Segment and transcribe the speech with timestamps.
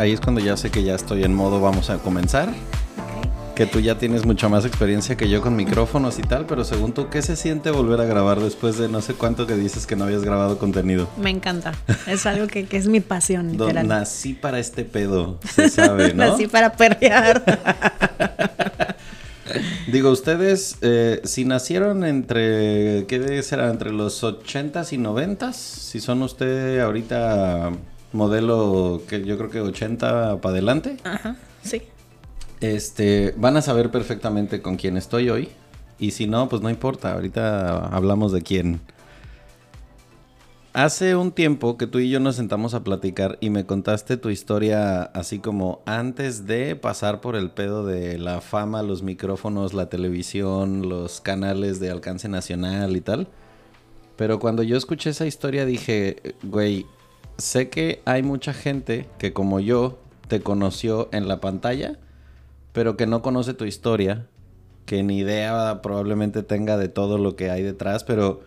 [0.00, 2.48] Ahí es cuando ya sé que ya estoy en modo vamos a comenzar.
[3.54, 6.94] Que tú ya tienes mucha más experiencia que yo con micrófonos y tal, pero según
[6.94, 9.96] tú, ¿qué se siente volver a grabar después de no sé cuánto que dices que
[9.96, 11.06] no habías grabado contenido?
[11.18, 11.74] Me encanta.
[12.06, 13.86] Es algo que, que es mi pasión, literal.
[13.86, 16.30] nací para este pedo, se sabe, ¿no?
[16.30, 17.44] nací para perrear.
[19.92, 23.68] Digo, ustedes, eh, si nacieron entre, ¿qué será?
[23.68, 27.72] Entre los 80s y 90s, si son usted ahorita
[28.12, 30.96] modelo que yo creo que 80 para adelante.
[31.04, 31.82] Ajá, sí.
[32.60, 35.48] Este, van a saber perfectamente con quién estoy hoy.
[35.98, 38.80] Y si no, pues no importa, ahorita hablamos de quién.
[40.72, 44.30] Hace un tiempo que tú y yo nos sentamos a platicar y me contaste tu
[44.30, 49.88] historia así como antes de pasar por el pedo de la fama, los micrófonos, la
[49.88, 53.26] televisión, los canales de alcance nacional y tal.
[54.14, 56.86] Pero cuando yo escuché esa historia dije, güey,
[57.40, 61.98] sé que hay mucha gente que como yo te conoció en la pantalla,
[62.72, 64.26] pero que no conoce tu historia,
[64.86, 68.42] que ni idea probablemente tenga de todo lo que hay detrás, pero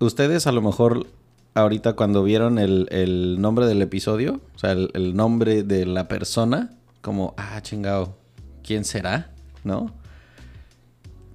[0.00, 1.06] ustedes a lo mejor
[1.54, 6.70] ahorita cuando vieron el, nombre del episodio, o sea, el, el, nombre de la persona,
[7.00, 8.16] como, ah, chingado,
[8.62, 9.32] ¿quién será?
[9.64, 9.92] ¿No?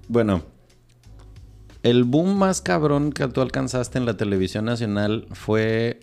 [0.07, 0.44] Bueno,
[1.83, 6.00] el boom más cabrón que tú alcanzaste en la televisión nacional fue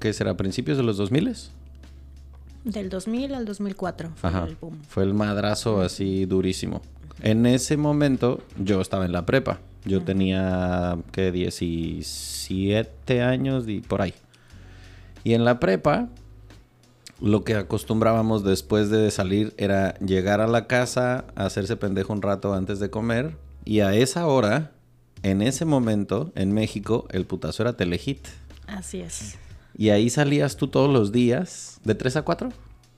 [0.00, 0.36] ¿qué será?
[0.36, 1.36] ¿Principios de los 2000?
[2.64, 4.82] Del 2000 al 2004 fue el boom.
[4.88, 6.82] Fue el madrazo así durísimo.
[7.22, 9.60] En ese momento yo estaba en la prepa.
[9.84, 11.32] Yo tenía, ¿qué?
[11.32, 14.14] 17 años y por ahí.
[15.24, 16.08] Y en la prepa,
[17.20, 22.52] lo que acostumbrábamos después de salir era llegar a la casa, hacerse pendejo un rato
[22.52, 23.36] antes de comer.
[23.64, 24.72] Y a esa hora,
[25.22, 28.26] en ese momento, en México, el putazo era Telehit.
[28.66, 29.38] Así es.
[29.76, 32.52] Y ahí salías tú todos los días, de 3 a 4.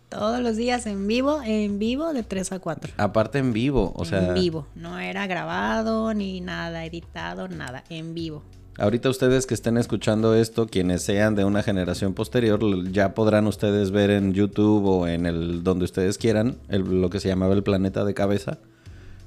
[0.08, 2.92] Todos los días en vivo, en vivo de 3 a 4.
[2.98, 4.28] Aparte en vivo, o sea.
[4.28, 8.42] En vivo, no era grabado ni nada, editado, nada, en vivo.
[8.78, 13.90] Ahorita ustedes que estén escuchando esto, quienes sean de una generación posterior, ya podrán ustedes
[13.90, 18.04] ver en YouTube o en el donde ustedes quieran lo que se llamaba el planeta
[18.04, 18.58] de cabeza,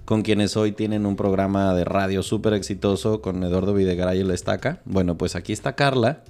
[0.03, 4.34] con quienes hoy tienen un programa de radio súper exitoso con Eduardo Videgaray y la
[4.34, 4.81] estaca.
[4.84, 6.23] Bueno, pues aquí está Carla,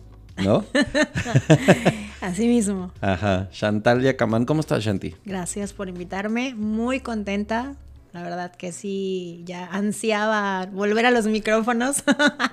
[0.43, 0.65] ¿no?
[2.21, 2.91] Así mismo.
[3.01, 3.49] Ajá.
[3.51, 5.15] Chantal Yacamán, ¿cómo estás, Shanti?
[5.25, 6.55] Gracias por invitarme.
[6.55, 7.75] Muy contenta.
[8.15, 12.01] La verdad que sí, ya ansiaba volver a los micrófonos.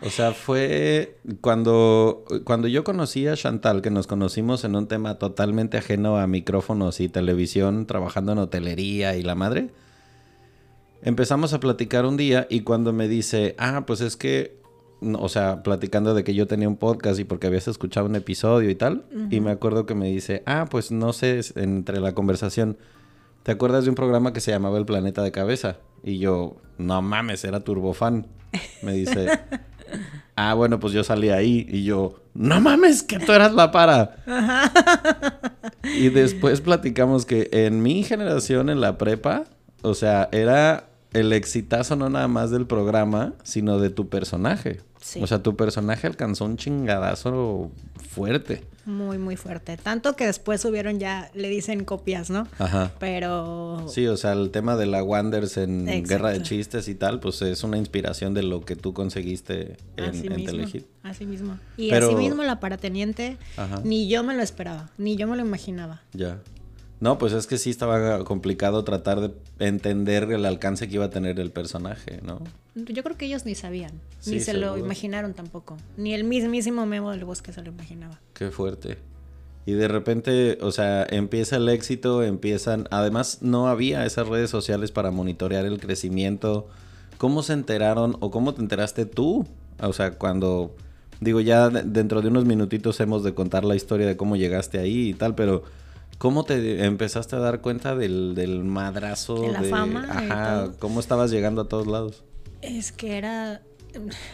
[0.02, 5.18] o sea, fue cuando, cuando yo conocí a Chantal, que nos conocimos en un tema
[5.20, 9.68] totalmente ajeno a micrófonos y televisión, trabajando en hotelería y la madre.
[11.00, 14.61] Empezamos a platicar un día y cuando me dice, ah, pues es que
[15.18, 18.70] o sea, platicando de que yo tenía un podcast y porque habías escuchado un episodio
[18.70, 19.04] y tal.
[19.30, 22.76] Y me acuerdo que me dice, ah, pues no sé, entre la conversación,
[23.42, 25.78] ¿te acuerdas de un programa que se llamaba El Planeta de Cabeza?
[26.02, 28.26] Y yo, no mames, era turbofan.
[28.82, 29.40] Me dice,
[30.36, 31.66] ah, bueno, pues yo salí ahí.
[31.68, 34.16] Y yo, no mames, que tú eras la para.
[35.84, 39.44] y después platicamos que en mi generación, en la prepa,
[39.82, 44.80] o sea, era el exitazo no nada más del programa, sino de tu personaje.
[45.02, 45.20] Sí.
[45.22, 47.70] O sea, tu personaje alcanzó un chingadazo
[48.08, 48.64] fuerte.
[48.84, 49.76] Muy, muy fuerte.
[49.76, 52.48] Tanto que después subieron ya, le dicen copias, ¿no?
[52.58, 52.90] Ajá.
[52.98, 53.86] Pero...
[53.88, 56.08] Sí, o sea, el tema de la Wanders en Exacto.
[56.08, 60.04] Guerra de Chistes y tal, pues es una inspiración de lo que tú conseguiste en,
[60.04, 60.86] Así en mismo, Telehit.
[61.04, 61.58] así mismo.
[61.76, 63.80] Y Pero- así mismo la parateniente, Ajá.
[63.84, 66.02] ni yo me lo esperaba, ni yo me lo imaginaba.
[66.12, 66.40] Ya.
[67.02, 71.10] No, pues es que sí estaba complicado tratar de entender el alcance que iba a
[71.10, 72.40] tener el personaje, ¿no?
[72.76, 73.90] Yo creo que ellos ni sabían,
[74.20, 75.76] Sí, ni se lo imaginaron tampoco.
[75.96, 78.20] Ni el mismísimo Memo del Bosque se lo imaginaba.
[78.34, 78.98] Qué fuerte.
[79.66, 82.86] Y de repente, o sea, empieza el éxito, empiezan...
[82.92, 86.68] Además, no había esas redes sociales para monitorear el crecimiento.
[87.18, 89.44] ¿Cómo se enteraron o cómo te enteraste tú?
[89.80, 90.74] O sea, cuando...
[91.20, 94.78] Digo, ya de- dentro de unos minutitos hemos de contar la historia de cómo llegaste
[94.78, 95.64] ahí y tal, pero...
[96.18, 99.34] ¿Cómo te empezaste a dar cuenta del, del madrazo?
[99.40, 100.70] De la fama Ajá.
[100.78, 102.22] ¿cómo estabas llegando a todos lados?
[102.60, 103.60] Es que era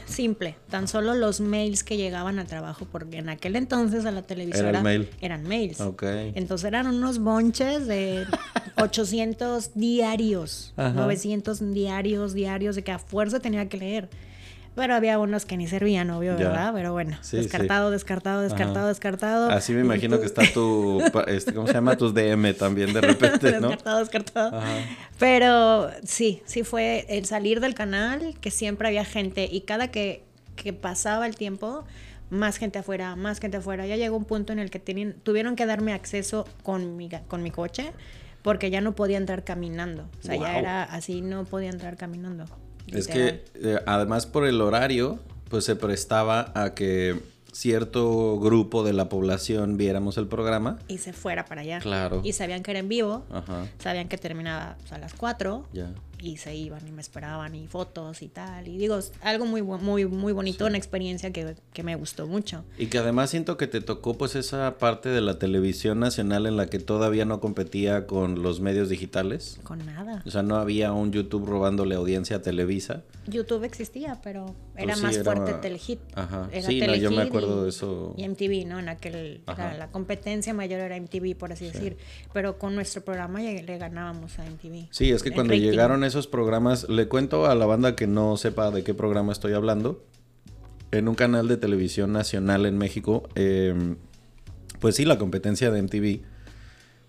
[0.07, 4.23] simple, tan solo los mails que llegaban al trabajo, porque en aquel entonces a la
[4.23, 5.09] televisora Era el mail.
[5.21, 5.81] eran mails.
[5.81, 6.03] Ok.
[6.35, 8.27] Entonces eran unos bonches de
[8.77, 10.93] 800 diarios, Ajá.
[10.93, 14.09] 900 diarios, diarios, de que a fuerza tenía que leer.
[14.79, 16.49] Pero había unos que ni servían, obvio, Ya.
[16.51, 16.73] ¿verdad?
[16.73, 18.89] Pero bueno, Sí, descartado, descartado, descartado, Ajá.
[18.89, 19.51] descartado.
[19.51, 21.03] Así me imagino tú- que está tu...
[21.27, 21.97] Este, ¿Cómo se llama?
[21.97, 23.71] Tus DM también de repente, ¿no?
[23.71, 24.57] descartado, descartado.
[24.57, 24.69] Ajá.
[25.19, 30.23] Pero sí, sí fue el salir del canal, que siempre había gente y cada que,
[30.55, 31.85] que pasaba el tiempo,
[32.31, 33.85] más gente afuera, más gente afuera.
[33.87, 34.79] Ya llegó un punto en el que
[35.25, 37.93] tuvieron que darme acceso con mi, con mi coche
[38.43, 40.09] porque ya no podía entrar caminando.
[40.21, 42.45] O sea, ya era así, no podía entrar caminando.
[42.93, 45.19] Es que eh, además por el horario,
[45.49, 47.21] pues se prestaba a que
[47.53, 50.79] cierto grupo de la población viéramos el programa.
[50.89, 51.81] Y se fuera para allá.
[51.81, 52.21] Claro.
[52.25, 53.67] Y sabían que era en vivo, Ajá.
[53.79, 55.91] sabían que terminaba pues, a las 4 Ya.
[56.21, 58.67] Y se iban y me esperaban y fotos y tal.
[58.69, 62.65] Y digo, algo muy, muy, muy bonito, una experiencia que, que me gustó mucho.
[62.77, 66.57] Y que además siento que te tocó pues esa parte de la televisión nacional en
[66.57, 69.61] la que todavía no competía con los medios digitales.
[69.63, 70.23] Con nada.
[70.27, 73.03] O sea, no había un YouTube robándole audiencia a Televisa.
[73.27, 76.01] YouTube existía, pero era Pues sí, más era- fuerte Telehit.
[76.15, 76.49] Ajá.
[76.51, 78.15] Era Sí, no, yo me Telehit acuerdo y- de eso.
[78.17, 78.79] Y MTV, ¿no?
[78.79, 81.97] En aquel, era la competencia mayor era MTV, por así decir.
[82.33, 84.89] Pero con nuestro programa le ganábamos a MTV.
[84.91, 85.69] Sí, es que cuando rating.
[85.71, 89.53] llegaron esos programas, le cuento a la banda que no sepa de qué programa estoy
[89.53, 90.03] hablando.
[90.91, 93.97] En un canal de televisión nacional en México, eh,
[94.81, 96.23] pues sí, la competencia de MTV.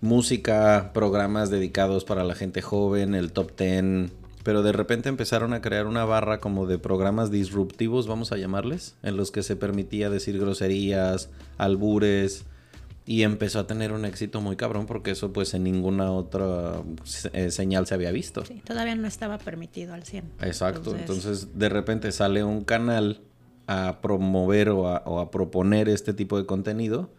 [0.01, 4.11] Música, programas dedicados para la gente joven, el top ten.
[4.43, 8.95] Pero de repente empezaron a crear una barra como de programas disruptivos, vamos a llamarles,
[9.03, 12.45] en los que se permitía decir groserías, albures,
[13.09, 16.83] y empezó a tener un éxito muy cabrón porque eso pues en ninguna otra
[17.33, 18.45] eh, señal se había visto.
[18.45, 20.33] Sí, todavía no estaba permitido al 100.
[20.41, 23.21] Exacto, entonces de repente sale un canal
[23.65, 27.09] a promover o a, o a proponer este tipo de contenido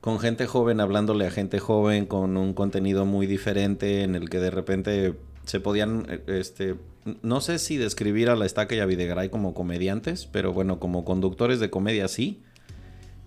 [0.00, 4.38] con gente joven hablándole a gente joven con un contenido muy diferente en el que
[4.38, 6.76] de repente se podían eh, este
[7.22, 11.04] no sé si describir a la estaca y a Videgaray como comediantes, pero bueno, como
[11.04, 12.44] conductores de comedia sí.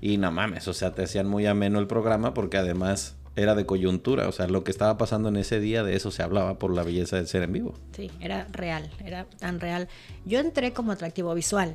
[0.01, 3.65] Y no mames, o sea, te hacían muy ameno el programa porque además era de
[3.65, 6.73] coyuntura, o sea, lo que estaba pasando en ese día de eso se hablaba por
[6.73, 7.73] la belleza de ser en vivo.
[7.95, 9.87] Sí, era real, era tan real.
[10.25, 11.73] Yo entré como atractivo visual,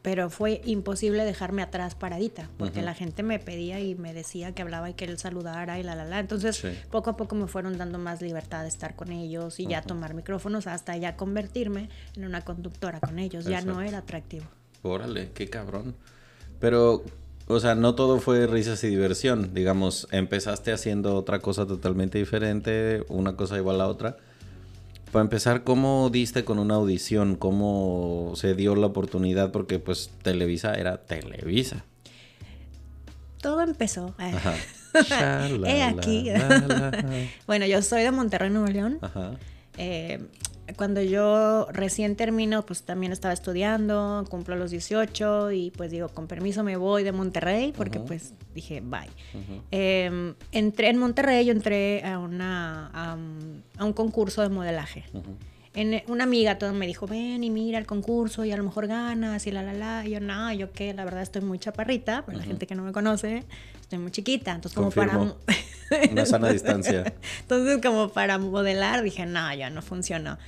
[0.00, 4.62] pero fue imposible dejarme atrás paradita, porque la gente me pedía y me decía que
[4.62, 6.20] hablaba y que él saludara y la, la, la.
[6.20, 6.68] Entonces, Sí.
[6.90, 10.14] poco a poco me fueron dando más libertad de estar con ellos y ya tomar
[10.14, 13.44] micrófonos hasta ya convertirme en una conductora con ellos.
[13.46, 14.44] Ya no era atractivo.
[14.82, 15.96] Órale, qué cabrón.
[16.60, 17.02] Pero,
[17.46, 19.52] o sea, no todo fue risas y diversión.
[19.54, 24.16] Digamos, empezaste haciendo otra cosa totalmente diferente, una cosa igual a otra.
[25.12, 27.36] Para empezar, ¿cómo diste con una audición?
[27.36, 29.52] ¿Cómo se dio la oportunidad?
[29.52, 31.84] Porque pues Televisa era Televisa.
[33.40, 34.14] Todo empezó.
[34.18, 34.54] eh, Ajá.
[35.66, 36.30] He aquí.
[37.46, 38.98] bueno, yo soy de Monterrey, Nuevo León.
[39.02, 39.32] Ajá.
[39.76, 40.20] Eh,
[40.76, 46.26] cuando yo recién termino, pues también estaba estudiando, cumplo los 18 y pues digo, con
[46.26, 49.08] permiso me voy de Monterrey porque pues dije, bye.
[49.70, 55.04] Eh, entré en Monterrey, yo entré a, una, a, un- a un concurso de modelaje.
[55.12, 55.36] Ujú.
[55.74, 58.86] En, una amiga toda me dijo, ven y mira el concurso y a lo mejor
[58.86, 60.06] ganas y la, la, la.
[60.06, 62.50] Y yo, no, yo que la verdad estoy muy chaparrita, para la Ujú.
[62.52, 63.42] gente que no me conoce,
[63.80, 64.52] estoy muy chiquita.
[64.52, 65.36] Entonces, como Confirmo.
[65.90, 66.10] para...
[66.12, 67.12] Una sana distancia.
[67.40, 70.38] Entonces, como para modelar, dije, no, ya no funcionó.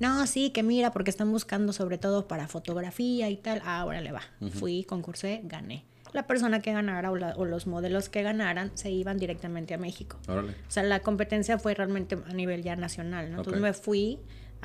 [0.00, 3.62] No, sí, que mira, porque están buscando sobre todo para fotografía y tal.
[3.64, 4.22] Ah, órale, va.
[4.52, 5.84] Fui, concursé, gané.
[6.12, 9.78] La persona que ganara o, la- o los modelos que ganaran se iban directamente a
[9.78, 10.18] México.
[10.28, 10.50] Órale.
[10.52, 13.38] O sea, la competencia fue realmente a nivel ya nacional, ¿no?
[13.38, 13.66] Entonces Ok.
[13.66, 14.18] me fui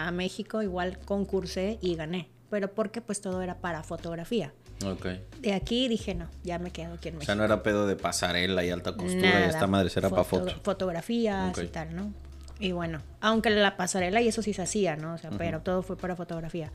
[0.07, 2.29] a México, igual concursé y gané.
[2.49, 4.53] Pero porque pues todo era para fotografía.
[4.85, 5.05] Ok.
[5.41, 7.25] De aquí dije, no, ya me quedo aquí en O México.
[7.27, 10.23] sea, no era pedo de pasarela y alta costura y Nada, esta madre era para
[10.23, 10.61] foto- fotos.
[10.63, 11.63] Fotografías Ok.
[11.65, 12.13] y tal, ¿no?
[12.59, 15.13] Y bueno, aunque la pasarela y eso sí se hacía, ¿no?
[15.13, 16.71] O sea, pero todo fue para fotografía.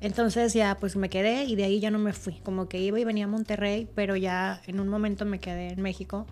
[0.00, 2.34] Entonces ya pues me quedé y de ahí ya no me fui.
[2.44, 5.82] Como que iba y venía a Monterrey, pero ya en un momento me quedé en
[5.82, 6.26] México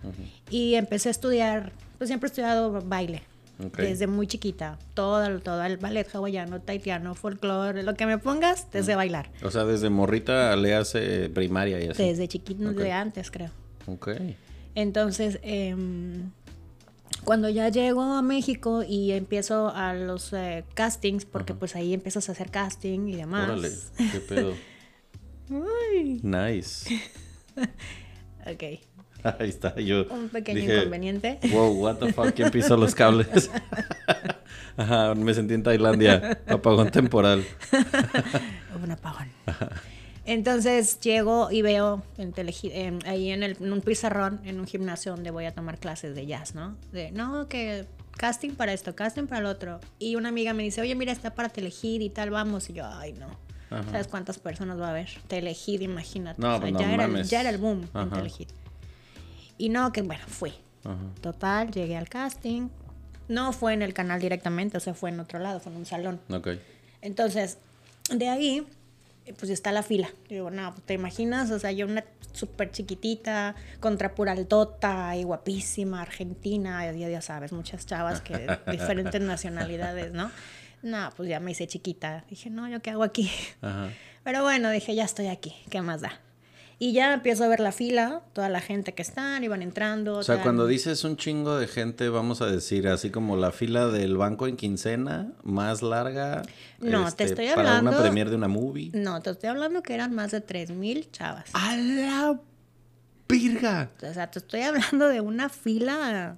[0.49, 3.23] y empecé a estudiar, pues siempre he estudiado baile.
[3.57, 8.95] Desde muy chiquita, todo, todo el ballet hawaiano, taitiano, folclore, lo que me pongas, desde
[8.95, 9.31] bailar.
[9.41, 12.03] O sea, desde morrita le hace primaria y así.
[12.03, 12.75] Desde chiquito, Ok.
[12.75, 13.49] desde antes creo.
[13.87, 14.09] Ok.
[14.75, 16.29] Entonces, em,
[17.23, 22.29] cuando ya llego a México y empiezo a los eh, castings, porque pues ahí empiezas
[22.29, 23.49] a hacer casting y demás.
[23.49, 23.71] Órale,
[24.11, 24.53] qué pedo.
[25.49, 27.01] Uy, Nice.
[28.45, 28.63] ok,
[29.39, 30.05] Ahí está, yo.
[30.09, 31.39] un pequeño dije, inconveniente.
[31.51, 33.49] Wow, what the fuck, ¿quién pisó los cables?
[34.77, 37.43] Ajá, me sentí en Tailandia, apagón temporal.
[38.83, 39.29] un apagón.
[40.25, 45.13] Entonces llego y veo en en- ahí en, el- en un pizarrón, en un gimnasio
[45.13, 46.77] donde voy a tomar clases de jazz, ¿no?
[46.91, 47.85] De, no, que
[48.17, 49.79] casting para esto, casting para el otro.
[49.99, 52.69] Y una amiga me dice, oye, mira, está para Telehit y tal, vamos.
[52.69, 53.27] Y yo, ay, no.
[53.69, 53.83] Ajá.
[53.91, 55.09] ¿Sabes cuántas personas va a haber?
[55.27, 56.41] Telehit, imagínate.
[56.41, 57.29] No, O sea, pues no ya, era el, mames.
[57.29, 58.15] ya era el boom en Ajá.
[58.17, 58.49] Telehit.
[59.57, 60.53] Y no, que bueno, fui.
[60.83, 60.97] Ajá.
[61.21, 62.69] Total, llegué al casting.
[63.27, 65.85] No fue en el canal directamente, o sea, fue en otro lado, fue en un
[65.85, 66.19] salón.
[66.29, 66.49] Ok.
[67.01, 67.57] Entonces,
[68.09, 68.65] de ahí,
[69.37, 70.07] pues está la fila.
[70.29, 75.15] Yo digo, no, pues, te imaginas, o sea, yo una súper chiquitita, contra pura altota
[75.15, 80.31] y guapísima, argentina, ya, ya sabes, muchas chavas que de diferentes nacionalidades, ¿no?
[80.83, 82.23] No, pues ya me hice chiquita.
[82.29, 83.29] Dije, no, ¿yo qué hago aquí?
[83.61, 83.89] Ajá.
[84.23, 86.19] Pero bueno, dije, ya estoy aquí, ¿qué más da?
[86.79, 90.17] Y ya empiezo a ver la fila, toda la gente que están, iban entrando.
[90.19, 90.43] O sea, tal.
[90.43, 94.45] cuando dices un chingo de gente, vamos a decir, así como la fila del banco
[94.47, 96.43] en quincena, más larga.
[96.43, 98.91] este, No, te estoy Para una hablando- premier de una movie.
[98.93, 101.49] No, te estoy hablando que eran más de 3.000 chavas.
[101.53, 102.39] ¡A la
[103.27, 103.89] virga!
[104.07, 106.37] O sea, te estoy hablando de una fila,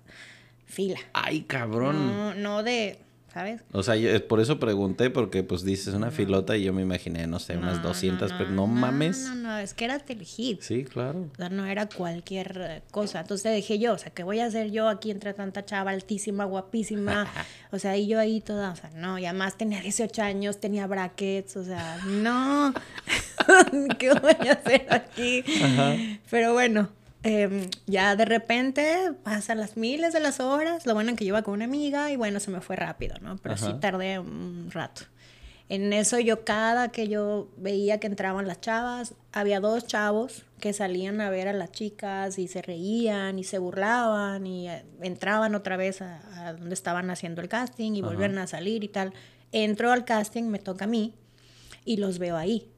[0.65, 1.00] fila.
[1.13, 2.08] ¡Ay, cabrón!
[2.08, 3.00] No, no de,
[3.39, 3.62] ¿sabes?
[3.72, 7.25] O sea, yo- por eso pregunté, porque pues dices una filota y yo me imaginé,
[7.25, 9.19] no sé, unas 200, pero no, mames.
[9.29, 10.60] No, no, es que era Telehit.
[10.62, 11.29] Sí, claro.
[11.31, 13.22] O sea, no era cualquier eh, cosa.
[13.22, 16.43] Entonces dije yo, o sea, ¿qué voy a hacer yo aquí entre tanta chava altísima,
[16.43, 17.27] guapísima?
[17.72, 20.88] O sea, y yo ahí toda, o sea, no, y además tenía 18 años, tenía
[20.88, 22.74] brackets, o sea, no.
[24.00, 25.43] ¿Qué voy a hacer aquí?
[26.31, 26.89] Pero bueno,
[27.23, 30.85] em, ya de repente pasan las miles de las horas.
[30.85, 33.15] Lo bueno es que yo iba con una amiga y bueno, se me fue rápido,
[33.21, 33.38] ¿no?
[33.38, 33.79] Pero sí Ajá.
[33.79, 35.01] tardé un rato.
[35.69, 40.73] En eso yo cada que yo veía que entraban las chavas, había dos chavos que
[40.73, 45.53] salían a ver a las chicas y se reían y se burlaban y eh, entraban
[45.53, 49.13] otra vez a, a donde estaban haciendo el casting y volvían a salir y tal.
[49.51, 51.13] Entro al casting, me toca a mí
[51.85, 52.71] y los veo ahí.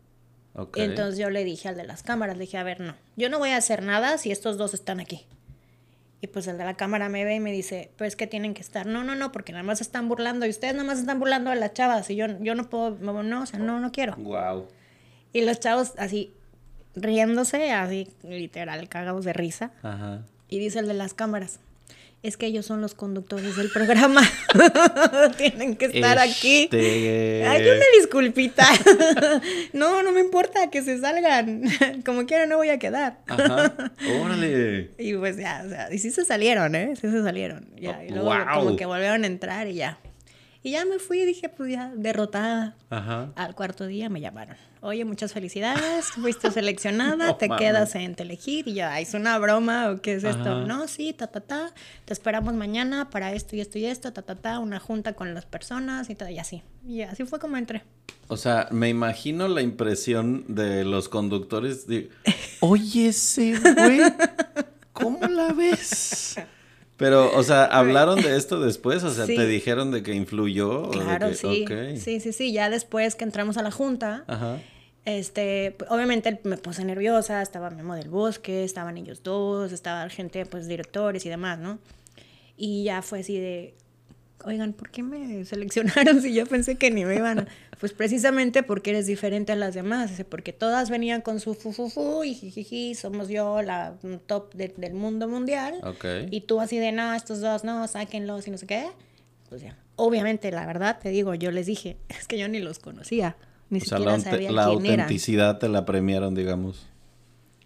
[0.75, 3.39] Entonces yo le dije al de las cámaras, le dije, a ver, no, yo no
[3.39, 5.25] voy a hacer nada si estos dos están aquí.
[6.20, 8.62] Y pues el de la cámara me ve y me dice, pues que tienen que
[8.62, 8.86] estar.
[8.86, 11.55] No, no, no, porque nada más están burlando y ustedes nada más están burlando a
[11.55, 14.15] las chavas y yo, yo no puedo, no, o sea, no, no quiero.
[14.17, 14.67] Wow.
[15.34, 16.31] Y los chavos así,
[16.96, 19.72] riéndose, así literal, cagados de risa.
[19.81, 20.22] Ajá.
[20.48, 21.60] Y dice el de las cámaras,
[22.24, 24.22] es que ellos son los conductores del programa.
[25.38, 26.63] Tienen que estar aquí.
[26.63, 28.66] Este- Hay una disculpita.
[29.74, 31.63] no, no me importa que se salgan.
[32.06, 33.20] Como quiera no voy a quedar.
[33.28, 33.74] Ajá.
[34.24, 34.92] Órale.
[35.00, 36.94] Y pues ya, o sea, y sí se salieron, ¿eh?
[36.96, 37.68] Sí se salieron.
[37.75, 39.98] Ya, y luego como que volvieron a entrar y ya.
[40.63, 42.75] Y ya me fui y dije, pues ya, derrotada.
[42.91, 43.32] Ajá.
[43.36, 44.56] Al cuarto día me llamaron.
[44.82, 48.68] Oye, muchas felicidades, fuiste seleccionada, No te quedas en Telehit.
[48.68, 50.65] Y yo, "Ay, ¿es una broma o qué es esto?
[50.68, 51.72] No, sí, ta, ta, ta.
[52.06, 54.60] Te esperamos mañana para esto y esto y esto, ta, ta, ta.
[54.60, 56.62] Una junta con las personas y todo, y así.
[56.88, 57.84] Y así fue como entré.
[58.27, 62.10] O sea, me imagino la impresión de los conductores de,
[62.62, 64.00] oye ese güey,
[64.94, 66.36] ¿cómo la ves?
[67.01, 69.03] Pero, o sea, ¿hablaron de esto después?
[69.03, 69.36] O sea, Sí.
[69.36, 70.84] ¿te dijeron de que influyó?
[70.84, 71.65] o de Claro, que- sí.
[71.98, 72.53] Sí, sí, sí.
[72.53, 74.58] Ya después que entramos a la junta, Ajá.
[75.03, 80.67] Este, obviamente me puse nerviosa, estaba Memo del Bosque, estaban ellos dos, estaba gente, pues
[80.67, 81.79] directores y demás, ¿no?
[82.55, 83.74] Y ya fue así de,
[84.45, 87.48] oigan, ¿por qué me seleccionaron si yo pensé que ni me iban a...
[87.79, 92.33] Pues precisamente porque eres diferente a las demás, porque todas venían con su fufufu y
[92.36, 93.95] jijiji, somos yo la
[94.27, 95.75] top de- del mundo mundial.
[95.83, 96.05] Ok.
[96.29, 98.86] Y tú así de, no, estos dos, no, sáquenlos y no sé qué.
[99.50, 99.77] Pues ya.
[99.95, 103.36] Obviamente, la verdad, te digo, yo les dije, es que yo ni los conocía.
[103.69, 105.00] Ni O sea, siquiera la, aute- sabía la quién eran.
[105.01, 106.88] autenticidad te la premiaron, digamos.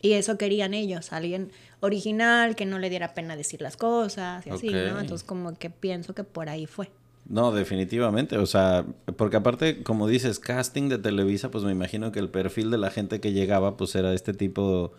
[0.06, 4.52] Y eso querían ellos, alguien original, que no le diera pena decir las cosas y
[4.52, 4.70] así.
[4.70, 5.00] ¿no?
[5.00, 6.92] Entonces como que pienso que por ahí fue.
[7.28, 8.38] No, definitivamente.
[8.38, 8.86] O sea,
[9.18, 12.92] porque aparte, como dices, casting de Televisa, pues me imagino que el perfil de la
[12.92, 14.94] gente que llegaba, pues era este tipo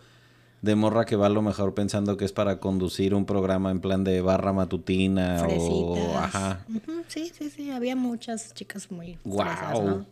[0.63, 3.81] de morra que va a lo mejor pensando que es para conducir un programa en
[3.81, 6.67] plan de barra matutina o ajá.
[7.07, 10.05] Sí, sí, sí, había muchas chicas muy wow.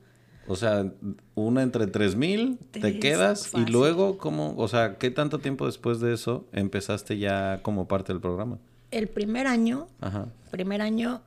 [0.47, 0.93] O sea,
[1.35, 4.55] una entre tres mil, te quedas y luego, ¿cómo?
[4.57, 8.59] O sea, ¿qué tanto tiempo después de eso empezaste ya como parte del programa?
[8.91, 10.29] El primer año, Ajá.
[10.51, 11.23] primer año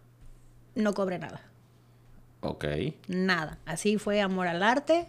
[0.75, 1.41] no cobré nada.
[2.47, 2.65] Ok.
[3.07, 3.57] Nada.
[3.65, 5.07] Así fue amor al arte.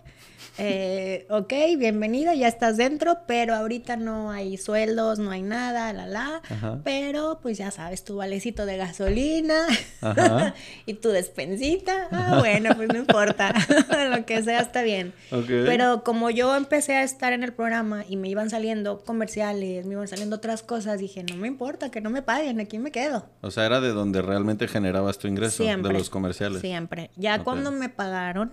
[0.60, 6.06] Eh, ok, bienvenida, ya estás dentro, pero ahorita no hay sueldos, no hay nada, la
[6.08, 6.42] la.
[6.82, 9.66] Pero pues ya sabes, tu valecito de gasolina
[10.86, 12.08] y tu despensita.
[12.10, 13.54] Ah, bueno, pues no importa.
[14.10, 15.12] Lo que sea está bien.
[15.46, 19.92] Pero como yo empecé a estar en el programa y me iban saliendo comerciales, me
[19.92, 23.26] iban saliendo otras cosas, dije, no me importa, que no me paguen, aquí me quedo.
[23.42, 26.60] O sea, era de donde realmente generabas tu ingreso, de los comerciales.
[26.60, 27.10] Siempre.
[27.16, 28.52] Ya cuando me pagaron,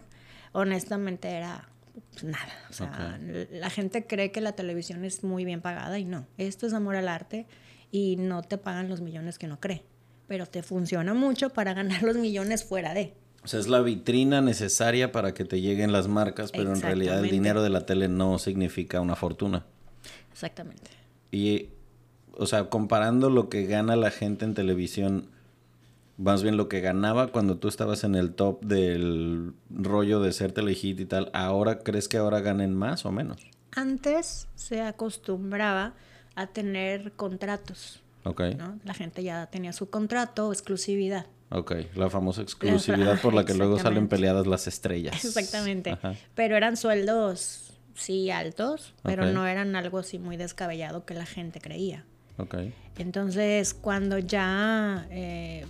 [0.51, 1.69] honestamente era
[2.11, 2.53] pues, nada.
[2.69, 3.19] O sea,
[3.51, 6.25] la gente cree que la televisión es muy bien pagada y no.
[6.37, 7.45] Esto es amor al arte
[7.91, 9.83] y no te pagan los millones que no cree.
[10.27, 13.13] Pero te funciona mucho para ganar los millones fuera de.
[13.43, 17.23] O sea, es la vitrina necesaria para que te lleguen las marcas, pero en realidad
[17.23, 19.65] el dinero de la tele no significa una fortuna.
[20.31, 20.89] Exactamente.
[21.31, 21.69] Y,
[22.31, 25.29] o sea, comparando lo que gana la gente en televisión
[26.17, 30.51] más bien lo que ganaba cuando tú estabas en el top del rollo de ser
[30.51, 33.45] telehit y tal, ¿ahora crees que ahora ganen más o menos?
[33.71, 35.93] Antes se acostumbraba
[36.35, 38.01] a tener contratos.
[38.23, 38.41] Ok.
[38.83, 41.27] La gente ya tenía su contrato, exclusividad.
[41.49, 45.23] Ok, la famosa exclusividad por la que luego salen peleadas las estrellas.
[45.23, 45.97] Exactamente.
[46.33, 51.61] Pero eran sueldos, sí, altos, pero no eran algo así muy descabellado que la gente
[51.61, 52.03] creía.
[52.37, 52.55] Ok.
[52.97, 55.65] Entonces, cuando ya eh,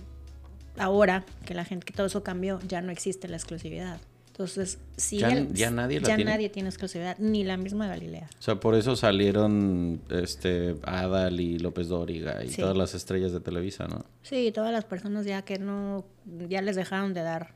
[0.78, 3.98] ahora que la gente, que todo eso cambió, ya no existe la exclusividad.
[4.36, 8.28] Entonces, si ya, ya nadie ya nadie tiene exclusividad, ni la misma Galilea.
[8.38, 13.40] O sea, por eso salieron este Adal y López Dóriga y todas las estrellas de
[13.40, 14.04] Televisa, ¿no?
[14.20, 16.04] Sí, todas las personas ya que no,
[16.50, 17.54] ya les dejaron de dar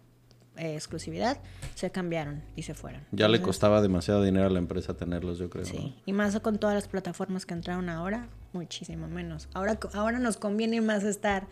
[0.56, 1.38] eh, exclusividad,
[1.74, 3.02] se cambiaron y se fueron.
[3.12, 5.66] Ya le costaba demasiado dinero a la empresa tenerlos, yo creo.
[5.66, 9.50] Sí, y más con todas las plataformas que entraron ahora, muchísimo menos.
[9.52, 11.46] Ahora, ahora nos conviene más estar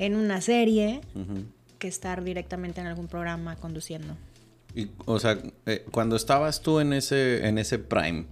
[0.00, 1.02] en una serie
[1.78, 4.16] que estar directamente en algún programa conduciendo.
[4.74, 8.24] Y, o sea, eh, cuando estabas tú en ese, en ese prime,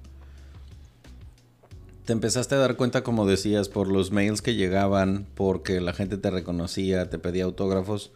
[2.06, 6.16] te empezaste a dar cuenta, como decías, por los mails que llegaban, porque la gente
[6.16, 8.12] te reconocía, te pedía autógrafos.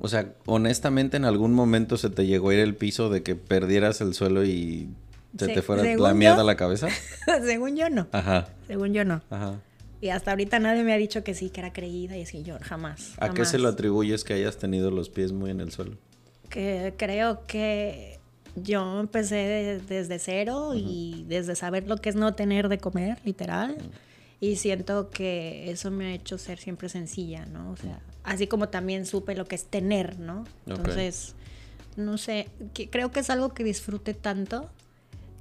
[0.00, 3.36] O sea, honestamente, en algún momento se te llegó a ir el piso de que
[3.36, 4.88] perdieras el suelo y
[5.38, 6.88] se te fuera la mierda a la cabeza.
[7.44, 8.08] según yo no.
[8.10, 8.48] Ajá.
[8.66, 9.22] Según yo no.
[9.30, 9.60] Ajá.
[10.02, 12.58] Y hasta ahorita nadie me ha dicho que sí, que era creída y así yo
[12.60, 13.12] jamás.
[13.18, 15.96] ¿A qué se lo atribuyes que hayas tenido los pies muy en el suelo?
[16.50, 18.18] Que creo que
[18.56, 23.76] yo empecé desde cero y desde saber lo que es no tener de comer, literal.
[24.40, 27.70] Y siento que eso me ha hecho ser siempre sencilla, ¿no?
[27.70, 30.42] O sea, así como también supe lo que es tener, ¿no?
[30.66, 31.36] Entonces,
[31.96, 32.48] no sé,
[32.90, 34.68] creo que es algo que disfrute tanto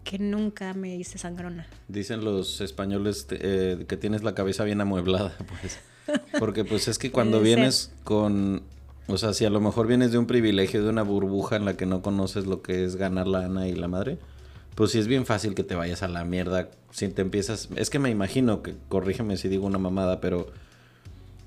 [0.04, 1.68] que nunca me hice sangrona.
[1.88, 5.80] Dicen los españoles eh, que tienes la cabeza bien amueblada, pues.
[6.40, 8.64] Porque pues es que cuando vienes con...
[9.08, 11.76] O sea, si a lo mejor vienes de un privilegio, de una burbuja en la
[11.76, 14.20] que no conoces lo que es ganar la Ana y la madre,
[14.76, 17.70] pues sí es bien fácil que te vayas a la mierda si te empiezas...
[17.76, 20.48] Es que me imagino que, corrígeme si digo una mamada, pero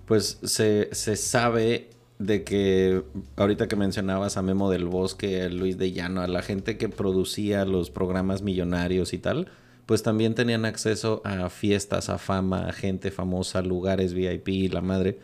[0.07, 3.03] pues se, se sabe de que
[3.37, 6.89] ahorita que mencionabas a Memo del Bosque, a Luis de Llano, a la gente que
[6.89, 9.49] producía los programas millonarios y tal,
[9.87, 15.19] pues también tenían acceso a fiestas, a fama, a gente famosa, lugares VIP, la madre,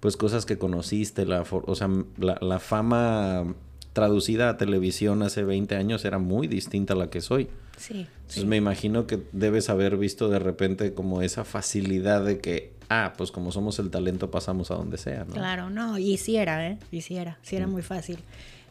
[0.00, 3.54] pues cosas que conociste, la, o sea, la, fama
[3.92, 7.48] traducida a televisión hace 20 años era muy distinta a la que soy.
[7.78, 8.06] Sí.
[8.20, 13.12] Entonces me imagino que debes haber visto de repente como esa facilidad de que ah,
[13.16, 15.34] pues como somos el talento pasamos a donde sea, ¿no?
[15.34, 16.78] Claro, no, y si era, ¿eh?
[16.90, 17.70] Y si era, sí era mm.
[17.70, 18.18] muy fácil.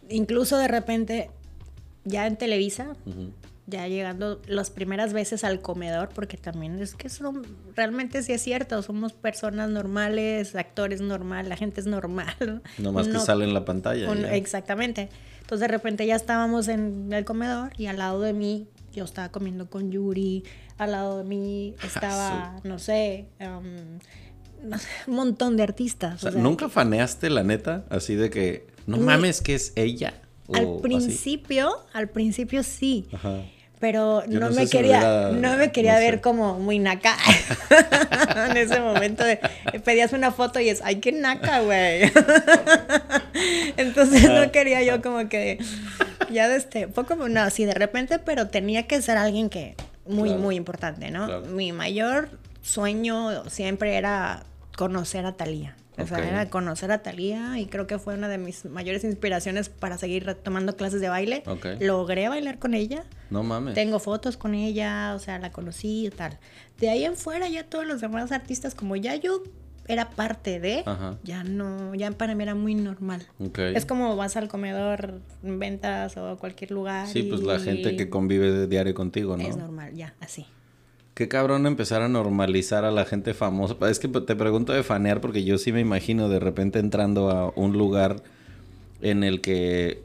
[0.10, 1.30] Incluso de repente,
[2.04, 2.96] ya en Televisa,
[3.68, 7.44] ya llegando las primeras veces al comedor, porque también es que son,
[7.76, 12.62] realmente sí es cierto, somos personas normales, actores normal, la gente es normal.
[12.78, 14.12] No más que sale en la pantalla.
[14.36, 15.10] exactamente.
[15.42, 19.30] Entonces de repente ya estábamos en el comedor y al lado de mí yo estaba
[19.30, 20.44] comiendo con Yuri,
[20.78, 24.00] al lado de mí estaba, no sé, um,
[25.08, 26.24] un montón de artistas.
[26.36, 27.86] ¿Nunca faneaste la neta?
[27.90, 30.14] Así de que, no mames que es ella.
[30.54, 33.08] Al principio, al principio sí.
[33.80, 37.18] pero no, me quería, no me quería no ver como muy naca
[38.50, 39.40] en ese momento de
[39.84, 42.04] pedías una foto y es ay qué naca güey
[43.78, 45.60] entonces no quería yo como que
[46.32, 50.30] ya de este poco no así de repente pero tenía que ser alguien que muy
[50.30, 50.44] Claro.
[50.44, 51.46] muy importante no Claro.
[51.48, 52.30] mi mayor
[52.62, 54.44] sueño siempre era
[54.78, 58.38] conocer a Talía o sea, era conocer a Talía y creo que fue una de
[58.38, 61.42] mis mayores inspiraciones para seguir retomando clases de baile.
[61.80, 63.06] Logré bailar con ella.
[63.30, 63.76] No mames.
[63.76, 66.38] Tengo fotos con ella, o sea, la conocí y tal.
[66.80, 69.42] De ahí en fuera ya todos los demás artistas, como ya yo
[69.88, 71.18] era parte de, Ajá.
[71.24, 73.26] ya no, ya para mí era muy normal.
[73.56, 77.08] Es como vas al comedor, ventas o a cualquier lugar.
[77.08, 79.48] Sí, pues la gente que convive de diario contigo, ¿no?
[79.48, 80.46] Es normal, ya, así.
[81.14, 83.76] Qué cabrón empezar a normalizar a la gente famosa.
[83.90, 87.54] Es que te pregunto de fanear porque yo sí me imagino de repente entrando a
[87.56, 88.18] un lugar
[89.02, 90.04] en el que,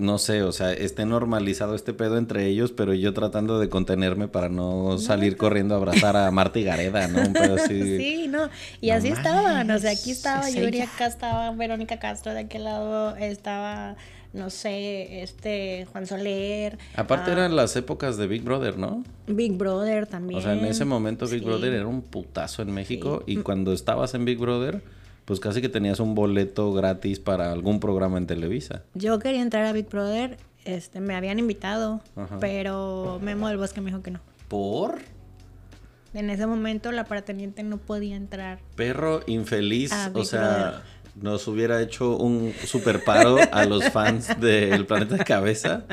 [0.00, 4.26] no sé, o sea, esté normalizado este pedo entre ellos, pero yo tratando de contenerme
[4.28, 7.20] para no salir corriendo a abrazar a Marta y Gareda, ¿no?
[7.20, 7.80] Un pedo así.
[7.98, 8.48] Sí, no.
[8.80, 9.70] Y No así estaban.
[9.70, 13.96] O sea, aquí estaba es Yuri, acá estaba Verónica Castro, de aquel lado estaba,
[14.32, 16.78] no sé, este Juan Soler.
[16.96, 19.04] Aparte ah, eran las épocas de Big Brother, ¿no?
[19.26, 20.38] Big Brother también.
[20.40, 21.44] O sea, en ese momento Big Sí.
[21.44, 24.82] Brother era un putazo en México y cuando estabas en Big Brother,
[25.30, 28.82] pues casi que tenías un boleto gratis para algún programa en Televisa.
[28.94, 32.38] Yo quería entrar a Big Brother, este, me habían invitado, Ajá.
[32.40, 34.18] pero Memo del Bosque me dijo que no.
[34.48, 34.98] ¿Por?
[36.14, 38.58] En ese momento la parateniente no podía entrar.
[38.74, 40.74] Perro infeliz, o Big sea, Brother.
[41.22, 45.84] nos hubiera hecho un super paro a los fans del Planeta de Cabeza,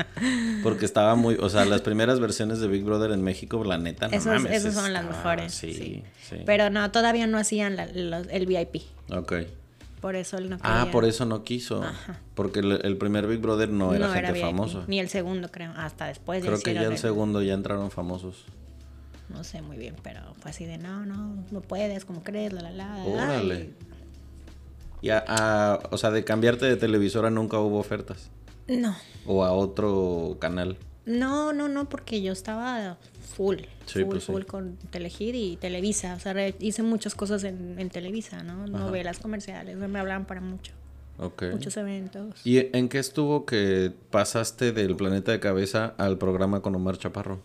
[0.64, 4.08] porque estaba muy, o sea, las primeras versiones de Big Brother en México, la neta,
[4.08, 5.54] no Esos, mames, esos son las mejores.
[5.54, 6.02] Sí, sí.
[6.28, 6.38] sí.
[6.44, 8.82] Pero no, todavía no hacían la- los- el VIP.
[9.10, 9.32] Ok.
[10.00, 10.92] Por eso él no Ah, quería.
[10.92, 12.20] por eso no quiso, Ajá.
[12.36, 14.84] porque el, el primer Big Brother no era gente VIP, famosa.
[14.86, 15.72] Ni el segundo, creo.
[15.76, 16.44] Hasta después.
[16.44, 18.44] Creo que ya el segundo ya entraron famosos.
[19.28, 22.62] No sé muy bien, pero fue así de no, no, no puedes, como crees, la
[22.62, 22.96] la la.
[22.98, 23.70] la, la", Órale.
[25.02, 28.30] Y a- a- o sea, de cambiarte de televisora nunca hubo ofertas.
[28.68, 28.94] No,
[29.26, 30.76] O a otro canal.
[31.06, 32.98] no, no, no, porque yo estaba
[33.38, 34.32] full, Sí, full, pues sí.
[34.46, 36.14] con Telehit y Televisa.
[36.14, 38.64] O sea, hice muchas cosas en, en Televisa, ¿no?
[38.64, 38.66] Ajá.
[38.66, 40.72] Novelas comerciales, me hablaban para mucho,
[41.52, 42.44] muchos eventos.
[42.44, 47.40] ¿Y en qué estuvo que pasaste del planeta de cabeza al programa con Omar Chaparro?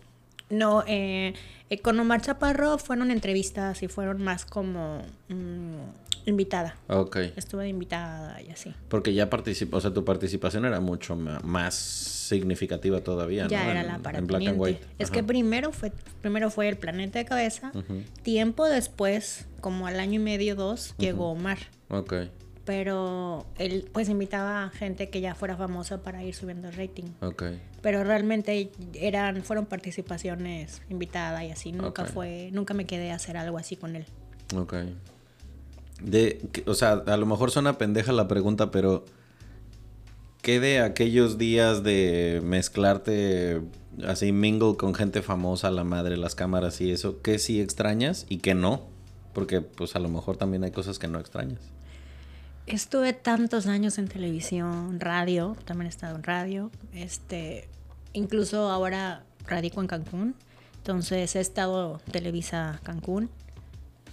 [0.50, 1.32] No, eh,
[1.70, 6.76] eh, con Omar Chaparro fueron entrevistas y fueron más como mm, invitada.
[6.88, 7.16] Ok.
[7.36, 8.74] Estuve de invitada y así.
[8.88, 13.70] Porque ya participó, o sea, tu participación era mucho más significativa todavía, Ya ¿no?
[13.70, 14.80] era En- la para En Black and White.
[14.98, 15.14] Es Ajá.
[15.14, 17.72] que primero fue, primero fue el planeta de cabeza.
[18.22, 21.58] Tiempo después, como al año y medio, dos, llegó Omar.
[21.90, 22.14] Ok.
[22.64, 27.04] Pero él pues invitaba a gente que ya fuera famosa para ir subiendo el rating.
[27.20, 27.42] Ok.
[27.82, 31.72] Pero realmente eran, fueron participaciones invitadas y así.
[31.72, 34.06] Nunca fue, nunca me quedé a hacer algo así con él.
[34.56, 34.74] Ok.
[36.00, 39.04] De, o sea, a lo mejor suena pendeja la pregunta, pero
[40.42, 43.62] ¿qué de aquellos días de mezclarte
[44.06, 48.38] así mingle con gente famosa, la madre, las cámaras y eso, qué sí extrañas y
[48.38, 48.82] qué no?
[49.32, 51.60] Porque pues a lo mejor también hay cosas que no extrañas.
[52.66, 57.68] Estuve tantos años en televisión, radio, también he estado en radio, este,
[58.14, 60.34] incluso ahora radico en Cancún,
[60.78, 63.28] entonces he estado Televisa Cancún,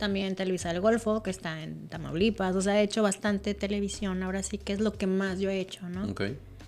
[0.02, 4.42] también Televisa del Golfo, que está en Tamaulipas, o sea, he hecho bastante televisión, ahora
[4.42, 6.10] sí que es lo que más yo he hecho, ¿no?
[6.10, 6.24] Ok.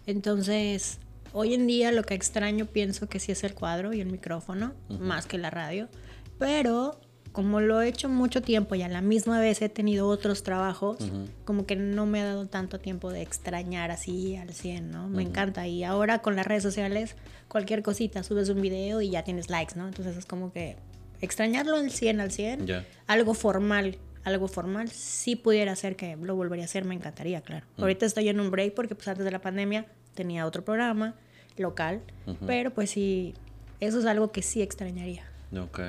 [0.06, 1.00] Entonces,
[1.32, 4.74] hoy en día lo que extraño pienso que sí es el cuadro y el micrófono,
[5.00, 5.90] más que la radio.
[6.38, 7.00] Pero
[7.32, 10.98] como lo he hecho mucho tiempo y a la misma vez he tenido otros trabajos,
[11.44, 15.10] como que no me ha dado tanto tiempo de extrañar así al 100, ¿no?
[15.10, 15.66] Me encanta.
[15.68, 17.16] Y ahora con las redes sociales,
[17.48, 19.88] cualquier cosita, subes un video y ya tienes likes, ¿no?
[19.88, 20.78] Entonces es como que
[21.24, 22.86] extrañarlo al 100, al 100, Ya.
[23.08, 23.98] algo formal.
[24.26, 27.66] Algo formal, si pudiera ser que lo volvería a hacer, me encantaría, claro.
[27.78, 31.16] Ahorita estoy en un break porque pues antes de la pandemia tenía otro programa
[31.58, 32.00] local,
[32.48, 33.34] pero pues sí,
[33.82, 35.24] eso es algo que sí extrañaría.
[35.60, 35.80] Ok.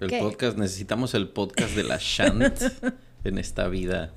[0.00, 0.20] El ¿Qué?
[0.20, 2.62] podcast, necesitamos el podcast de la Shant
[3.24, 4.12] en esta vida.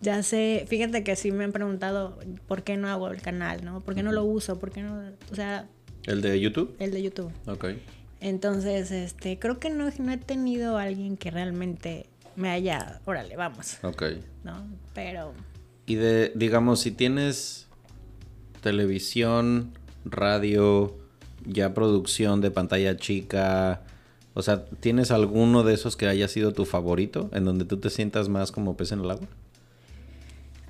[0.00, 3.80] Ya sé, fíjate que sí me han preguntado por qué no hago el canal, ¿no?
[3.80, 4.58] ¿Por qué no lo uso?
[4.58, 5.02] ¿Por qué no?
[5.32, 5.66] O sea,
[6.04, 6.76] ¿El de YouTube?
[6.78, 7.32] el de YouTube.
[7.46, 7.66] Ok.
[8.20, 13.36] Entonces, este, creo que no, no he tenido a alguien que realmente me haya, órale,
[13.36, 14.02] vamos, Ok.
[14.42, 14.66] ¿no?
[14.94, 15.32] Pero
[15.86, 17.68] Y de, digamos, si tienes
[18.62, 19.72] televisión,
[20.04, 20.96] radio,
[21.46, 23.82] ya producción de pantalla chica,
[24.32, 27.90] o sea, ¿tienes alguno de esos que haya sido tu favorito, en donde tú te
[27.90, 29.28] sientas más como pez en el agua?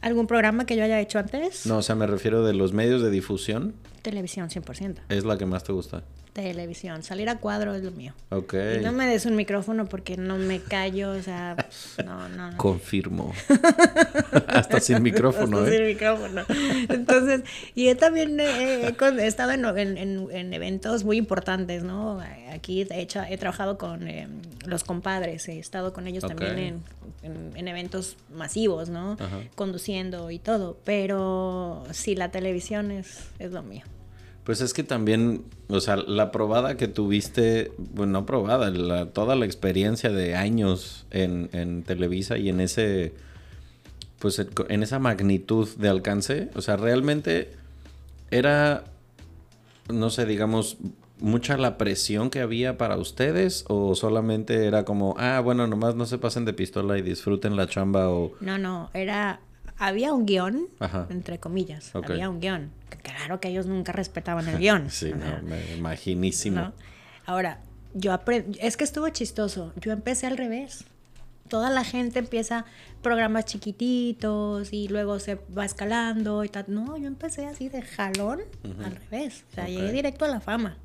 [0.02, 1.64] ¿algún programa que yo haya hecho antes?
[1.64, 4.96] No, o sea, me refiero de los medios de difusión, Televisión, 100%.
[5.08, 6.02] es la que más te gusta.
[6.34, 7.02] Televisión.
[7.02, 8.12] Salir a cuadro es lo mío.
[8.30, 8.54] Ok.
[8.80, 11.56] Y no me des un micrófono porque no me callo, o sea,
[12.04, 12.56] no, no, no.
[12.58, 13.32] Confirmo.
[14.48, 15.76] Hasta sin micrófono, Hasta ¿eh?
[15.78, 16.42] sin micrófono.
[16.88, 17.42] Entonces,
[17.74, 22.20] y he también eh, he, estado en, en- en- en eventos muy importantes, ¿no?
[22.52, 24.28] Aquí he, hecho, he trabajado con eh,
[24.66, 26.82] los compadres, he estado con ellos también
[27.22, 29.12] en eventos masivos, ¿no?
[29.12, 29.40] Ajá.
[29.54, 33.82] Conduciendo y todo, pero sí, la televisión es, es lo mío.
[34.44, 39.36] Pues es que también, o sea, la probada que tuviste, bueno, no probada, la- toda
[39.36, 43.14] la experiencia de años en, en Televisa y en ese,
[44.18, 47.52] pues en- esa magnitud de alcance, o sea, realmente
[48.30, 48.84] era,
[49.90, 50.76] no sé, digamos,
[51.20, 56.04] mucha la presión que había para ustedes o solamente era como, ah, bueno, nomás no
[56.04, 58.32] se pasen de pistola y disfruten la chamba o...
[58.40, 59.40] No, no, era.
[59.86, 61.06] Había un guion, Ajá.
[61.10, 61.94] entre comillas.
[61.94, 62.70] Había un guion.
[63.02, 64.86] Claro que ellos nunca respetaban el guion.
[64.90, 66.60] Sí, no, me imaginísimo.
[66.60, 66.72] ¿no?
[67.26, 67.60] Ahora,
[67.94, 68.58] yo aprendí.
[68.62, 69.72] Es que estuvo chistoso.
[69.80, 70.84] Yo empecé al revés.
[71.48, 72.64] Toda la gente empieza
[73.02, 76.64] programas chiquititos y luego se va escalando y tal.
[76.68, 78.40] No, yo empecé así de jalón
[78.84, 79.44] al revés.
[79.52, 80.76] O sea, llegué directo a la fama.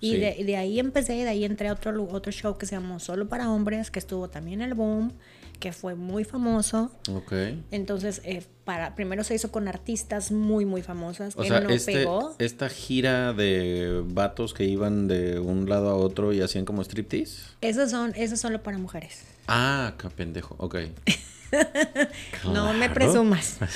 [0.00, 0.16] Y Sí.
[0.18, 3.28] de, de ahí empecé, de ahí entré a otro, otro show que se llamó Solo
[3.28, 5.12] para Hombres, que estuvo también el boom,
[5.60, 6.90] que fue muy famoso.
[7.12, 7.32] Ok.
[7.70, 11.92] Entonces, eh, para, primero se hizo con artistas muy, muy famosas, O sea, no este,
[11.92, 12.34] pegó.
[12.38, 17.42] esta gira de vatos que iban de un lado a otro y hacían como striptease.
[17.60, 19.22] Esos son, esos solo para mujeres.
[19.46, 20.56] Ah, qué pendejo.
[20.58, 20.76] Ok.
[22.44, 23.58] No me presumas.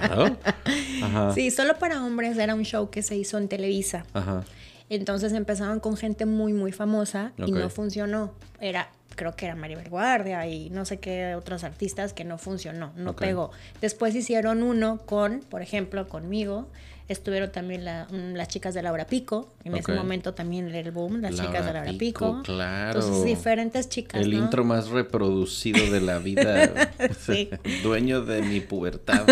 [0.00, 0.36] Claro.
[1.02, 1.34] Ajá.
[1.34, 4.04] Sí, solo para hombres era un show que se hizo en Televisa.
[4.14, 4.44] Ajá.
[4.90, 8.32] Entonces empezaron con gente muy, muy famosa y no funcionó.
[8.60, 12.92] Era, creo que era Maribel Guardia y no sé qué otros artistas que no funcionó,
[12.96, 13.50] no pegó.
[13.80, 16.68] Después hicieron uno con, por ejemplo, conmigo.
[17.08, 19.48] Estuvieron también la- mm, las chicas de Laura Pico.
[19.64, 22.42] En ese momento también el boom, las chicas de Laura Laura Pico, Pico.
[22.42, 23.00] claro.
[23.00, 24.20] Entonces, diferentes chicas.
[24.20, 24.38] El ¿no?
[24.38, 26.92] intro más reproducido de la vida.
[27.18, 27.48] Sí.
[27.82, 29.24] Dueño de mi pubertad.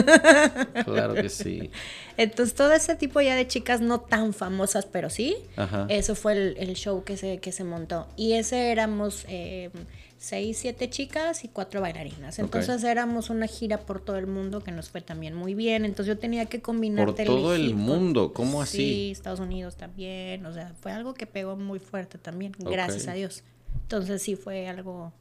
[0.84, 1.70] Claro que sí.
[2.16, 5.36] Entonces, todo ese tipo ya de chicas no tan famosas, pero sí.
[5.56, 5.86] Ajá.
[5.90, 8.06] Eso fue el, el show que se, que se montó.
[8.16, 9.70] Y ese éramos eh,
[10.18, 12.38] seis, siete chicas y cuatro bailarinas.
[12.38, 15.84] Entonces éramos una gira por todo el mundo que nos fue también muy bien.
[15.84, 18.78] Entonces yo tenía que combinar Por todo el mundo, ¿cómo así?
[18.78, 20.44] Sí, Estados Unidos también.
[20.46, 23.42] O sea, fue algo que pegó muy fuerte también, gracias a Dios.
[23.82, 25.12] Entonces sí fue algo...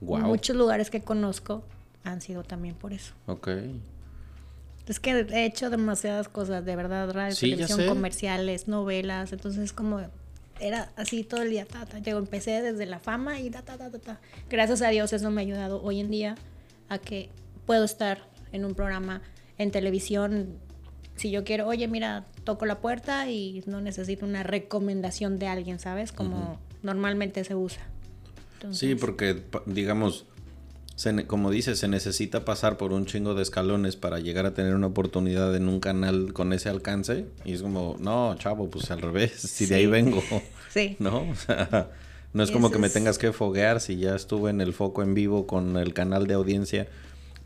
[0.00, 0.20] Wow.
[0.20, 1.64] Muchos lugares que conozco
[2.04, 3.14] han sido también por eso.
[3.26, 3.48] Ok.
[4.86, 9.72] Es que he hecho demasiadas cosas, de verdad, radio, Sí, televisión, comerciales, novelas, entonces es
[9.74, 10.00] como
[10.60, 11.98] era así todo el día, ta, ta.
[11.98, 14.20] Yo empecé desde la fama y ta, ta, ta, ta, ta.
[14.48, 16.34] Gracias a Dios eso me ha ayudado hoy en día
[16.88, 17.30] a que
[17.66, 19.22] puedo estar en un programa
[19.58, 20.58] en televisión
[21.18, 25.80] si yo quiero, oye, mira, toco la puerta y no necesito una recomendación de alguien,
[25.80, 26.12] ¿sabes?
[26.12, 27.82] Como normalmente se usa.
[28.70, 30.26] Sí, porque, digamos,
[30.98, 34.74] se como dices, se necesita pasar por un chingo de escalones para llegar a tener
[34.74, 37.26] una oportunidad en un canal con ese alcance.
[37.44, 40.20] Y es como, no, chavo, pues al revés, si de ahí vengo,
[40.70, 40.96] Sí.
[40.98, 41.18] ¿no?
[41.30, 41.90] O sea,
[42.32, 44.72] no es como Eso que me es- tengas que foguear si ya estuve en el
[44.72, 46.88] foco en vivo con el canal de audiencia.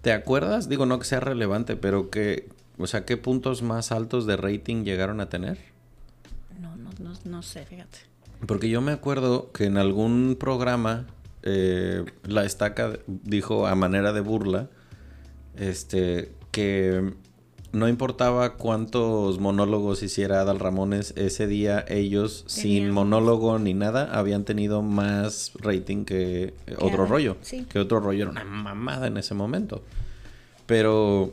[0.01, 0.71] ¿Te acuerdas?
[0.71, 4.83] Digo, no que sea relevante, pero que, o sea, ¿qué puntos más altos de rating
[4.85, 5.59] llegaron a tener?
[6.59, 7.99] No, no, no, no sé, fíjate.
[8.47, 11.07] Porque yo me acuerdo que en algún programa
[11.43, 14.69] eh, la estaca dijo a manera de burla
[15.57, 17.15] este que
[17.73, 24.45] no importaba cuántos monólogos hiciera Adal Ramones ese día ellos sin monólogo ni nada habían
[24.45, 27.67] tenido más rating que otro Adal, rollo sí.
[27.69, 29.83] que otro rollo era una mamada en ese momento
[30.67, 31.33] pero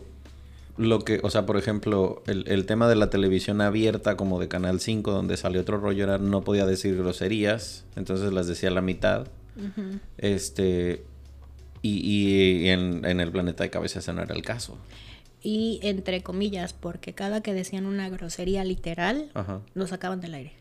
[0.79, 4.47] lo que, o sea, por ejemplo, el, el tema de la televisión abierta como de
[4.47, 8.71] Canal 5, donde salió otro rollo, era no podía decir groserías, entonces las decía a
[8.71, 9.27] la mitad.
[10.17, 11.03] Este.
[11.81, 11.99] Y,
[12.65, 14.77] y en, en el planeta de cabeza ese no era el caso.
[15.41, 19.61] Y entre comillas, porque cada que decían una grosería literal, Ajá.
[19.73, 20.53] lo sacaban del aire.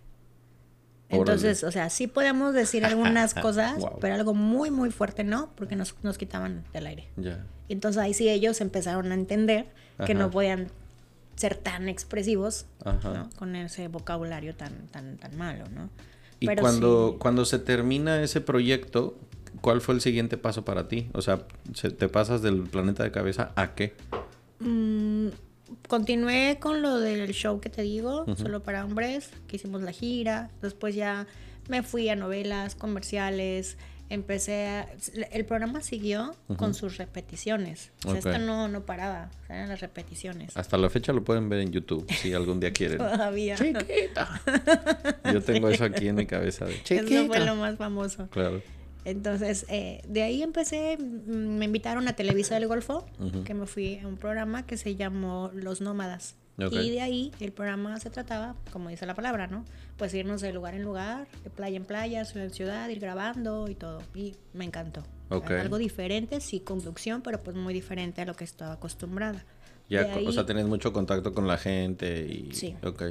[1.10, 1.18] Órale.
[1.32, 3.98] Entonces, o sea, sí podemos decir algunas cosas, Wow.
[4.00, 7.08] pero algo muy, muy fuerte no, porque nos, nos quitaban del aire.
[7.16, 7.44] Ya.
[7.66, 9.66] Y entonces ahí sí ellos empezaron a entender
[10.06, 10.68] que no podían
[11.34, 12.66] ser tan expresivos
[13.36, 15.88] con ese vocabulario tan, tan, tan malo, ¿no?
[16.40, 17.16] Y Pero cuando, sí.
[17.18, 19.16] cuando se termina ese proyecto,
[19.60, 21.08] ¿cuál fue el siguiente paso para ti?
[21.14, 23.94] O sea, se- ¿te pasas del planeta de cabeza a qué?
[24.60, 25.28] Mm,
[25.88, 30.50] continué con lo del show que te digo, solo para hombres, que hicimos la gira.
[30.62, 31.26] Después ya
[31.68, 33.76] me fui a novelas, comerciales,
[34.10, 34.88] empecé a,
[35.32, 37.90] el programa siguió con sus repeticiones.
[38.04, 40.56] O sea, esto no, no paraba, o sea, eran las repeticiones.
[40.56, 42.98] Hasta la fecha lo pueden ver en YouTube, si algún día quieren.
[42.98, 43.56] Todavía.
[43.56, 44.40] Chiquita.
[45.32, 46.64] Yo tengo eso aquí en mi cabeza.
[46.64, 47.40] De Eso fue chiquita.
[47.40, 48.28] lo más famoso.
[48.28, 48.62] Claro.
[49.04, 53.06] Entonces, eh, de ahí empecé, mm, me invitaron a Televisa del Golfo,
[53.44, 56.36] que me fui a un programa que se llamó Los Nómadas.
[56.58, 56.72] Ok.
[56.72, 59.64] Y de ahí el programa se trataba, como dice la palabra, ¿no?
[59.98, 63.68] Pues irnos de lugar en lugar, de playa en playa, ciudad en ciudad, ir grabando
[63.68, 64.00] y todo.
[64.14, 65.00] Y me encantó.
[65.28, 65.50] O sea, Ok.
[65.50, 69.44] Algo diferente, sí, conducción, pero pues muy diferente a lo que estaba acostumbrada.
[69.90, 72.54] Ya, co- o ahí- sea, tenés mucho contacto con la gente y...
[72.54, 72.76] Sí.
[72.84, 73.02] Ok.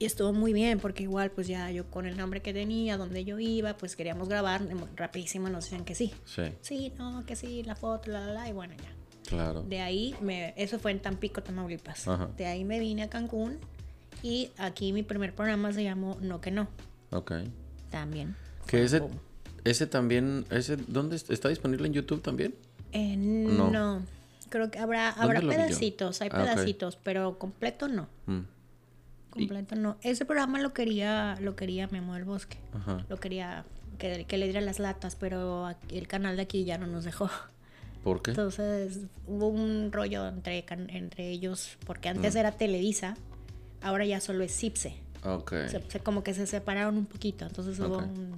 [0.00, 3.24] Y estuvo muy bien porque igual pues ya yo con el nombre que tenía, donde
[3.24, 4.62] yo iba, pues queríamos grabar
[4.96, 6.12] rapidísimo, nos decían que sí.
[6.24, 9.28] Sí, Sí, no, que sí, la foto, la, la, la, y bueno, ya.
[9.28, 9.62] claro.
[9.62, 12.08] De ahí, me, eso fue en Tampico, Tamaulipas.
[12.08, 12.30] Ajá.
[12.36, 13.58] De ahí me vine a Cancún
[14.22, 16.68] y aquí mi primer programa se llamó No que no,
[17.10, 17.32] Ok.
[17.90, 18.36] también.
[18.66, 19.12] Que ese, boom.
[19.64, 22.54] ese también, ese, ¿dónde est- está disponible en YouTube también?
[22.92, 23.70] Eh, No.
[23.70, 24.02] no.
[24.48, 28.08] creo que habrá, ¿Dónde habrá pedacitos, hay Ah, pedacitos, pero completo no.
[28.26, 28.40] Mm,
[29.30, 29.96] Completo no.
[30.02, 32.58] Ese programa lo quería, lo quería Memo del Bosque.
[32.74, 33.04] Ajá.
[33.08, 33.64] Lo quería
[33.98, 37.04] que, que le diera las latas, pero aquí- el canal de aquí ya no nos
[37.04, 37.30] dejó.
[38.02, 38.32] ¿Por qué?
[38.32, 42.38] Entonces hubo un rollo entre, entre ellos, porque antes Mm.
[42.38, 43.16] era Televisa,
[43.82, 44.94] ahora ya solo es Cipse.
[45.24, 45.52] Ok.
[45.68, 48.32] Se- se- como que se separaron un poquito, entonces hubo un...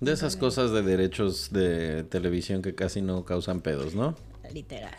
[0.00, 4.14] De esas cosas de derechos de televisión que casi no causan pedos, ¿no?
[4.52, 4.94] literal.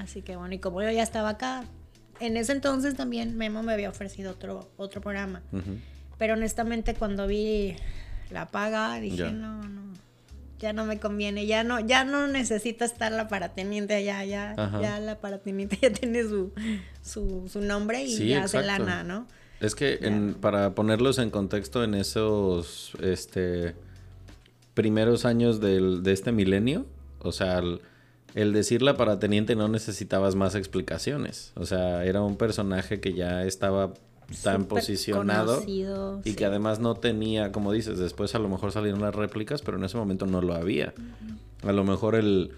[0.00, 1.64] Así que bueno, y como yo ya estaba acá,
[2.20, 5.42] en ese entonces también Memo me había ofrecido otro, otro programa.
[6.18, 7.76] Pero honestamente cuando vi
[8.30, 9.30] la paga dije, Ya.
[9.30, 9.92] no, no,
[10.58, 14.80] ya no me conviene, ya no, ya no necesita estar la parateniente allá, ya, Ajá.
[14.80, 16.52] ya la parateniente ya tiene su,
[17.02, 18.84] su, su nombre y Sí, ya hace exacto.
[18.84, 19.26] lana, ¿no?
[19.60, 23.74] Es que en- para ponerlos en contexto en esos este
[24.74, 26.84] primeros años del- de este milenio,
[27.20, 27.80] o sea, el,
[28.34, 31.52] el decirla para teniente no necesitabas más explicaciones.
[31.54, 33.94] O sea, era un personaje que ya estaba
[34.42, 36.36] tan posicionado conocido, y sí.
[36.36, 39.84] que además no tenía, como dices, después a lo mejor salieron las réplicas, pero en
[39.84, 40.94] ese momento no lo había.
[41.62, 42.52] A lo mejor el,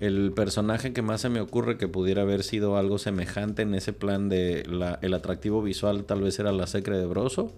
[0.00, 3.92] el personaje que más se me ocurre que pudiera haber sido algo semejante en ese
[3.92, 7.52] plan de la, el atractivo visual tal vez era la secre de Broso,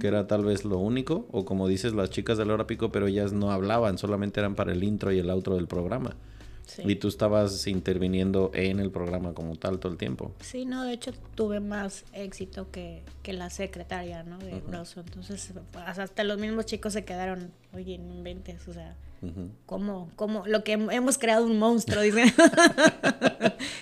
[0.00, 2.90] que era tal vez lo único, o como dices las chicas de la hora pico,
[2.90, 6.16] pero ellas no hablaban, solamente eran para el intro y el outro del programa.
[6.66, 6.82] Sí.
[6.86, 10.32] Y tú estabas interviniendo en el programa como tal todo el tiempo.
[10.40, 14.38] Sí, no, de hecho tuve más éxito que, que la secretaria, ¿no?
[14.38, 15.00] De Broso.
[15.00, 15.52] Entonces,
[15.86, 19.50] hasta los mismos chicos se quedaron, oye, no inventes, o sea, Ujú.
[19.66, 20.44] ¿cómo, cómo?
[20.46, 22.32] Lo que hem- hemos creado un monstruo, dicen.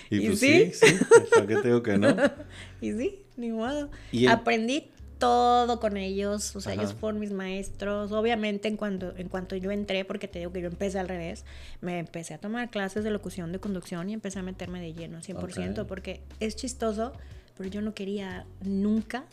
[0.09, 0.71] Y, ¿Y pues sí?
[0.73, 0.95] sí, sí,
[1.33, 2.15] ¿para qué te digo que no?
[2.81, 3.89] y sí, ni modo.
[4.29, 4.89] Aprendí
[5.23, 6.81] todo con ellos, o sea, Ajá.
[6.81, 8.11] ellos fueron mis maestros.
[8.11, 11.45] Obviamente, en cuanto, en cuanto yo entré, porque te digo que yo empecé al revés,
[11.79, 15.19] me empecé a tomar clases de locución, de conducción y empecé a meterme de lleno,
[15.21, 15.87] 100%, Ok.
[15.87, 17.13] porque es chistoso,
[17.57, 19.23] pero yo no quería nunca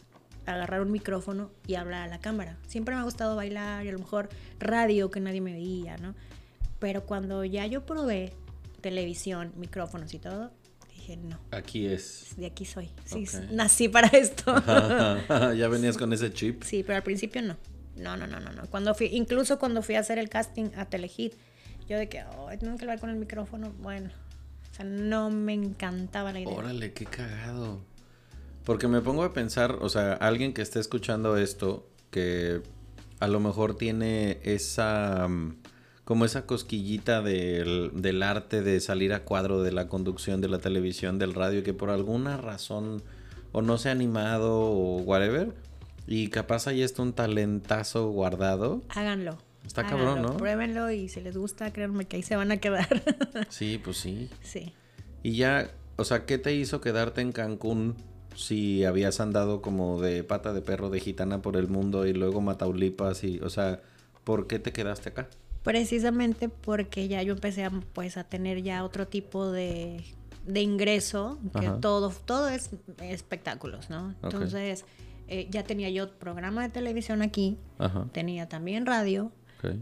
[0.46, 2.56] agarrar un micrófono y hablar a la cámara.
[2.68, 4.28] Siempre me ha gustado bailar y a lo mejor
[4.60, 6.14] radio que nadie me veía, ¿no?
[6.78, 8.32] Pero cuando ya yo probé
[8.80, 10.50] televisión, micrófonos y todo,
[11.16, 12.34] dije, no, Aquí es.
[12.36, 12.90] de aquí soy.
[13.04, 14.54] Sí, nací para esto.
[15.54, 16.62] ya venías con ese chip.
[16.62, 17.56] Sí, pero al principio no.
[17.96, 18.62] No, no, no, no, no.
[18.70, 21.34] Cuando fui, incluso cuando fui a hacer el casting a Telehit,
[21.88, 24.10] yo de que, oh, tengo que hablar con el micrófono, bueno,
[24.70, 26.54] o sea, no me encantaba la idea.
[26.54, 27.80] Órale, qué cagado.
[28.64, 32.62] Porque me pongo a pensar, o sea, alguien que esté escuchando esto, que
[33.18, 35.56] a lo mejor tiene esa, mm,
[36.10, 40.58] como esa cosquillita del, del arte de salir a cuadro, de la conducción, de la
[40.58, 43.00] televisión, del radio, que por alguna razón
[43.52, 45.54] o no se ha animado o whatever,
[46.08, 48.82] y capaz ahí está un talentazo guardado.
[48.88, 49.38] Háganlo.
[49.64, 50.36] Está háganlo, cabrón, ¿no?
[50.36, 52.88] Pruébenlo y si les gusta, créanme que ahí se van a quedar.
[53.48, 54.28] Sí, pues sí.
[54.42, 54.72] sí.
[55.22, 57.94] Y ya, o sea, ¿qué te hizo quedarte en Cancún
[58.34, 62.40] si habías andado como de pata de perro de gitana por el mundo y luego
[62.40, 63.80] Mataulipas y, o sea,
[64.24, 65.28] ¿por qué te quedaste acá?
[65.62, 70.02] Precisamente porque ya yo empecé a, pues, a tener ya otro tipo de,
[70.46, 71.80] de ingreso, que Ajá.
[71.80, 72.70] todo, todo es
[73.00, 74.14] espectáculos, ¿no?
[74.22, 74.84] Entonces,
[75.28, 78.08] eh, ya tenía yo programa de televisión aquí, Ajá.
[78.12, 79.32] tenía también radio,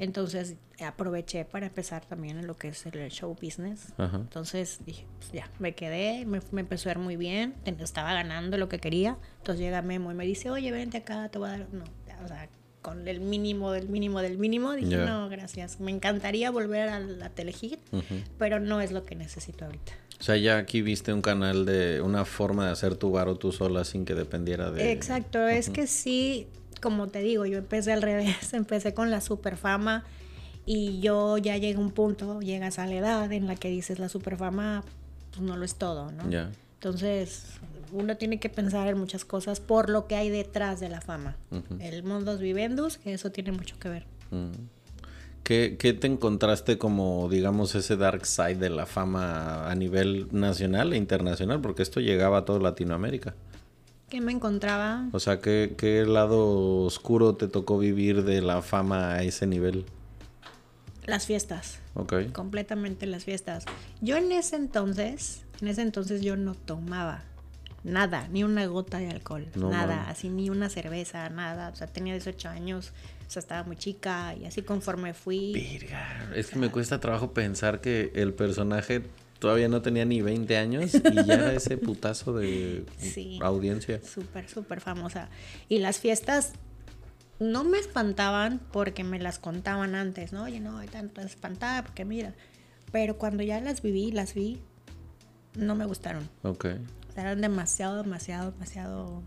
[0.00, 3.92] entonces aproveché para empezar también en lo que es el show business.
[3.96, 4.16] Ajá.
[4.16, 8.58] Entonces dije, pues ya, me quedé, me, me empezó a ir muy bien, estaba ganando
[8.58, 9.16] lo que quería.
[9.38, 11.68] Entonces llega Memo y me dice, oye, vente acá, te voy a dar.
[11.72, 11.84] No,
[12.24, 12.48] o sea,
[12.88, 15.80] con el mínimo del mínimo del mínimo, dije, no, gracias.
[15.80, 18.22] Me encantaría volver a la Telehit, Ujú.
[18.38, 19.92] pero no es lo que necesito ahorita.
[20.20, 23.52] O sea, ya aquí viste un canal de una forma de hacer tu varo tú
[23.52, 24.90] sola sin que dependiera de...
[24.90, 26.48] Exacto, es que sí,
[26.80, 30.04] como te digo, yo empecé al revés, empecé con la super fama
[30.66, 34.08] Y yo ya llega un punto, llegas a la edad en la que dices la
[34.08, 34.82] superfama,
[35.30, 36.28] pues no lo es todo, ¿no?
[36.28, 36.50] Ya.
[36.74, 37.44] Entonces,
[37.92, 41.36] uno tiene que pensar en muchas cosas por lo que hay detrás de la fama.
[41.50, 41.78] Ujú.
[41.80, 44.06] El mundos vivendus, que eso tiene mucho que ver.
[45.42, 50.92] ¿Qué, qué te encontraste como, digamos, ese dark side de la fama a nivel nacional
[50.92, 51.60] e internacional?
[51.60, 53.34] Porque esto llegaba a toda Latinoamérica.
[54.08, 55.06] ¿Qué me encontraba?
[55.12, 59.84] O sea, ¿qué, qué lado oscuro te tocó vivir de la fama a ese nivel?
[61.06, 61.78] Las fiestas.
[61.94, 62.32] Ok.
[62.32, 63.64] completamente las fiestas.
[64.00, 67.24] Yo en ese entonces, en ese entonces yo no tomaba
[67.88, 71.86] nada, ni una gota de alcohol, No nada, así ni una cerveza, nada, o sea,
[71.86, 72.92] tenía 18 años,
[73.26, 75.52] o sea, estaba muy chica y así conforme fui.
[75.52, 79.02] Virga, es que me cuesta trabajo pensar que el personaje
[79.38, 83.38] todavía no tenía ni 20 años y ya era ese putazo de Sí.
[83.42, 84.00] audiencia.
[84.02, 85.28] Súper, súper famosa.
[85.68, 86.52] Y las fiestas
[87.38, 90.44] no me espantaban porque me las contaban antes, ¿no?
[90.44, 92.34] Oye, no, hay tanto espantada porque mira.
[92.90, 94.58] Pero cuando ya las viví, las vi,
[95.54, 96.28] no me gustaron.
[96.42, 96.66] Ok.
[97.20, 99.22] Sea, eran demasiado, demasiado, demasiado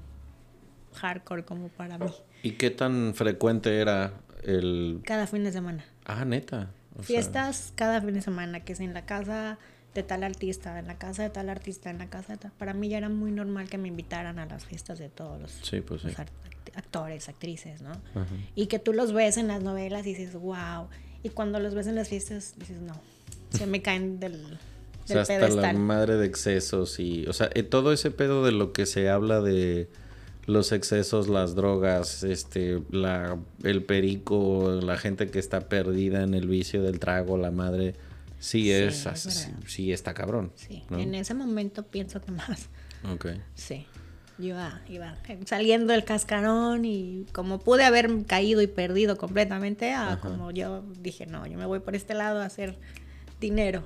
[0.96, 2.06] hardcore como para mí.
[2.44, 4.14] ¿Y qué tan frecuente era
[4.44, 5.02] el...
[5.06, 5.84] Cada fin de semana.
[6.06, 6.70] Ah, neta.
[6.94, 9.58] O sea, Fiestas cada fin de semana, que es en la casa
[9.94, 12.52] de tal artista, en la casa de tal artista, en la casa de tal...
[12.54, 15.52] Para mí ya era muy normal que me invitaran a las fiestas de todos los,
[15.52, 16.08] Sí, pues sí.
[16.08, 16.30] los act-
[16.76, 17.92] actores, actrices, ¿no?
[17.92, 18.26] Ajá.
[18.56, 20.88] Y que tú los ves en las novelas y dices, wow.
[21.24, 22.94] Y cuando los ves en las fiestas, dices, no,
[23.50, 24.58] se me caen del
[25.04, 27.26] O sea, hasta la madre de excesos y...
[27.28, 29.90] O sea, eh, todo ese pedo de lo que se habla de
[30.46, 36.48] los excesos, las drogas, este, la, el perico, la gente que está perdida en el
[36.48, 37.94] vicio del trago, la madre...
[38.40, 39.08] Sí, Sí, es,
[39.68, 40.52] sí está cabrón.
[40.56, 40.98] Sí, ¿no?
[40.98, 42.70] en ese momento pienso que más.
[43.14, 43.28] Ok.
[43.54, 43.86] Sí.
[44.40, 50.14] Yo iba, iba saliendo del cascarón y como pude haber caído y perdido completamente, a
[50.14, 50.20] Ajá.
[50.22, 52.76] como yo dije, no, yo me voy por este lado a hacer
[53.40, 53.84] dinero.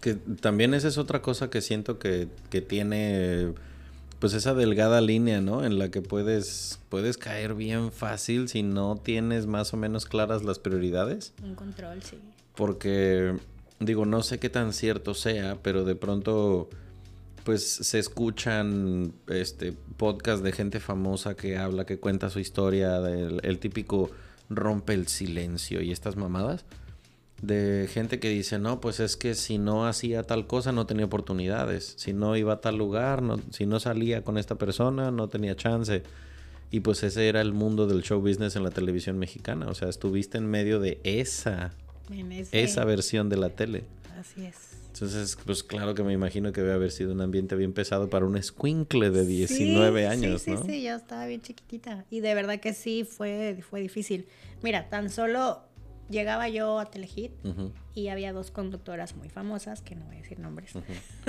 [0.00, 3.54] Que también esa es otra cosa que siento que, que tiene
[4.24, 5.66] pues esa delgada línea, ¿no?
[5.66, 10.42] En la que puedes, puedes caer bien fácil si no tienes más o menos claras
[10.44, 11.34] las prioridades.
[11.42, 12.18] Un control, sí.
[12.54, 13.36] Porque,
[13.80, 16.70] digo, no sé qué tan cierto sea, pero de pronto,
[17.44, 23.40] pues se escuchan este podcast de gente famosa que habla, que cuenta su historia, del,
[23.42, 24.10] el típico
[24.48, 26.64] rompe el silencio y estas mamadas.
[27.44, 31.04] De gente que dice, no, pues es que si no hacía tal cosa no tenía
[31.04, 31.94] oportunidades.
[31.98, 35.54] Si no iba a tal lugar, no, si no salía con esta persona, no tenía
[35.54, 36.02] chance.
[36.70, 39.66] Y pues ese era el mundo del show business en la televisión mexicana.
[39.68, 41.72] O sea, estuviste en medio de esa
[42.52, 43.84] esa versión de la tele.
[44.18, 44.56] Así es.
[44.92, 48.26] Entonces, pues claro que me imagino que debe haber sido un ambiente bien pesado para
[48.26, 50.62] un escuincle de 19 Sí, años, sí, ¿no?
[50.62, 52.04] Sí, sí, yo estaba bien chiquitita.
[52.10, 54.26] Y de verdad que sí, fue, fue difícil.
[54.62, 55.62] Mira, tan solo
[56.08, 57.32] llegaba yo a Telehit
[57.94, 60.72] y había dos conductoras muy famosas, que no voy a decir nombres,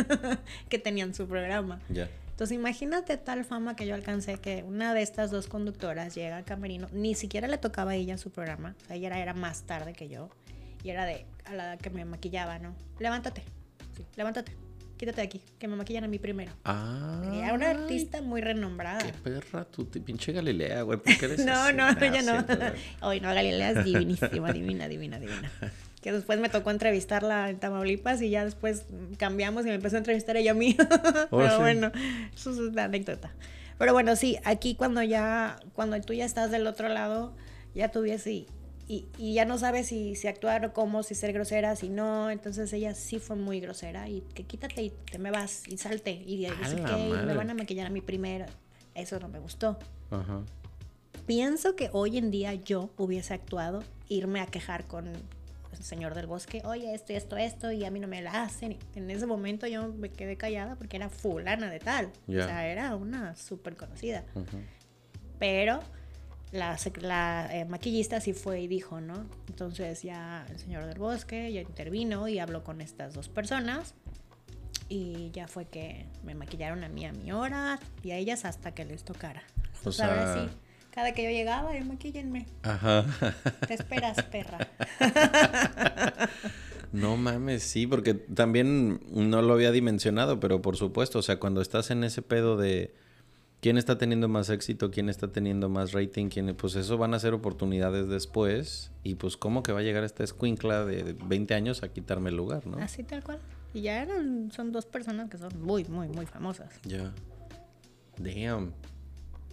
[0.69, 1.79] que tenían su programa.
[1.89, 2.09] Ya.
[2.31, 6.43] Entonces imagínate tal fama que yo alcancé que una de estas dos conductoras llega al
[6.43, 9.63] camerino, ni siquiera le tocaba a ella su programa, o sea, ella era, era más
[9.63, 10.29] tarde que yo,
[10.83, 12.75] y era de a la que me maquillaba, ¿no?
[12.99, 13.43] Levántate,
[13.95, 14.51] sí, levántate,
[14.97, 16.51] quítate de aquí, que me maquillan a mí primero.
[16.63, 17.21] Ah.
[17.33, 18.99] Era una artista muy renombrada.
[18.99, 20.99] Qué perra, tú, te pinche Galilea, güey.
[20.99, 22.45] ¿Por qué eres No, no, Ah, ella no.
[23.07, 25.51] Hoy no, Galilea es divinísima, divina, divina, divina.
[26.01, 28.85] Que después me tocó entrevistarla en Tamaulipas y ya después
[29.17, 30.77] cambiamos y me empezó a entrevistar ella a mí.
[31.31, 31.61] Oh, Pero sí.
[31.61, 31.91] bueno,
[32.35, 33.31] eso es una anécdota.
[33.77, 37.35] Pero bueno, sí, aquí cuando ya, cuando tú ya estás del otro lado,
[37.73, 38.47] ya tú ves y,
[38.87, 42.29] y, y ya no sabes si, si actuar o cómo, si ser grosera, si no.
[42.29, 46.11] Entonces ella sí fue muy grosera y que quítate y te me vas y salte
[46.11, 48.45] y, dice que me van a maquillar a mí primero.
[48.93, 49.77] Eso no me gustó.
[50.11, 50.41] Ajá.
[51.25, 56.27] Pienso que hoy en día yo hubiese actuado, irme a quejar con el señor del
[56.27, 58.77] bosque, oye, esto, esto, esto, y a mí no me la hacen.
[58.93, 62.11] En ese momento yo me quedé callada porque era fulana de tal.
[62.27, 62.43] Ya.
[62.43, 64.23] O sea, era una súper conocida.
[64.35, 64.59] Ujú.
[65.39, 65.79] Pero
[66.55, 69.25] la, eh, maquillista sí fue y dijo, ¿no?
[69.47, 73.93] Entonces ya el señor del bosque ya intervino y habló con estas dos personas.
[74.87, 78.73] Y ya fue que me maquillaron a mí a mi hora y a ellas hasta
[78.73, 79.43] que les tocara.
[79.83, 80.55] O O sea, ahora sí,
[80.91, 82.45] cada que yo llegaba, yo maquillenme.
[82.63, 83.05] Ajá.
[83.67, 84.67] Te esperas, perra.
[86.95, 91.61] No mames, sí, porque también no lo había dimensionado, pero por supuesto, o sea, cuando
[91.61, 92.95] estás en ese pedo de
[93.65, 97.19] quién está teniendo más éxito, quién está teniendo más rating, quién, pues eso van a
[97.19, 101.81] ser oportunidades después y pues cómo que va a llegar esta escuincla de 20 años
[101.81, 102.77] a quitarme el lugar, ¿no?
[102.77, 103.39] Así tal cual.
[103.73, 106.79] Y ya eran, son dos personas que son muy, muy, muy famosas.
[106.83, 107.11] Ya.
[108.19, 108.71] Damn.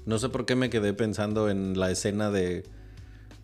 [0.04, 2.64] No sé por qué me quedé pensando en la escena de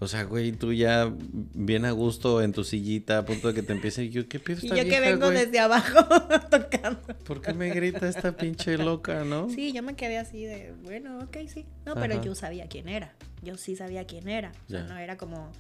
[0.00, 1.12] O sea, güey, tú ya
[1.54, 4.04] bien a gusto en tu sillita, a punto de que te empiece.
[4.04, 6.04] Y yo, ¿qué pido esta Y yo que vengo desde abajo
[6.50, 7.00] tocando.
[7.24, 9.50] ¿Por qué me grita esta pinche loca, no?
[9.50, 11.66] Sí, yo me quedé así de, bueno, ok, sí.
[11.84, 13.12] No, pero yo sabía quién era.
[13.42, 14.52] Yo sí sabía quién era.
[14.66, 15.50] O sea, no era como,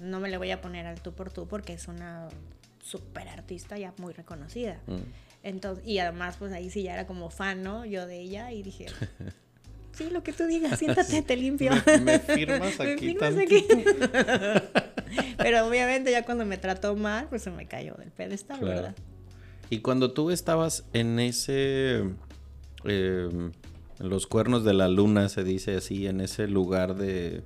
[0.00, 2.28] no me le voy a poner al tú por tú porque es una
[2.80, 4.78] súper artista ya muy reconocida.
[4.86, 5.02] Mm.
[5.42, 7.84] Entonces, y además, pues ahí sí ya era como fan, ¿no?
[7.84, 8.86] Yo de ella y dije.
[9.96, 11.72] Sí, lo que tú digas, siéntate, te limpio.
[12.02, 13.16] Me, firmas aquí.
[13.20, 13.66] aquí?
[15.38, 18.94] Pero obviamente ya cuando me trató mal, pues se me cayó del pedestal, ¿verdad?
[19.70, 22.04] Y cuando tú estabas en ese...
[22.84, 23.52] Em,
[23.98, 27.42] los cuernos de la luna, se dice así, en ese lugar de,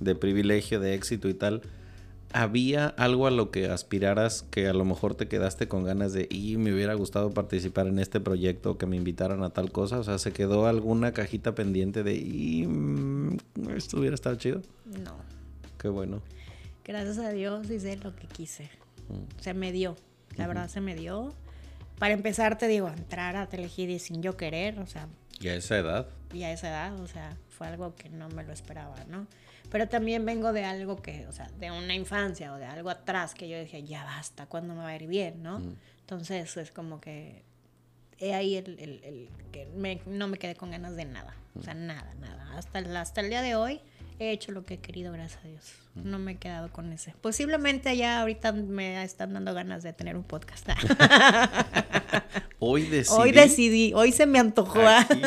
[0.00, 1.62] de privilegio, de éxito y tal
[2.36, 6.26] ¿Había algo a lo que aspiraras que a lo mejor te quedaste con ganas de,
[6.28, 10.00] y me hubiera gustado participar en este proyecto, que me invitaran a tal cosa?
[10.00, 13.38] O sea, ¿se quedó alguna cajita pendiente de, y mm,
[13.76, 14.62] esto hubiera estado chido?
[14.84, 15.14] No.
[15.78, 16.22] Qué bueno.
[16.84, 18.64] Gracias a Dios hice lo que quise.
[19.08, 19.40] Mm.
[19.40, 19.94] Se me dio,
[20.36, 21.32] la verdad se me dio.
[22.00, 25.06] Para empezar, te digo, entrar a Telehit sin yo querer, o sea...
[25.38, 26.08] Y a esa edad.
[26.32, 29.28] Y a esa edad, o sea, fue algo que no me lo esperaba, ¿no?
[29.74, 33.34] Pero también vengo de algo que, o sea, de una infancia o de algo atrás
[33.34, 35.58] que yo decía, ya basta, ¿cuándo me va a ir bien, no?
[35.58, 35.76] Mm.
[36.02, 37.42] Entonces es como que
[38.20, 39.66] he ahí el, el, que
[40.06, 41.86] no me quedé con ganas de nada, o sea, mm.
[41.86, 42.56] nada, nada.
[42.56, 43.80] Hasta hasta el día de hoy
[44.18, 45.72] he hecho lo que he querido, gracias a Dios.
[45.94, 47.14] No me he quedado con ese.
[47.20, 50.68] Posiblemente ya ahorita me están dando ganas de tener un podcast.
[52.58, 53.16] hoy decidí.
[53.16, 54.80] Hoy decidí, hoy se me antojó.
[54.86, 55.20] Aquí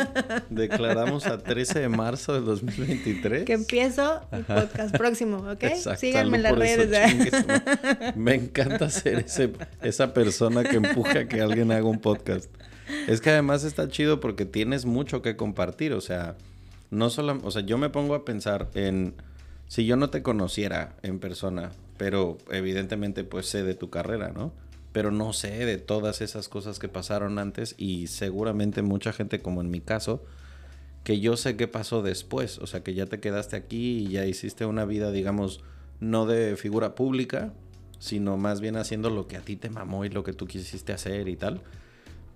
[0.50, 3.46] declaramos a 13 de marzo de 2023.
[3.46, 5.64] Que empiezo el podcast próximo, ¿ok?
[5.98, 7.46] Síganme en las redes.
[8.16, 12.54] me encanta ser ese, esa persona que empuja a que alguien haga un podcast.
[13.08, 16.36] Es que además está chido porque tienes mucho que compartir, o sea
[16.90, 19.16] no solo, o sea, yo me pongo a pensar en
[19.68, 24.54] si yo no te conociera en persona, pero evidentemente pues sé de tu carrera, ¿no?
[24.94, 29.62] Pero no sé de todas esas cosas que pasaron antes y seguramente mucha gente como
[29.62, 30.24] en mi caso,
[31.04, 34.26] que yo sé qué pasó después, o sea, que ya te quedaste aquí y ya
[34.26, 35.62] hiciste una vida, digamos,
[36.00, 37.54] no de figura pública,
[38.00, 40.94] sino más bien haciendo lo que a ti te mamó y lo que tú quisiste
[40.94, 41.62] hacer y tal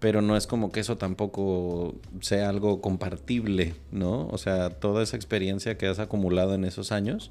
[0.01, 4.27] pero no es como que eso tampoco sea algo compartible, ¿no?
[4.29, 7.29] O sea, toda esa experiencia que has acumulado en esos años,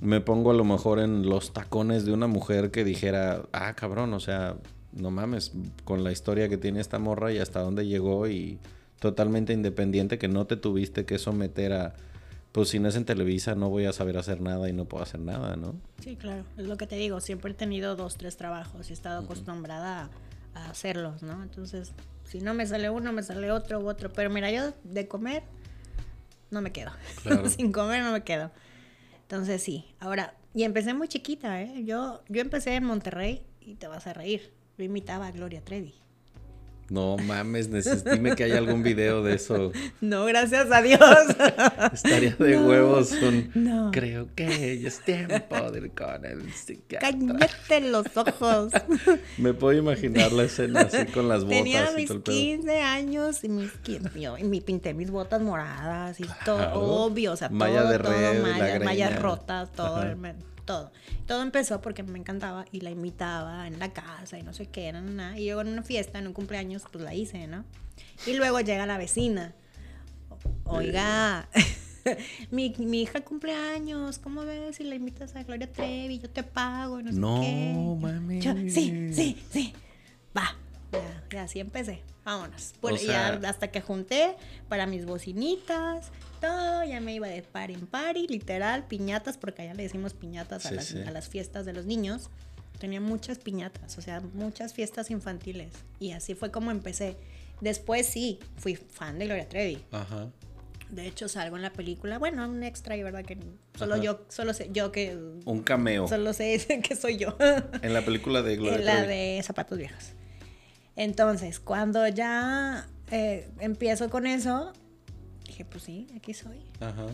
[0.00, 4.12] me pongo a lo mejor en los tacones de una mujer que dijera, ah, cabrón,
[4.12, 4.56] o sea,
[4.92, 5.52] no mames,
[5.84, 8.58] con la historia que tiene esta morra y hasta dónde llegó y
[8.98, 11.94] totalmente independiente que no te tuviste que someter a,
[12.50, 15.04] pues si no es en Televisa no voy a saber hacer nada y no puedo
[15.04, 15.76] hacer nada, ¿no?
[16.00, 18.94] Sí, claro, es lo que te digo, siempre he tenido dos, tres trabajos y he
[18.94, 20.10] estado acostumbrada a
[20.54, 21.42] a hacerlos, ¿no?
[21.42, 21.92] Entonces,
[22.24, 24.12] si no me sale uno, me sale otro u otro.
[24.12, 25.42] Pero mira, yo de comer
[26.50, 26.92] no me quedo.
[27.48, 28.50] Sin comer no me quedo.
[29.22, 29.86] Entonces sí.
[30.00, 31.84] Ahora, y empecé muy chiquita, ¿eh?
[31.84, 34.52] Yo, yo empecé en Monterrey y te vas a reír.
[34.76, 35.94] Yo imitaba a Gloria Trevi.
[36.92, 39.72] No mames, necesitime que haya algún video de eso.
[40.02, 41.00] No, gracias a Dios.
[41.94, 43.14] Estaría de huevos
[43.54, 43.90] No.
[43.92, 47.10] Creo que es tiempo de ir con el psiquiatra.
[47.10, 48.74] Cállate los ojos.
[49.38, 53.72] Me puedo imaginar la escena así con las botas Tenía mis 15 años y mis
[54.38, 58.32] y me pinté mis botas moradas y todo obvio, o sea, malla todo, de red,
[58.32, 60.02] todo malla, mallas rotas, todo
[60.64, 60.92] todo.
[61.26, 64.92] Todo empezó porque me encantaba y la imitaba en la casa y no sé qué,
[64.92, 65.38] nada.
[65.38, 67.64] Y yo en una fiesta, en un cumpleaños, pues la hice, ¿no?
[68.26, 69.54] Y luego llega la vecina.
[70.64, 71.48] Oiga,
[72.50, 76.18] mi, mi, hija cumpleaños, ¿cómo ves si la invitas a Gloria Trevi?
[76.18, 77.72] Yo te pago y no sé qué.
[77.74, 78.42] No, mami.
[78.70, 79.72] sí, sí, sí.
[80.36, 80.56] Va.
[80.92, 82.02] Ya, ya así empecé.
[82.24, 82.74] Vámonos.
[83.44, 84.36] hasta que junté
[84.68, 89.74] para mis bocinitas, todo, ya me iba de par en y literal, piñatas, porque allá
[89.74, 92.28] le decimos piñatas a, las, a las fiestas de los niños.
[92.78, 95.72] Tenía muchas piñatas, o sea, muchas fiestas infantiles.
[96.00, 97.16] Y así fue como empecé.
[97.60, 99.78] Después sí, fui fan de Gloria Trevi.
[99.92, 100.30] Ajá.
[100.90, 102.18] De hecho, salgo en la película.
[102.18, 103.38] Bueno, un extra, y verdad que
[103.78, 105.16] solo yo, solo sé yo que.
[105.46, 106.08] Un cameo.
[106.08, 107.36] Solo sé que soy yo.
[107.80, 110.12] en la película de Gloria En la de Zapatos Viejos.
[110.96, 114.72] Entonces, cuando ya eh, empiezo con eso,
[115.52, 116.60] dije, pues sí, aquí soy.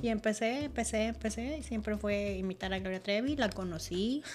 [0.03, 1.59] Y empecé, empecé, empecé.
[1.59, 3.37] Y siempre fue imitar a Gloria Trevi.
[3.37, 4.23] La conocí.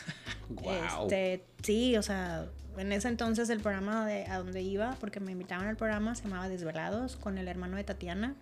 [1.03, 2.45] Este, sí, o sea,
[2.77, 6.23] en ese entonces el programa de a donde iba, porque me invitaban al programa, se
[6.23, 8.35] llamaba Desvelados, con el hermano de Tatiana.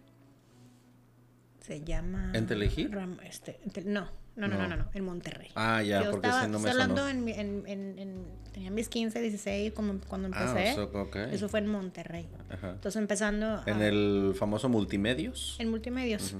[1.62, 2.32] Se llama...
[2.34, 2.92] ¿En Telehit?
[3.24, 5.50] Este, no, no, no, no, no, en Monterrey.
[5.56, 10.00] Ah, ya, porque estaba, no me hablando en, en, en, tenía mis 15, 16 como
[10.08, 11.36] cuando ah, empecé.
[11.36, 12.28] Eso fue en Monterrey.
[12.50, 15.58] Entonces empezando En el famoso Multimedios.
[15.60, 16.36] En Multimedios.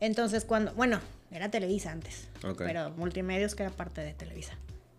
[0.00, 1.00] Entonces, cuando, bueno,
[1.32, 2.58] era Televisa antes, Ok.
[2.58, 4.54] pero Multimedios que era parte de Televisa.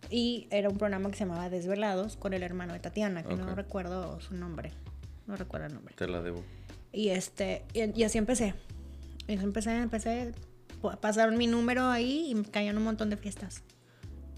[0.09, 3.55] Y era un programa que se llamaba Desvelados con el hermano de Tatiana, que no
[3.55, 4.73] recuerdo su nombre.
[5.25, 5.95] No recuerdo el nombre.
[5.95, 6.43] Te la debo.
[6.91, 8.55] Y este, y, y así empecé.
[9.27, 10.33] Y así empecé, empecé,
[11.01, 13.63] pasaron mi número ahí y me caían un montón de fiestas.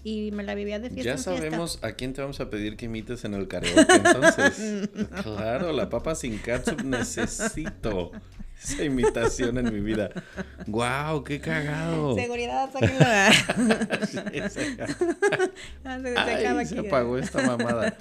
[0.04, 1.36] Y me la vivía de fiesta Ya en fiesta.
[1.36, 4.88] sabemos a quién te vamos a pedir que imites en el karaoke, entonces.
[5.22, 8.10] claro, la papa sin catsup necesito
[8.60, 10.10] esa imitación en mi vida.
[10.66, 11.22] ¡Guau!
[11.22, 12.16] ¡Qué cagado!
[12.16, 13.32] Seguridad, sáquenla.
[14.08, 14.18] Sí,
[15.84, 16.86] Ah, se- se se aquí.
[16.88, 17.96] apagó esta mamada.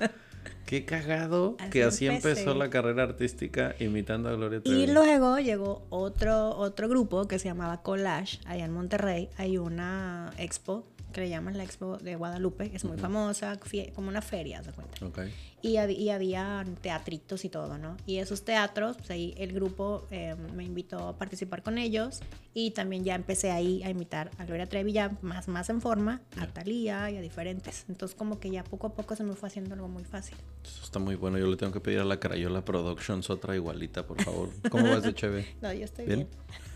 [0.72, 2.30] Qué cagado que Así empecé.
[2.30, 4.88] empezó la carrera artística imitando a Gloria Y Trevi.
[4.88, 9.28] luego llegó otro, otro grupo que se llamaba Collage, allá en Monterrey.
[9.36, 13.92] Hay una expo que le llaman la expo de Guadalupe, que es muy famosa, fie-
[13.94, 15.06] como una feria, de cuenta.
[15.06, 15.20] Ok.
[15.62, 17.98] Y, hab- y había teatritos y todo, ¿no?
[18.08, 22.20] Y esos teatros, pues ahí el grupo eh, me invitó a participar con ellos
[22.54, 26.22] y también ya empecé ahí a imitar a Gloria Trevi ya más, más en forma,
[26.38, 27.86] a Thalía y a diferentes.
[27.90, 30.36] Entonces como que ya poco a poco se me fue haciendo algo muy fácil.
[30.64, 31.38] Eso está muy bueno.
[31.38, 34.50] Yo le tengo que pedir a la Carayola Productions otra igualita, por favor.
[34.70, 35.46] ¿Cómo vas de chévere?
[35.62, 36.28] No, yo estoy ¿Bien?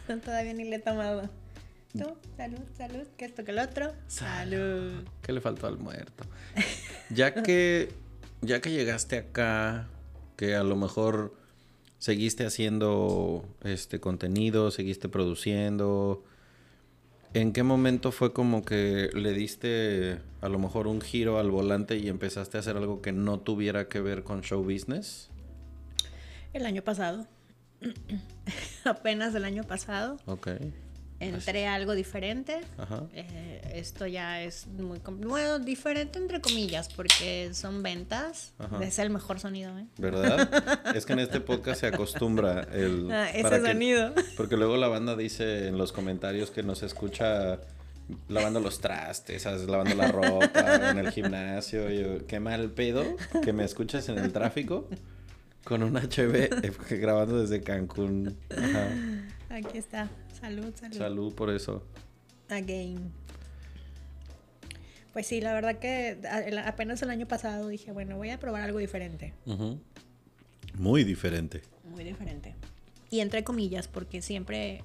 [0.08, 0.22] bien.
[0.22, 1.28] Todavía ni le he tomado.
[1.98, 3.94] Salud, salud, que esto, que el otro.
[4.08, 5.06] Salud.
[5.22, 6.26] ¿Qué le faltó al muerto?
[7.10, 7.94] Ya que,
[8.42, 9.88] ya que llegaste acá,
[10.36, 11.34] que a lo mejor
[12.00, 16.24] seguiste haciendo este contenido, seguiste produciendo.
[17.34, 21.98] ¿En qué momento fue como que le diste a lo mejor un giro al volante
[21.98, 25.30] y empezaste a hacer algo que no tuviera que ver con show business?
[26.54, 27.28] El año pasado.
[28.84, 30.18] Apenas el año pasado.
[30.26, 30.48] Ok.
[31.20, 32.62] Entré a algo diferente.
[32.78, 33.04] Ajá.
[33.14, 35.00] Eh, esto ya es muy...
[35.00, 38.54] Bueno, diferente entre comillas, porque son ventas.
[38.58, 38.84] Ajá.
[38.84, 39.86] Es el mejor sonido, ¿eh?
[39.98, 40.50] ¿Verdad?
[40.96, 43.10] es que en este podcast se acostumbra el...
[43.12, 44.14] Ah, ese para que- sonido.
[44.36, 47.60] Porque luego la banda dice en los comentarios que nos escucha
[48.28, 49.68] lavando los trastes, ¿sabes?
[49.68, 51.90] lavando la ropa, en el gimnasio.
[51.90, 53.04] Yo, qué mal pedo
[53.44, 54.88] que me escuchas en el tráfico
[55.64, 58.38] con un HB grabando desde Cancún.
[58.56, 58.90] Ajá.
[59.56, 60.10] Aquí está.
[60.38, 60.98] Salud, salud.
[60.98, 61.82] Salud por eso.
[62.50, 63.12] Again.
[65.14, 66.20] Pues sí, la verdad que
[66.66, 69.34] apenas el año pasado dije, bueno, voy a probar algo diferente.
[69.46, 69.80] Ujú.
[70.78, 71.62] Muy diferente.
[71.86, 72.54] Muy diferente.
[73.10, 74.84] Y entre comillas, porque siempre,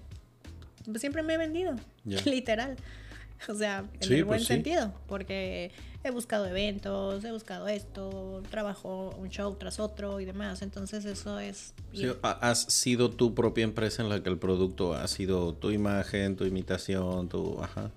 [0.84, 1.74] pues siempre me he vendido.
[2.04, 2.76] Literal.
[3.48, 4.54] O sea, en Sí, el buen pues sí.
[4.54, 4.92] sentido.
[5.08, 5.70] Porque
[6.04, 10.62] he buscado eventos, he buscado esto, trabajo un show tras otro y demás.
[10.62, 11.74] Entonces eso es...
[11.92, 16.36] Sí, has sido tu propia empresa en la que el producto ha sido tu imagen,
[16.36, 17.62] tu imitación, tu...
[17.62, 17.90] Ajá.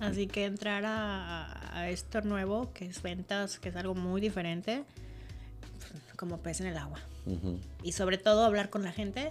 [0.00, 4.84] Así que entrar a, a esto nuevo, que es ventas, que es algo muy diferente,
[6.16, 7.00] como pez en el agua.
[7.82, 9.30] Y sobre todo hablar con la gente,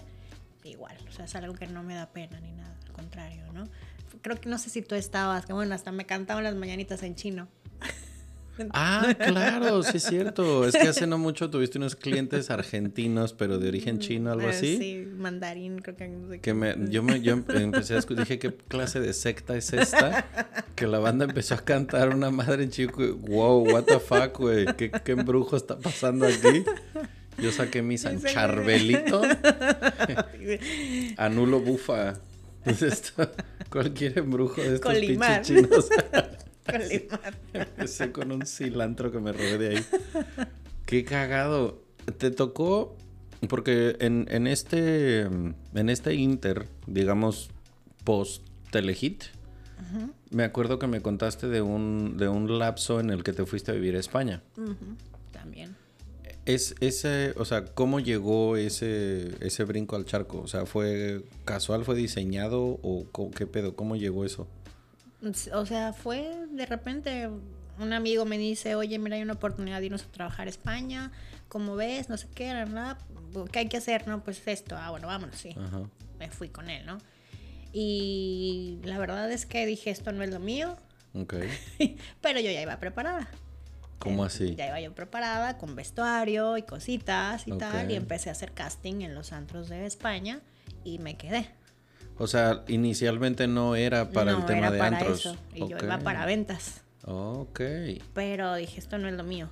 [0.65, 0.95] igual.
[1.07, 3.63] O sea, es algo que no me da pena ni nada, al contrario, ¿no?
[4.21, 7.15] Creo que no sé si tú estabas, que bueno, hasta me cantaban las mañanitas en
[7.15, 7.47] chino.
[8.71, 10.67] Ah, claro, sí es cierto.
[10.67, 14.49] Es que hace no mucho tuviste unos clientes argentinos, pero de origen chino, algo Ah,
[14.49, 14.77] así.
[14.79, 18.23] Sí, mandarín, creo que no sé Que me, yo, me, yo empe- empecé a escuchar,
[18.25, 20.25] dije, ¿qué clase de secta es esta?
[20.73, 23.03] Que la banda empezó a cantar una madre en chico.
[23.27, 24.65] Wow, what the fuck, güey.
[24.75, 26.63] ¿Qué, ¿Qué embrujo está pasando aquí?
[27.37, 29.21] Yo saqué mi San Charbelito.
[31.17, 32.15] Anulo bufa.
[32.67, 33.31] Esto,
[33.69, 35.41] cualquier embrujo de estos Colimar.
[35.41, 35.89] chinos.
[36.65, 37.37] Colimar.
[37.53, 39.85] Empecé con un cilantro que me robé de ahí.
[40.85, 41.83] Qué cagado.
[42.17, 42.95] Te tocó.
[43.49, 45.21] Porque en, en este.
[45.21, 47.49] En este Inter, digamos,
[48.03, 49.25] post Telehit.
[50.31, 53.71] Me acuerdo que me contaste de un, de un lapso en el que te fuiste
[53.71, 54.41] a vivir a España.
[55.31, 55.75] También.
[56.47, 60.39] Es ese, o sea, ¿cómo llegó ese, ese brinco al charco?
[60.39, 63.75] O sea, ¿fue casual, fue diseñado o qué pedo?
[63.75, 64.47] ¿Cómo llegó eso?
[65.53, 67.29] O sea, fue de repente
[67.79, 71.11] un amigo me dice, oye, mira, hay una oportunidad de irnos a trabajar a España,
[71.49, 72.07] ¿cómo ves?
[72.07, 72.97] No sé qué, nada,
[73.51, 74.07] ¿qué hay que hacer?
[74.07, 75.53] No, pues esto, ah, bueno, vámonos, sí.
[75.59, 75.81] Ajá.
[76.17, 76.97] Me fui con él, ¿no?
[77.73, 80.77] Y la verdad es que dije, esto no es lo mío,
[81.13, 81.35] Ok.
[82.21, 83.27] pero yo ya iba preparada.
[83.99, 84.55] ¿Cómo así?
[84.55, 87.59] Ya iba yo preparada con vestuario y cositas y Ok.
[87.59, 90.41] tal, y empecé a hacer casting en los antros de España
[90.83, 91.49] y me quedé.
[92.17, 95.19] O sea, inicialmente no era para no el tema era de para antros.
[95.19, 95.83] eso, y yo Ok.
[95.83, 96.81] iba para ventas.
[97.05, 97.61] Ok,
[98.13, 99.49] Pero dije, esto no es lo mío.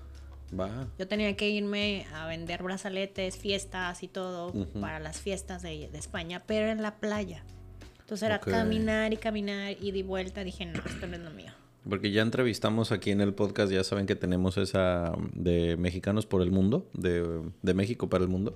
[0.58, 0.88] va.
[0.98, 4.80] Yo tenía que irme a vender brazaletes, fiestas y todo Ujú.
[4.80, 7.44] para las fiestas de, de España, pero en la playa.
[8.00, 8.48] Entonces era Ok.
[8.48, 10.44] caminar y caminar y de vuelta.
[10.44, 11.52] Dije, no, esto no es lo mío.
[11.88, 16.42] Porque ya entrevistamos aquí en el podcast, ya saben que tenemos esa de mexicanos por
[16.42, 18.56] el mundo, de, de México para el mundo.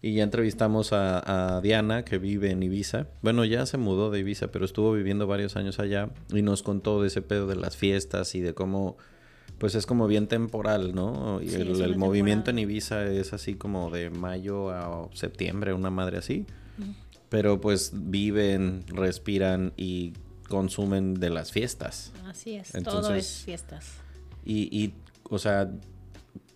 [0.00, 3.08] Y ya entrevistamos a, a, Diana, que vive en Ibiza.
[3.20, 6.10] Bueno, ya se mudó de Ibiza, pero estuvo viviendo varios años allá.
[6.32, 8.96] Y nos contó de ese pedo de las fiestas y de cómo,
[9.58, 11.42] pues es como bien temporal, ¿no?
[11.42, 12.60] Y Sí, el, movimiento en.
[12.60, 16.46] Ibiza es así como de mayo a septiembre, una madre así.
[17.28, 20.12] Pero pues viven, respiran y
[20.48, 22.12] consumen de las fiestas.
[22.26, 23.86] Así es, todo Entonces- es fiestas.
[24.44, 24.94] Y, y,
[25.24, 25.70] o sea,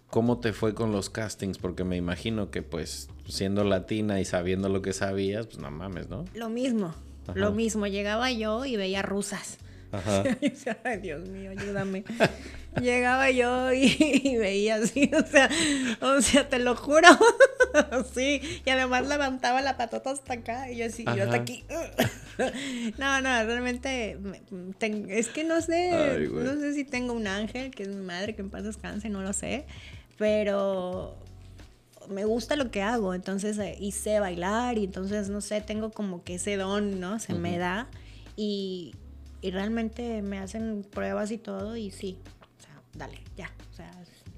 [0.08, 1.58] ¿cómo te fue con los castings?
[1.58, 6.08] Porque me imagino que, pues, siendo latina y sabiendo lo que sabías, pues no mames,
[6.08, 6.24] ¿no?
[6.34, 6.94] Lo mismo,
[7.26, 7.38] Ajá.
[7.38, 7.86] lo mismo.
[7.86, 9.58] Llegaba yo y veía rusas.
[9.92, 10.24] Ajá.
[10.84, 12.04] Ay, Dios mío, ayúdame.
[12.80, 15.50] Llegaba yo y, y veía así, o sea,
[16.00, 17.06] o sea, te lo juro.
[18.14, 21.64] sí, y además levantaba la patota hasta acá y yo así, yo hasta aquí.
[22.98, 24.18] no, no, realmente
[24.78, 28.02] ten- es que no sé, Ay, no sé si tengo un ángel, que es mi
[28.04, 29.66] madre, que en paz descanse, no lo sé,
[30.16, 31.16] pero
[32.08, 35.90] me gusta lo que hago, entonces, eh, y sé bailar, y entonces, no sé, tengo
[35.90, 37.18] como que ese don, ¿no?
[37.20, 37.86] Se me da,
[38.34, 38.94] y,
[39.42, 42.16] y realmente me hacen pruebas y todo, y sí,
[42.58, 43.90] o sea, dale, ya, o sea,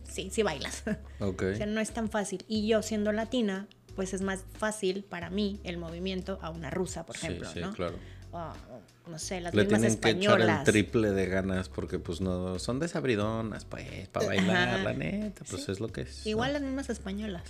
[0.02, 0.82] sí, sí bailas.
[1.20, 1.42] Ok.
[1.52, 2.44] o sea, no es tan fácil.
[2.48, 7.06] Y yo siendo latina, pues es más fácil para mí el movimiento a una rusa,
[7.06, 7.72] por Sí, ejemplo, sí, ¿no?
[7.72, 7.96] claro.
[8.36, 12.20] O, no sé, las Le mismas tienen que echar el triple de ganas porque, pues,
[12.20, 14.78] no, son desabridonas, pues, para bailar, Ajá.
[14.82, 15.70] la neta, pues Sí.
[15.72, 16.24] es lo que es.
[16.24, 16.30] ¿no?
[16.30, 17.44] Igual las mismas españolas.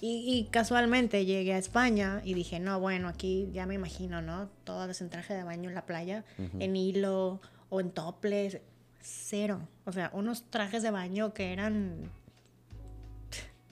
[0.00, 4.50] Y casualmente llegué a España y dije, no, bueno, aquí ya me imagino, ¿no?
[4.64, 6.24] Todas en traje de baño en la playa,
[6.58, 7.40] en hilo
[7.70, 8.58] o en toples.
[9.00, 9.66] Cero.
[9.86, 12.10] O sea, unos trajes de baño que eran,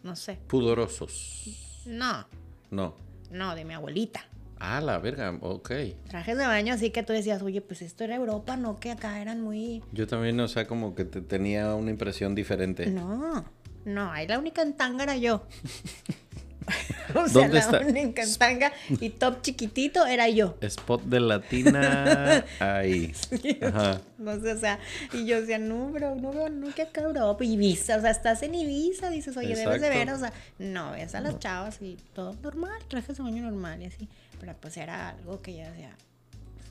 [0.02, 0.38] no sé.
[0.48, 1.82] Pudorosos.
[1.86, 2.26] No,
[2.70, 2.96] No.
[3.30, 4.24] no, de mi abuelita.
[4.60, 5.70] Ah, la verga, ok.
[6.08, 9.20] Trajes de baño así que tú decías, oye, pues esto era Europa, no que acá
[9.20, 9.82] eran muy...
[9.92, 12.86] Yo también, o sea, como que te tenía una impresión diferente.
[12.86, 13.44] No,
[13.86, 15.46] no, ahí la única en tanga era yo.
[17.14, 17.80] o sea, ¿Dónde la está?
[17.80, 20.58] única en tanga y top chiquitito era yo.
[20.60, 23.14] Spot de latina, ahí.
[23.62, 24.02] Ajá.
[24.18, 24.78] No sé, o sea,
[25.14, 28.54] y yo decía, no, bro, no veo nunca acá Europa, Ibiza, o sea, estás en
[28.54, 32.36] Ibiza, dices, oye, debes de ver, o sea, no, ves a las chavas y todo
[32.42, 34.06] normal, trajes de baño normal y así,
[34.40, 35.94] pero pues era algo que ya decía,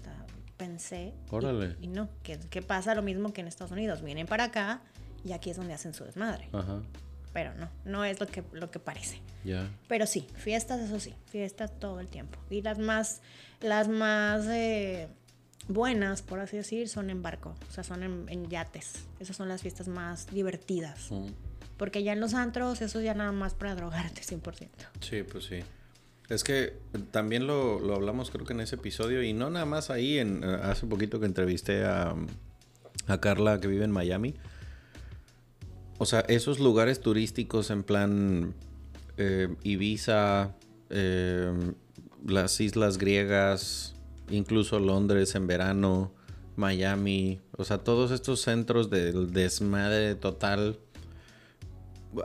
[0.03, 0.25] sea,
[0.57, 1.77] pensé, y- Órale.
[1.79, 4.81] y, no, que, que pasa lo mismo que en Estados Unidos, vienen para acá
[5.23, 6.81] y aquí es donde hacen su desmadre, Ajá.
[7.31, 9.21] pero no, no es lo que, lo que parece.
[9.45, 9.69] Ya.
[9.87, 12.37] Pero sí, fiestas, eso sí, fiestas todo el tiempo.
[12.49, 13.21] Y las más,
[13.61, 15.07] las más eh,
[15.67, 19.05] buenas, por así decir, son en barco, o sea, son en, en yates.
[19.19, 21.11] Esas son las fiestas más divertidas.
[21.11, 21.27] Mm.
[21.77, 24.67] Porque ya en los antros, eso ya nada más para drogarte 100%.
[24.99, 25.59] Sí, pues sí.
[26.29, 26.77] Es que
[27.11, 30.43] también lo, lo hablamos creo que en ese episodio y no nada más ahí, en,
[30.43, 32.15] eh, hace poquito que entrevisté a,
[33.07, 34.35] a Carla que vive en Miami.
[35.97, 38.53] O sea, esos lugares turísticos en plan
[39.17, 40.55] eh, Ibiza,
[40.91, 41.51] eh,
[42.25, 43.95] las islas griegas,
[44.29, 46.13] incluso Londres en verano,
[46.55, 50.77] Miami, o sea, todos estos centros del desmadre total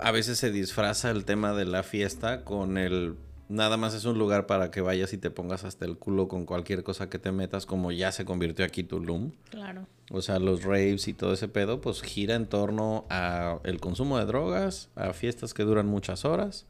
[0.00, 3.16] a veces se disfraza el tema de la fiesta con el
[3.48, 6.46] nada más es un lugar para que vayas y te pongas hasta el culo con
[6.46, 9.32] cualquier cosa que te metas como ya se convirtió aquí Tulum.
[9.50, 9.86] Claro.
[10.10, 14.18] O sea, los raves y todo ese pedo pues gira en torno a el consumo
[14.18, 16.66] de drogas, a fiestas que duran muchas horas.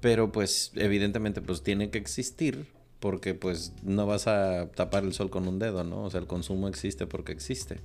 [0.00, 2.66] Pero pues evidentemente pues tiene que existir
[3.00, 6.04] porque pues no vas a tapar el sol con un dedo, ¿no?
[6.04, 7.80] O sea, el consumo existe porque existe.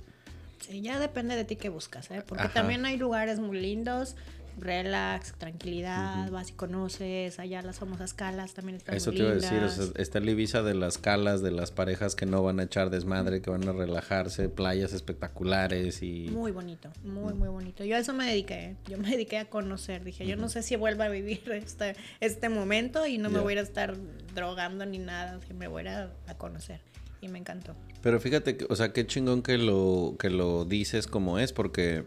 [0.60, 2.22] Sí, ya depende de ti qué buscas, ¿eh?
[2.26, 2.54] Porque Ajá.
[2.54, 4.16] también hay lugares muy lindos,
[4.60, 9.32] relax, tranquilidad, vas y conoces, allá las famosas calas también están Eso muy te iba
[9.32, 12.42] a decir, o sea, está el Ibiza de las calas, de las parejas que no
[12.42, 16.28] van a echar desmadre, que van a relajarse, playas espectaculares y...
[16.30, 17.10] Muy bonito, Mm.
[17.12, 17.84] muy, muy bonito.
[17.84, 18.76] Yo a eso me dediqué.
[18.88, 20.04] Yo me dediqué a conocer.
[20.04, 23.54] Dije, yo no sé si vuelva a vivir este, este momento y no me voy
[23.56, 23.96] a estar
[24.34, 25.36] drogando ni nada.
[25.36, 26.80] O sea, me voy a a, a conocer.
[27.22, 27.74] Y me encantó.
[28.02, 32.04] Pero fíjate, que, o sea, qué chingón que lo, que lo dices como es, porque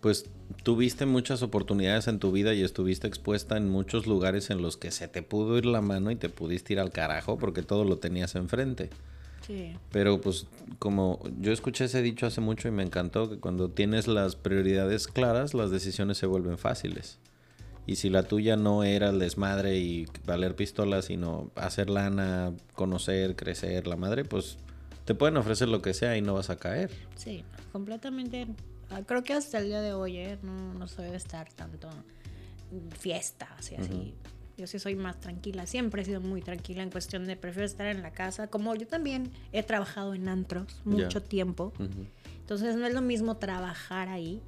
[0.00, 0.26] pues
[0.62, 4.90] tuviste muchas oportunidades en tu vida y estuviste expuesta en muchos lugares en los que
[4.90, 7.98] se te pudo ir la mano y te pudiste ir al carajo porque todo lo
[7.98, 8.90] tenías enfrente.
[9.46, 9.74] Sí.
[9.90, 10.46] Pero pues
[10.78, 15.06] como yo escuché ese dicho hace mucho y me encantó que cuando tienes las prioridades
[15.06, 17.18] claras, las decisiones se vuelven fáciles.
[17.86, 23.34] Y si la tuya no era el desmadre y valer pistolas, sino hacer lana, conocer,
[23.34, 24.58] crecer, la madre, pues
[25.04, 26.90] te pueden ofrecer lo que sea y no vas a caer.
[27.16, 27.42] Sí,
[27.72, 28.46] completamente.
[28.90, 30.38] Ah, Creo que hasta el día de hoy ¿eh?
[30.42, 31.88] no, no soy de estar tanto
[32.98, 34.14] fiestas y así.
[34.56, 35.66] Yo sí soy más tranquila.
[35.66, 38.48] Siempre he sido muy tranquila en cuestión de prefiero estar en la casa.
[38.48, 41.72] Como yo también he trabajado en antros mucho tiempo.
[42.40, 44.42] Entonces no es lo mismo trabajar ahí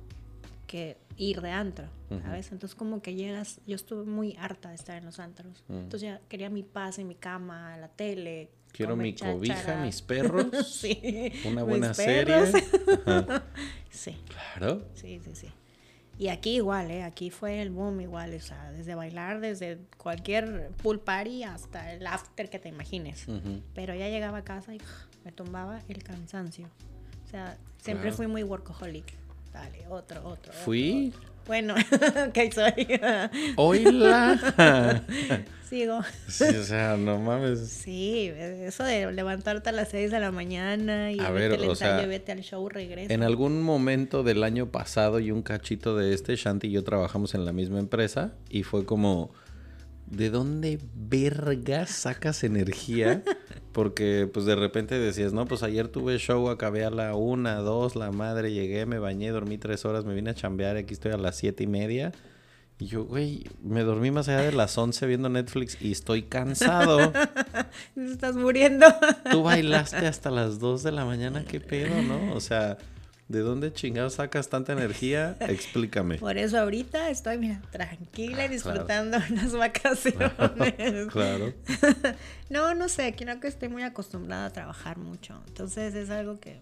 [0.67, 1.89] que ir de antro,
[2.23, 2.53] ¿sabes?
[2.53, 5.65] Entonces como que llegas, yo estuve muy harta de estar en los antros.
[5.69, 8.51] Entonces ya quería mi paz en mi cama, la tele.
[8.73, 11.33] Quiero mi cobija, mis perros, sí.
[11.45, 12.35] una buena serie.
[13.07, 13.45] Ajá.
[13.91, 14.83] Sí, Claro.
[14.95, 15.49] sí, sí, sí.
[16.19, 17.03] Y aquí igual, ¿eh?
[17.03, 22.07] Aquí fue el boom igual, o sea, desde bailar, desde cualquier pool party hasta el
[22.07, 23.27] after que te imagines.
[23.75, 24.81] Pero ya llegaba a casa y
[25.25, 26.69] me tumbaba el cansancio.
[27.27, 28.17] O sea, siempre Claro.
[28.17, 29.07] fui muy workaholic.
[29.53, 30.29] Dale, otro, otro.
[30.31, 31.13] otro, Fui.
[31.17, 31.32] otro.
[31.47, 31.75] Bueno,
[32.33, 33.01] que soy.
[33.57, 35.03] Oila.
[35.69, 36.01] Sigo.
[36.29, 37.61] sí, o sea, no mames.
[37.61, 42.05] Sí, eso de levantarte a las 6 de la mañana y A ver, o sea,
[42.05, 43.13] vete al show, regresa.
[43.13, 47.35] En algún momento del año pasado y un cachito de este, Shanti y yo trabajamos
[47.35, 49.31] en la misma empresa y fue como,
[50.07, 53.23] ¿de dónde verga sacas energía?
[53.73, 57.97] Porque pues de repente decías, no, pues ayer tuve show, acabé a la una, dos,
[57.97, 61.17] la madre, llegué, me bañé, dormí tres horas, me vine a chambear, aquí estoy a
[61.17, 62.13] las siete y media.
[62.79, 67.13] Y yo, güey, me dormí más allá de las 11 viendo Netflix y estoy cansado.
[67.97, 68.87] Estás muriendo.
[69.31, 72.35] Tú bailaste hasta las 2 de la mañana, qué pedo, ¿no?
[72.35, 72.79] O sea,
[73.33, 75.37] ¿de dónde chingados sacas tanta energía?
[75.41, 76.19] Explícame.
[76.19, 80.31] Por eso ahorita estoy, mira, tranquila y Ah, disfrutando unas vacaciones.
[81.13, 81.53] Claro.
[82.51, 85.43] No, no sé, creo que estoy muy acostumbrada a trabajar mucho.
[85.49, 86.61] Entonces es algo que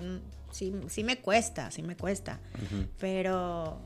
[0.00, 2.40] mm, sí, sí me cuesta, sí me cuesta.
[2.98, 3.80] Pero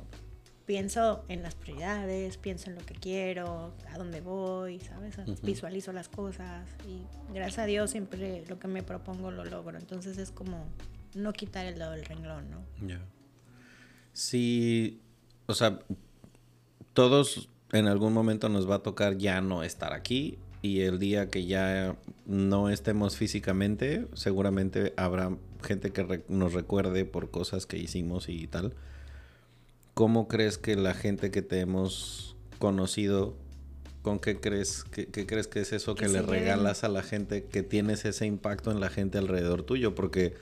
[0.65, 5.17] pienso en las prioridades, pienso en lo que quiero, a dónde voy, ¿sabes?
[5.43, 9.79] Visualizo las cosas y gracias a Dios siempre lo que me propongo lo logro.
[9.79, 10.67] Entonces es como
[11.15, 12.65] no quitar el dedo del renglón, ¿no?
[12.87, 13.01] Ya.
[14.13, 15.01] Sí,
[15.47, 15.79] o sea,
[16.93, 21.29] todos en algún momento nos va a tocar ya no estar aquí y el día
[21.31, 21.97] que ya
[22.27, 28.47] no estemos físicamente, seguramente habrá gente que re- nos recuerde por cosas que hicimos y
[28.49, 28.75] tal.
[29.95, 33.37] ¿Cómo crees que la gente que te hemos conocido,
[34.03, 36.31] con qué crees, qué, qué crees que es eso que, Que le lleven.
[36.31, 39.95] regalas a la gente, que tienes ese impacto en la gente alrededor tuyo?
[39.95, 40.35] Porque,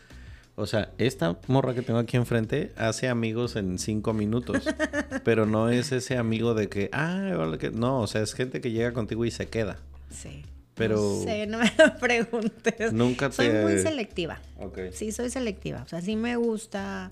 [0.56, 4.64] o sea, esta morra que tengo aquí enfrente hace amigos en cinco minutos,
[5.24, 7.70] pero no es ese amigo de que, ah, hola, que-".
[7.70, 9.78] no, o sea, es gente que llega contigo y se queda.
[10.10, 10.44] Sí.
[10.74, 12.92] Pero- No sé, no me lo preguntes.
[12.92, 14.40] Nunca Soy te- muy selectiva.
[14.58, 14.78] Ok.
[14.92, 15.82] Sí, soy selectiva.
[15.84, 17.10] O sea, sí me gusta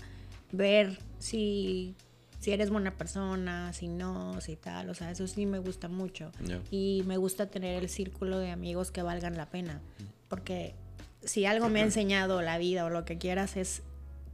[0.51, 1.95] ver si,
[2.39, 4.89] si eres buena persona, si no, si tal.
[4.91, 6.31] O sea, eso sí me gusta mucho.
[6.43, 6.61] Ya.
[6.69, 9.81] Y me gusta tener el círculo de amigos que valgan la pena.
[10.29, 10.75] Porque
[11.25, 13.81] si algo me ha enseñado la vida o lo que quieras es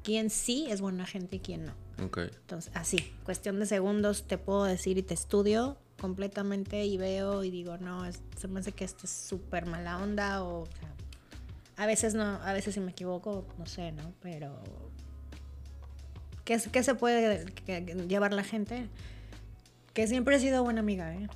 [0.03, 1.73] quién sí es buena gente y quién no.
[2.05, 2.17] Ok.
[2.19, 7.51] Entonces, así, cuestión de segundos te puedo decir y te estudio completamente y veo y
[7.51, 10.93] digo, no, es- se me hace que esto es súper mala onda o, o sea,
[11.77, 14.13] a veces no, a veces si me equivoco, no sé, ¿no?
[14.21, 14.59] Pero,
[16.43, 17.45] ¿qué, se puede
[18.07, 18.87] llevar la gente?
[19.93, 21.27] Que siempre he sido buena amiga, ¿eh?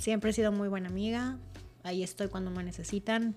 [0.00, 1.36] Siempre he sido muy buena amiga,
[1.82, 3.36] ahí estoy cuando me necesitan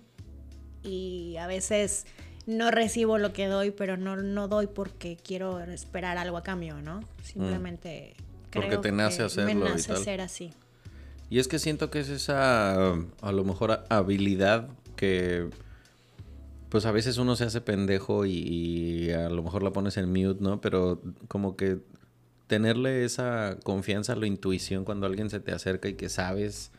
[0.84, 2.06] y a veces
[2.46, 6.82] no recibo lo que doy, pero no, no doy porque quiero esperar algo a cambio,
[6.82, 7.02] ¿no?
[7.24, 8.16] Simplemente
[8.52, 10.04] Porque creo te nace que hacerlo y Me nace tal.
[10.04, 10.54] ser así.
[11.30, 15.50] Y es que siento que es esa, a lo mejor, a- habilidad que,
[16.70, 20.10] pues a veces uno se hace pendejo y, y a lo mejor la pones en
[20.10, 20.62] mute, ¿no?
[20.62, 21.80] Pero como que
[22.48, 26.72] tenerle esa confianza, la intuición cuando alguien se te acerca y que sabes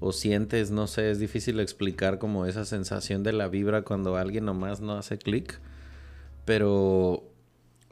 [0.00, 4.44] o sientes, no sé, es difícil explicar como esa sensación de la vibra cuando alguien
[4.44, 5.60] nomás no hace clic.
[6.44, 7.30] Pero,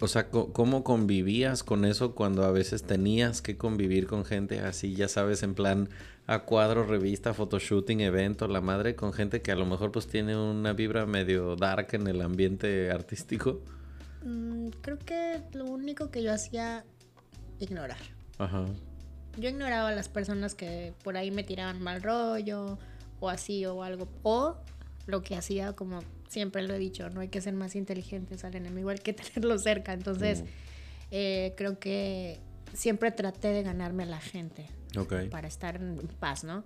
[0.01, 4.95] o sea, ¿cómo convivías con eso cuando a veces tenías que convivir con gente así,
[4.95, 5.89] ya sabes, en plan
[6.27, 10.37] a cuadro, revista, photoshooting, evento, la madre, con gente que a lo mejor pues tiene
[10.37, 13.61] una vibra medio dark en el ambiente artístico?
[14.25, 16.85] Mm, creo que lo único que yo hacía,
[17.61, 17.99] ignorar.
[18.39, 18.67] Ajá.
[19.37, 22.79] Yo ignoraba a las personas que por ahí me tiraban mal rollo
[23.21, 24.09] o así o algo.
[24.23, 24.57] O
[25.07, 28.55] lo que hacía, como siempre lo he dicho, no hay que ser más inteligentes al
[28.57, 29.93] enemigo, hay que tenerlo cerca.
[29.93, 30.47] Entonces, Mm.
[31.13, 32.39] eh, creo que
[32.73, 34.67] siempre traté de ganarme a la gente
[34.99, 35.15] Ok.
[35.31, 36.65] para estar en paz, ¿no?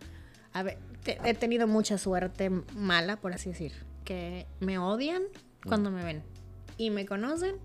[0.52, 3.72] A ver, te- he tenido mucha suerte mala, por así decir,
[4.04, 5.22] que me odian
[5.66, 6.22] cuando me ven
[6.78, 7.56] y me conocen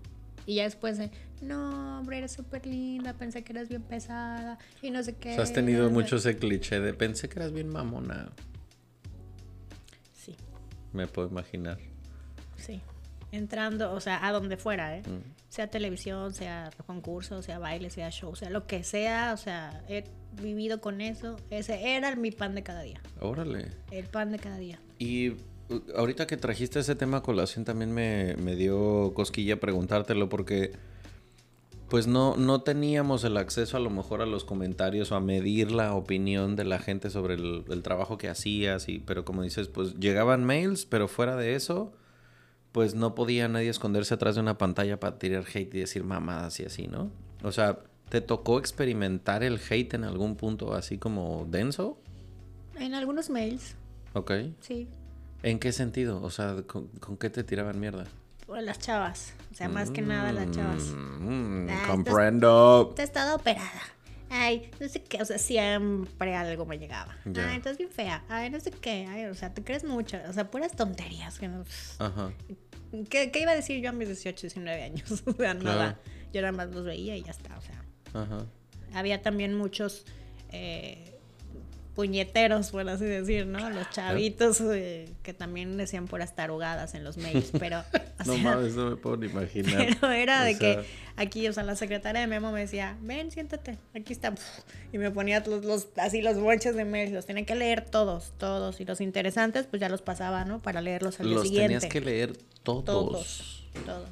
[0.44, 1.10] y ya después de,
[1.42, 5.32] no, hombre, eres súper linda, pensé que eras bien pesada y no sé qué.
[5.32, 8.30] O sea, has tenido mucho ese cliché de pensé que eras bien mamona.
[10.12, 10.34] Sí,
[10.92, 11.78] Me puedo imaginar.
[12.56, 12.80] sí.
[13.32, 15.02] Entrando, o sea, a donde fuera, ¿eh?
[15.02, 15.32] Mm.
[15.48, 20.04] Sea televisión, sea concurso, sea baile, sea show, sea lo que sea, o sea, he
[20.40, 21.36] vivido con eso.
[21.50, 23.00] Ese era mi pan de cada día.
[23.20, 23.72] Órale.
[23.90, 24.78] El pan de cada día.
[24.98, 25.36] Y uh,
[25.96, 30.70] ahorita que trajiste ese tema a colación también me, me dio cosquilla preguntártelo porque
[31.88, 35.70] pues no, no teníamos el acceso a lo mejor a los comentarios o a medir
[35.70, 39.68] la opinión de la gente sobre el, el trabajo que hacías, y, pero como dices,
[39.68, 41.92] pues llegaban mails, pero fuera de eso,
[42.72, 46.58] pues no podía nadie esconderse atrás de una pantalla para tirar hate y decir mamadas
[46.60, 47.10] y así, ¿no?
[47.42, 47.78] O sea,
[48.08, 51.98] ¿te tocó experimentar el hate en algún punto así como denso?
[52.78, 53.76] En algunos mails,
[54.12, 54.32] Ok.
[54.60, 54.88] sí.
[55.42, 56.20] ¿En qué sentido?
[56.22, 58.04] O sea, ¿con, con qué te tiraban mierda?
[58.46, 59.32] O las chavas.
[59.52, 60.82] O sea, más que nada las chavas.
[60.82, 62.92] Mm, Ah, comprendo.
[62.94, 63.82] Te has estado operada.
[64.28, 67.16] Ay, no sé qué, o sea, siempre algo me llegaba.
[67.24, 67.48] Ya.
[67.50, 68.24] Ay, estás bien fea.
[68.28, 69.06] Ay, no sé qué.
[69.08, 70.18] Ay, o sea, te crees mucho.
[70.28, 71.38] O sea, puras tonterías.
[71.38, 71.64] Que no...
[71.98, 72.32] Ajá.
[73.08, 75.22] ¿Qué, qué iba a decir yo a mis 18, 19 años?
[75.26, 75.94] O sea, nada.
[75.94, 75.98] Claro.
[76.32, 77.56] Yo nada más los veía y ya está.
[77.56, 77.84] O sea,
[78.14, 78.46] Ajá.
[78.94, 80.04] había también muchos
[80.52, 81.15] eh,
[81.96, 83.68] puñeteros, por así decir, ¿no?
[83.70, 87.80] Los chavitos eh, que también decían puras tarugadas en los mails, pero...
[88.20, 89.96] o No mames, no me puedo ni imaginar.
[90.00, 90.84] Pero era O de sea, que
[91.16, 94.34] aquí, o sea, la secretaria de Memo me decía, ven, siéntate, aquí está.
[94.92, 98.32] Y me ponía los, los- así los bonches de mails, los tenía que leer todos,
[98.38, 98.78] todos.
[98.80, 100.60] Y los interesantes, pues ya los pasaba, ¿no?
[100.60, 101.74] Para leerlos al día Los siguiente.
[101.78, 102.84] tenías que leer todos.
[102.84, 104.08] Todos, todos.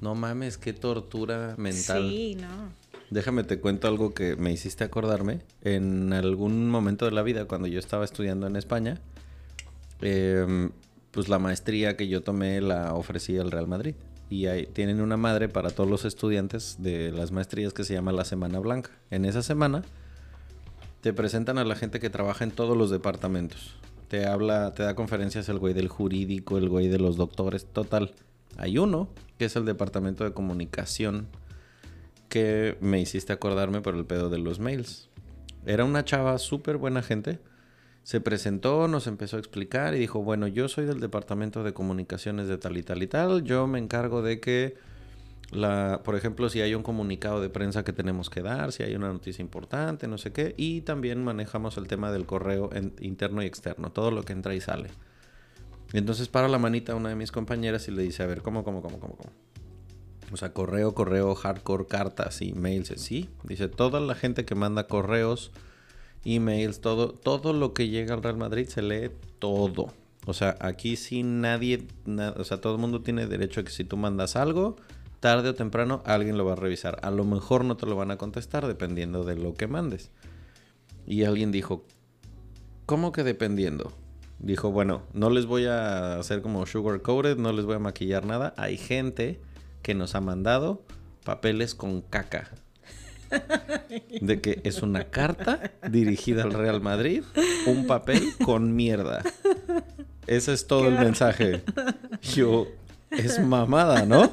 [0.00, 2.08] No mames, qué tortura mental.
[2.10, 2.70] Sí, no.
[3.10, 5.40] Déjame te cuento algo que me hiciste acordarme.
[5.62, 9.00] En algún momento de la vida, cuando yo estaba estudiando en España,
[10.00, 10.70] em,
[11.12, 13.94] pues la maestría que yo tomé la ofrecí al Real Madrid.
[14.28, 18.10] Y ahí tienen una madre para todos los estudiantes de las maestrías que se llama
[18.10, 18.90] la Semana Blanca.
[19.10, 19.82] En esa semana
[21.00, 23.76] te presentan a la gente que trabaja en todos los departamentos.
[24.08, 28.12] Te habla, te da conferencias el güey del jurídico, el güey de los doctores, total.
[28.56, 31.28] Hay uno, que es el departamento de comunicación,
[32.28, 35.08] que me hiciste acordarme por el pedo de los mails.
[35.64, 37.40] Era una chava súper buena gente.
[38.02, 42.46] Se presentó, nos empezó a explicar y dijo, bueno, yo soy del departamento de comunicaciones
[42.46, 43.42] de tal y tal y tal.
[43.42, 44.76] Yo me encargo de que,
[45.50, 48.94] la, por ejemplo, si hay un comunicado de prensa que tenemos que dar, si hay
[48.94, 50.54] una noticia importante, no sé qué.
[50.56, 52.70] Y también manejamos el tema del correo
[53.00, 54.90] interno y externo, todo lo que entra y sale.
[55.92, 58.62] Entonces para la manita a una de mis compañeras y le dice, a ver, ¿cómo,
[58.62, 59.45] cómo, cómo, cómo, cómo?
[60.32, 63.28] O sea, correo, correo, hardcore, cartas, emails, sí.
[63.44, 65.52] Dice, toda la gente que manda correos,
[66.24, 69.92] emails, todo, todo lo que llega al Real Madrid se lee todo.
[70.26, 73.70] O sea, aquí sí nadie, na- o sea, todo el mundo tiene derecho a que
[73.70, 74.76] si tú mandas algo,
[75.20, 76.98] tarde o temprano alguien lo va a revisar.
[77.02, 80.10] A lo mejor no te lo van a contestar dependiendo de lo que mandes.
[81.06, 81.84] Y alguien dijo,
[82.86, 83.92] ¿cómo que dependiendo?
[84.40, 88.26] Dijo, bueno, no les voy a hacer como sugar coated, no les voy a maquillar
[88.26, 88.52] nada.
[88.56, 89.40] Hay gente
[89.86, 90.82] que nos ha mandado
[91.22, 92.50] papeles con caca.
[94.20, 97.22] De que es una carta dirigida al Real Madrid,
[97.68, 99.22] un papel con mierda.
[100.26, 101.62] Ese es todo el mensaje.
[102.34, 102.66] Yo,
[103.10, 104.32] es mamada, ¿no?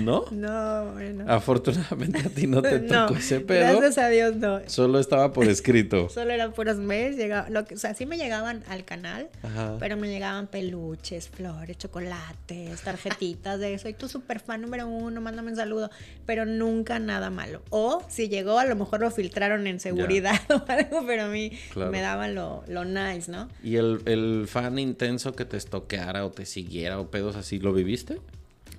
[0.00, 0.24] ¿No?
[0.30, 1.24] No, bueno.
[1.28, 3.78] Afortunadamente a ti no te No, tocó ese pedo.
[3.78, 4.60] Gracias a Dios, no.
[4.66, 6.08] Solo estaba por escrito.
[6.10, 9.76] Solo eran puros mails, llegaba, lo que, o sea, sí me llegaban al canal, Ajá.
[9.78, 15.50] pero me llegaban peluches, flores, chocolates, tarjetitas de soy tu super fan número uno, mándame
[15.50, 15.90] un saludo,
[16.24, 17.62] pero nunca nada malo.
[17.70, 21.50] O si llegó, a lo mejor lo filtraron en seguridad o algo, pero a mí
[21.72, 21.90] Claro.
[21.90, 23.48] me daban lo, lo nice, ¿no?
[23.62, 27.72] ¿Y el, el fan intenso que te estoqueara o te siguiera o pedos así, lo
[27.72, 28.05] viviste?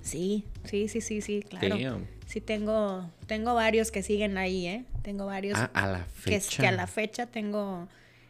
[0.02, 1.76] Sí, sí, sí, sí, sí, claro.
[1.78, 2.06] Damn.
[2.26, 4.84] Sí tengo, tengo varios que siguen ahí, ¿eh?
[5.02, 6.60] Tengo varios Ah, a la fecha.
[6.62, 7.88] que a la fecha tengo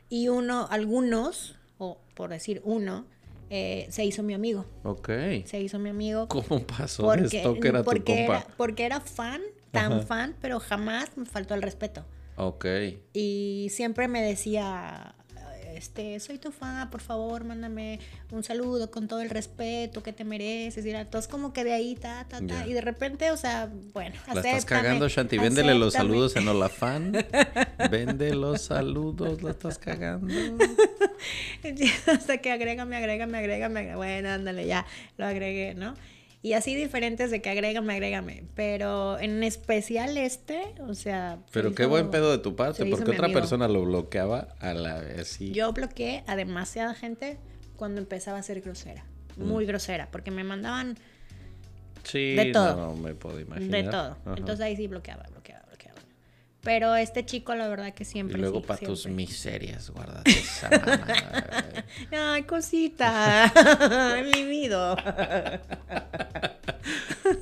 [0.08, 3.04] y uno, algunos, o por decir uno,
[3.50, 4.66] eh, se hizo mi amigo.
[4.84, 5.08] Ok.
[5.44, 8.22] Se hizo mi amigo ¿Cómo pasó porque, esto que era tu porque, compa?
[8.38, 9.40] era, porque era fan,
[9.72, 10.02] tan Ajá.
[10.02, 12.04] fan, pero jamás me faltó el respeto.
[12.36, 12.66] Ok.
[13.12, 15.14] Y siempre me decía,
[15.78, 18.00] este, soy tu fan, por favor, mándame
[18.30, 20.84] un saludo con todo el respeto que te mereces.
[20.84, 22.66] Y todo como que de ahí, ta, ta, ta.
[22.66, 25.38] Y de repente, o sea, bueno, La estás cagando, Shanti.
[25.38, 27.12] Véndele los saludos en Olafán.
[27.90, 30.34] Vende los saludos, la estás cagando.
[32.06, 33.38] Hasta que agrégame, agrégame.
[33.38, 33.96] agrégame.
[33.96, 34.84] Bueno, ándale, ya
[35.16, 35.94] lo agregué, ¿no?
[36.40, 38.44] Y así diferentes de que agrégame, agrégame.
[38.54, 41.38] Pero en especial este, o sea.
[41.46, 43.40] se Pero qué hizo- buen pedo de tu parte, porque otra amigo.
[43.40, 45.28] persona lo bloqueaba a la vez.
[45.28, 45.50] sí.
[45.52, 47.38] Yo bloqueé a demasiada gente
[47.76, 49.04] cuando empezaba a ser grosera.
[49.36, 49.44] Mm.
[49.46, 50.96] Muy grosera, porque me mandaban
[52.04, 52.76] Sí, de todo.
[52.76, 53.84] no me puedo imaginar.
[53.84, 54.16] de todo.
[54.24, 54.34] Ajá.
[54.36, 55.57] Entonces ahí sí bloqueaba, bloqueaba.
[56.68, 58.36] Pero este chico, la verdad que y siempre.
[58.36, 61.86] luego sí, para tus miserias, guárdate esa mamada.
[62.12, 63.50] Ay, cosita.
[64.34, 64.94] Mi vida.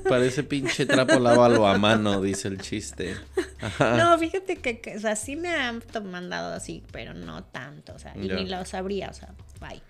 [0.07, 3.17] Parece pinche trapo, lávalo a mano, dice el chiste.
[3.59, 3.97] Ajá.
[3.97, 7.99] No, fíjate que, que, o sea, sí me han mandado así, pero no tanto, o
[7.99, 9.81] sea, y ni lo sabría, o sea, bye.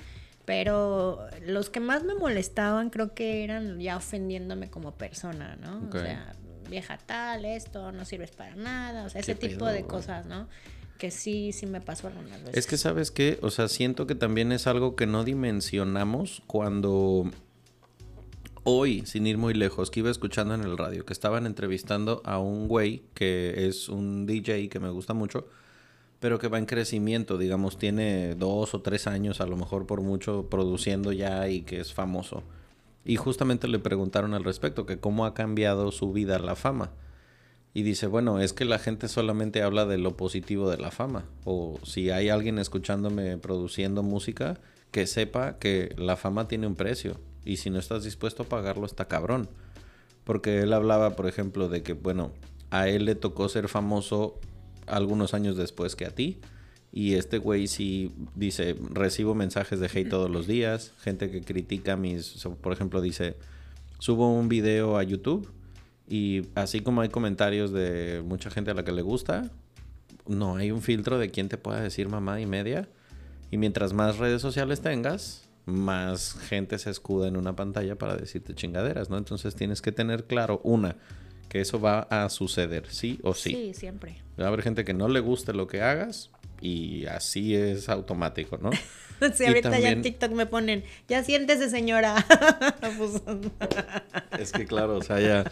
[0.45, 5.89] Pero los que más me molestaban creo que eran ya ofendiéndome como persona, ¿no?
[5.89, 6.33] O sea,
[6.67, 10.47] vieja tal, esto, no sirves para nada, o sea, ese tipo de cosas, ¿no?
[10.97, 12.57] Que sí, sí me pasó algunas veces.
[12.57, 13.37] Es que, ¿sabes qué?
[13.41, 17.29] O sea, siento que también es algo que no dimensionamos cuando
[18.63, 22.39] hoy, sin ir muy lejos, que iba escuchando en el radio, que estaban entrevistando a
[22.39, 25.47] un güey que es un DJ que me gusta mucho,
[26.19, 30.01] pero que va en crecimiento, digamos, tiene dos o tres años a lo mejor por
[30.01, 32.43] mucho produciendo ya y que es famoso.
[33.07, 36.91] Y justamente le preguntaron al respecto, que cómo ha cambiado su vida la fama.
[37.73, 41.23] Y dice, bueno, es que la gente solamente habla de lo positivo de la fama.
[41.45, 44.59] O si hay alguien escuchándome produciendo música,
[44.91, 47.17] que sepa que la fama tiene un precio.
[47.45, 49.47] Y si no estás dispuesto a pagarlo, está cabrón.
[50.25, 52.33] Porque él hablaba, por ejemplo, de que, bueno,
[52.71, 54.37] a él le tocó ser famoso
[54.85, 56.41] algunos años después que a ti.
[56.97, 61.95] Y este güey sí dice, recibo mensajes de hate todos los días, gente que critica
[61.95, 63.37] mis, por ejemplo, dice,
[63.99, 65.47] subo un video a YouTube
[66.09, 69.51] y así como hay comentarios de mucha gente a la que le gusta,
[70.25, 72.89] no hay un filtro de quién te pueda decir mamá y media.
[73.51, 78.55] Y mientras más redes sociales tengas, más gente se escuda en una pantalla para decirte
[78.55, 79.19] chingaderas, ¿no?
[79.19, 80.95] Entonces tienes que tener claro, una,
[81.47, 83.51] que eso va a suceder, sí o sí.
[83.51, 84.23] Sí, siempre.
[84.39, 86.31] Va a haber gente que no le guste lo que hagas
[86.61, 88.71] y así es automático, ¿no?
[89.35, 92.25] sí, ahorita ya en TikTok me ponen, ya siéntese señora.
[92.97, 93.21] Pues,
[94.39, 95.51] es que claro, o sea, ya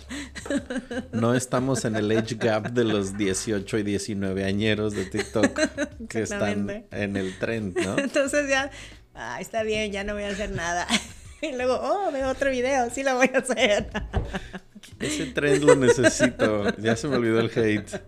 [1.12, 5.60] no estamos en el age gap de los 18 y 19 añeros de TikTok
[6.08, 7.98] que están en el trend, ¿no?
[8.00, 8.72] Entonces ya,
[9.14, 10.88] ah, está bien, ya no voy a hacer nada.
[11.42, 13.90] Y luego, oh, veo otro video, sí lo voy a hacer.
[15.00, 16.76] Ese trend lo necesito.
[16.78, 18.02] Ya se me olvidó el hate.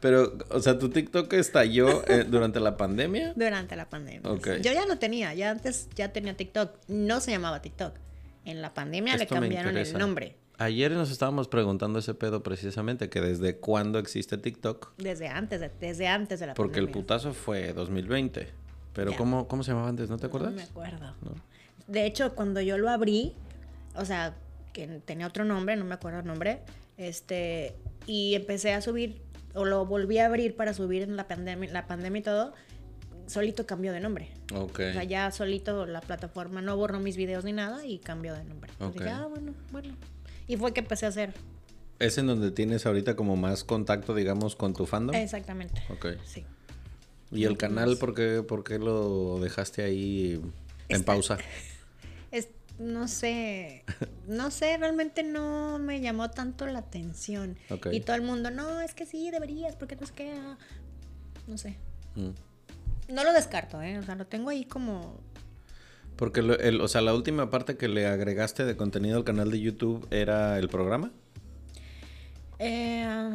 [0.00, 3.32] Pero, o sea, ¿tu TikTok estalló eh, durante la pandemia?
[3.34, 4.22] Durante la pandemia.
[4.60, 6.76] Yo ya no tenía, ya antes ya tenía TikTok.
[6.88, 7.94] No se llamaba TikTok.
[8.44, 10.36] En la pandemia le cambiaron el nombre.
[10.58, 14.92] Ayer nos estábamos preguntando ese pedo precisamente, que desde cuándo existe TikTok.
[14.98, 16.92] Desde antes, de, desde antes de la Porque pandemia.
[16.92, 18.48] Porque el putazo fue 2020.
[18.92, 20.10] Pero ¿cómo, ¿cómo se llamaba antes?
[20.10, 20.50] ¿No te acuerdas?
[20.50, 21.14] No me acuerdo.
[21.88, 23.34] De hecho, cuando yo lo abrí,
[23.96, 24.36] o sea,
[24.72, 26.60] que tenía otro nombre, no me acuerdo el nombre,
[26.98, 27.74] este,
[28.06, 29.22] y empecé a subir,
[29.54, 32.52] o lo volví a abrir para subir en la pandemia, la pandemia y todo,
[33.26, 34.30] solito cambió de nombre.
[34.54, 34.80] Ok.
[34.90, 38.44] O sea, ya solito la plataforma no borró mis videos ni nada y cambió de
[38.44, 38.70] nombre.
[38.80, 39.00] Ok.
[39.02, 39.94] ah, bueno, bueno.
[40.46, 41.34] Y fue que empecé a hacer.
[41.98, 45.16] ¿Es en donde tienes ahorita como más contacto, digamos, con tu fandom?
[45.16, 45.82] Exactamente.
[45.90, 46.06] Ok.
[46.24, 46.44] Sí.
[47.30, 50.40] ¿Y el canal por qué, por qué lo dejaste ahí
[50.88, 51.38] en pausa?
[52.78, 53.84] no sé,
[54.26, 57.56] no sé, realmente no me llamó tanto la atención.
[57.90, 60.34] Y todo el mundo, no, es que sí, deberías, porque no es que,
[61.46, 61.76] no sé.
[62.14, 62.30] Mm.
[63.12, 63.98] No lo descarto, ¿eh?
[63.98, 65.20] O sea, lo tengo ahí como...
[66.16, 69.60] Porque, el, o sea, la última parte que le agregaste de contenido al canal de
[69.60, 71.12] YouTube era el programa.
[72.58, 73.30] Eh,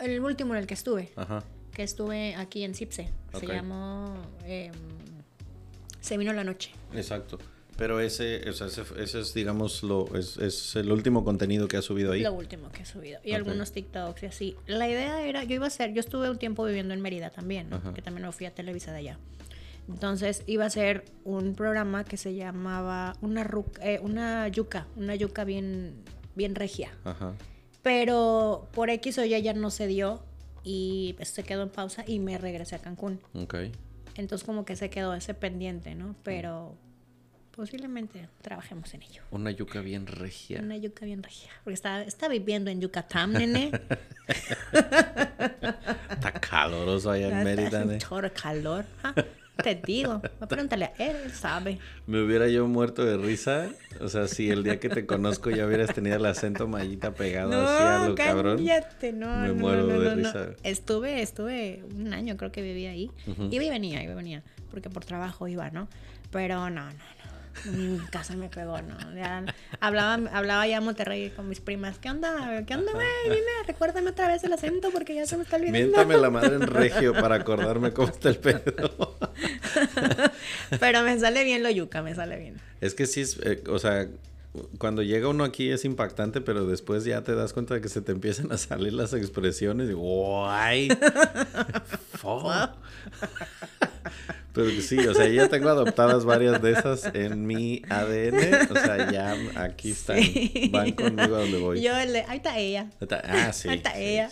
[0.00, 1.12] el último en el que estuve.
[1.16, 1.44] Ajá.
[1.72, 3.10] Que estuve aquí en Cipse.
[3.38, 4.14] Se llamó...
[4.44, 4.72] Em,
[6.00, 6.70] se vino la noche.
[6.94, 7.38] Exacto.
[7.76, 11.82] Pero ese, o sea, ese, es, digamos, lo, es, es, el último contenido que ha
[11.82, 12.22] subido ahí.
[12.22, 13.20] Lo último que ha subido.
[13.24, 14.56] Y algunos TikToks y así.
[14.66, 17.70] La idea era, yo iba a ser, yo estuve un tiempo viviendo en Mérida también,
[17.94, 19.18] que también me fui a Televisa de allá.
[19.88, 23.48] Entonces iba a ser un programa que se llamaba una,
[23.80, 25.94] eh, una yuca, una yuca bien,
[26.34, 26.90] bien regia.
[27.04, 27.34] Ajá.
[27.82, 30.22] Pero por X o Y ya no se dio
[30.62, 33.20] y se quedó en pausa y me regresé a Cancún.
[33.34, 33.54] Ok.
[34.14, 36.14] Entonces como que se quedó ese pendiente, ¿no?
[36.22, 36.76] Pero
[37.54, 39.22] posiblemente trabajemos en ello.
[39.30, 40.60] Una yuca bien regia.
[40.60, 41.50] Una yuca bien regia.
[41.64, 43.70] Porque está, está viviendo en Yucatán, nene.
[46.10, 47.98] está caloroso allá en Mérida, nene.
[47.98, 48.84] Chorro calor.
[49.02, 49.14] Ah,
[49.62, 50.22] te digo.
[50.48, 51.78] Pregúntale a él, él sabe.
[52.06, 53.68] Me hubiera yo muerto de risa.
[54.00, 57.52] O sea, si el día que te conozco ya hubieras tenido el acento mallita pegado
[57.52, 58.64] así a lo cabrón.
[59.14, 60.48] No, me muero de risa.
[60.62, 63.10] Estuve, estuve un año creo que vivía ahí.
[63.50, 64.42] Iba y venía, iba y venía.
[64.70, 65.86] Porque por trabajo iba, ¿no?
[66.30, 67.31] Pero no, no, no.
[67.64, 68.96] Mi casa me pegó, ¿no?
[69.80, 71.98] hablaba, hablaba ya Monterrey con mis primas.
[71.98, 72.64] ¿Qué onda?
[72.66, 73.06] ¿Qué onda, güey?
[73.24, 75.78] Dime, recuérdame otra vez el acento porque ya se me está olvidando.
[75.78, 79.18] Miéntame la madre en regio para acordarme cómo está el pedo.
[80.80, 82.60] Pero me sale bien lo yuca, me sale bien.
[82.80, 84.08] Es que sí, es, eh, o sea,
[84.78, 88.02] cuando llega uno aquí es impactante, pero después ya te das cuenta de que se
[88.02, 90.88] te empiezan a salir las expresiones y ¡guay!
[94.52, 98.70] Pero sí, o sea, ya tengo adoptadas varias de esas en mi ADN.
[98.70, 100.18] O sea, ya aquí están,
[100.70, 101.80] van conmigo a donde voy.
[101.80, 102.90] Yo, el ahí está ella.
[103.24, 103.68] Ah, sí.
[103.68, 104.30] Ahí está ella.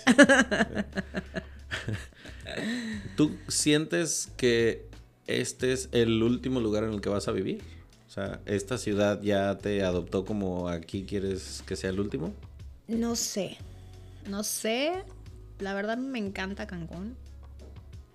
[3.17, 4.89] ¿Tú sientes que
[5.27, 7.63] este es el último lugar en el que vas a vivir?
[8.07, 12.35] O sea, ¿esta ciudad ya te adoptó como aquí quieres que sea el último?
[12.89, 13.57] No sé.
[14.29, 15.05] no sé.
[15.61, 17.17] La verdad me encanta Cancún.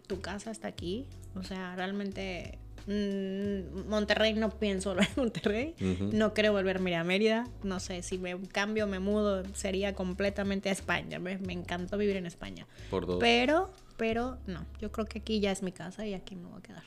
[0.08, 1.08] Tu casa está aquí.
[1.36, 2.58] O sea, realmente
[2.88, 5.76] mm, Monterrey no pienso volver a Monterrey.
[6.12, 7.48] No creo volver a Mérida.
[7.64, 11.20] No sé, si me cambio, me mudo, sería completamente a España.
[11.20, 12.68] Me, me encantó vivir en España.
[12.90, 13.18] Por dos.
[13.20, 14.66] Pero, pero no.
[14.80, 16.84] Yo creo que aquí ya es mi casa y aquí me voy a quedar.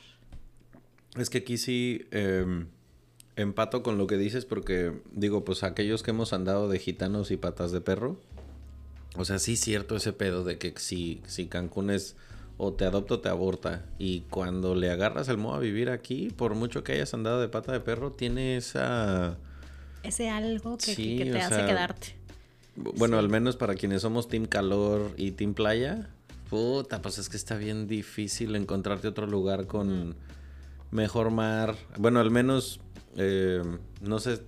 [1.17, 2.67] Es que aquí sí em,
[3.35, 7.37] empato con lo que dices porque digo, pues aquellos que hemos andado de gitanos y
[7.37, 8.19] patas de perro,
[9.15, 12.15] o sea, sí es cierto ese pedo de que si, si Cancún es
[12.61, 16.29] o te adopta o te aborta y cuando le agarras el modo a vivir aquí,
[16.29, 19.37] por mucho que hayas andado de pata de perro, tiene esa...
[20.03, 22.15] Ese algo que, Sí, que- que o te hace sea, quedarte.
[22.75, 26.09] Bueno, al menos para quienes somos Team Calor y Team Playa,
[26.49, 30.15] puta, pues es que está bien difícil encontrarte otro lugar con
[30.91, 31.75] mejor mar.
[31.97, 32.81] Bueno, al menos,
[33.15, 33.61] eh,
[34.01, 34.41] no sé,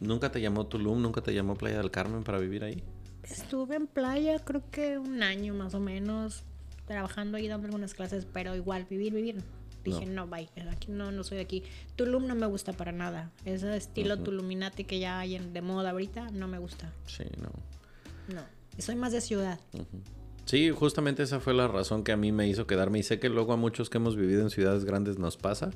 [0.00, 1.02] ¿nunca te llamó Tulum?
[1.02, 2.82] ¿Nunca te llamó Playa del Carmen para vivir ahí?
[3.24, 6.44] Estuve en playa creo que un año más o menos,
[6.88, 9.36] trabajando ahí dando algunas clases, pero igual, vivir, vivir.
[9.84, 11.62] Dije, no, bye, aquí no, no soy de aquí.
[11.96, 13.30] Tulum no me gusta para nada.
[13.44, 16.92] Ese estilo Tuluminati que ya hay en- de moda ahorita, no me gusta.
[17.06, 17.48] Sí, no.
[18.34, 18.42] No.
[18.76, 19.58] Y soy más de ciudad.
[20.44, 23.28] Sí, justamente esa fue la razón que a mí me hizo quedarme y sé que
[23.28, 25.70] luego a muchos que hemos vivido en ciudades grandes nos pasa.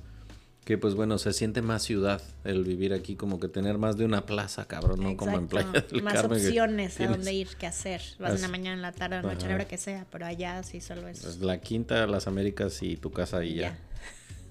[0.65, 4.05] Que pues bueno, se siente más ciudad el vivir aquí, como que tener más de
[4.05, 5.49] una plaza, cabrón, no como en.
[5.49, 6.39] Playa del Más Carmen.
[6.39, 8.01] opciones a dónde ir, qué hacer.
[8.21, 10.07] Vas en la mañana, en la tarde, en la noche, a la hora que sea,
[10.13, 11.21] pero allá sí solo es.
[11.21, 13.77] Pues, La quinta, las Américas y tu casa y ya.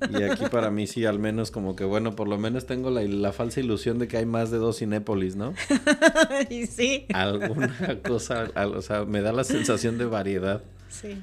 [0.10, 0.20] Ya.
[0.20, 3.04] Y aquí para mí sí, al menos como que bueno, por lo menos tengo la,
[3.04, 5.54] la falsa ilusión de que hay más de dos Cinépolis, ¿no?
[6.50, 7.06] y sí.
[7.14, 7.72] Alguna
[8.04, 10.62] cosa, al- o sea, me da la sensación de variedad.
[10.90, 11.22] Sí.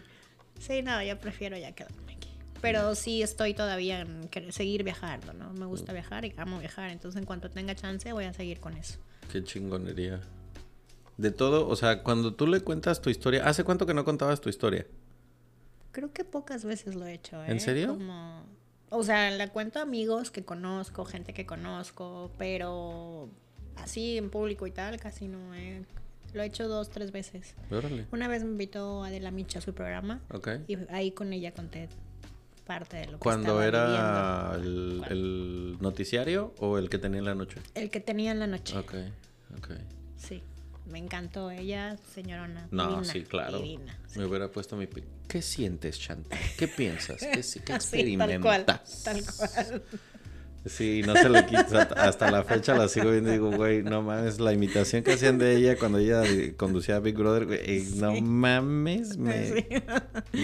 [0.60, 2.07] Sí, no, yo prefiero ya quedarme.
[2.60, 5.52] Pero sí estoy todavía en querer seguir viajando, ¿no?
[5.52, 6.90] Me gusta viajar y amo viajar.
[6.90, 8.98] Entonces, en cuanto tenga chance, voy a seguir con eso.
[9.30, 10.20] Qué chingonería.
[11.16, 14.40] De todo, o sea, cuando tú le cuentas tu historia, ¿hace cuánto que no contabas
[14.40, 14.86] tu historia?
[15.92, 17.50] Creo que pocas veces lo he hecho, ¿eh?
[17.50, 17.88] ¿En serio?
[17.88, 18.44] Como...
[18.90, 23.28] O sea, le cuento a amigos que conozco, gente que conozco, pero
[23.76, 25.84] así en público y tal, casi no he...
[26.34, 27.54] Lo he hecho dos, tres veces.
[27.70, 28.06] Órale.
[28.12, 30.48] Una vez me invitó Adela Micha a su programa Ok.
[30.68, 31.88] y ahí con ella conté
[32.68, 37.24] parte de lo que ¿Cuando estaba era el, el noticiario o el que tenía en
[37.24, 37.60] la noche?
[37.74, 38.76] El que tenía en la noche.
[38.76, 38.94] Ok,
[39.56, 39.70] ok.
[40.16, 40.42] Sí,
[40.86, 42.68] me encantó ella, señorona.
[42.70, 43.58] No, divina, sí, claro.
[43.58, 44.18] divina, sí.
[44.18, 44.86] Me hubiera puesto mi...
[44.86, 46.38] ¿Qué sientes, Chantal?
[46.58, 47.18] ¿Qué piensas?
[47.20, 49.02] ¿Qué, qué Así, tal cual, experimentas?
[49.02, 49.82] tal cual.
[50.66, 51.82] Sí, no se le quita.
[51.96, 55.38] Hasta la fecha la sigo viendo y digo, güey, no mames, la imitación que hacían
[55.38, 56.22] de ella cuando ella
[56.56, 59.66] conducía a Big Brother, güey, eh, no mames, me Sí.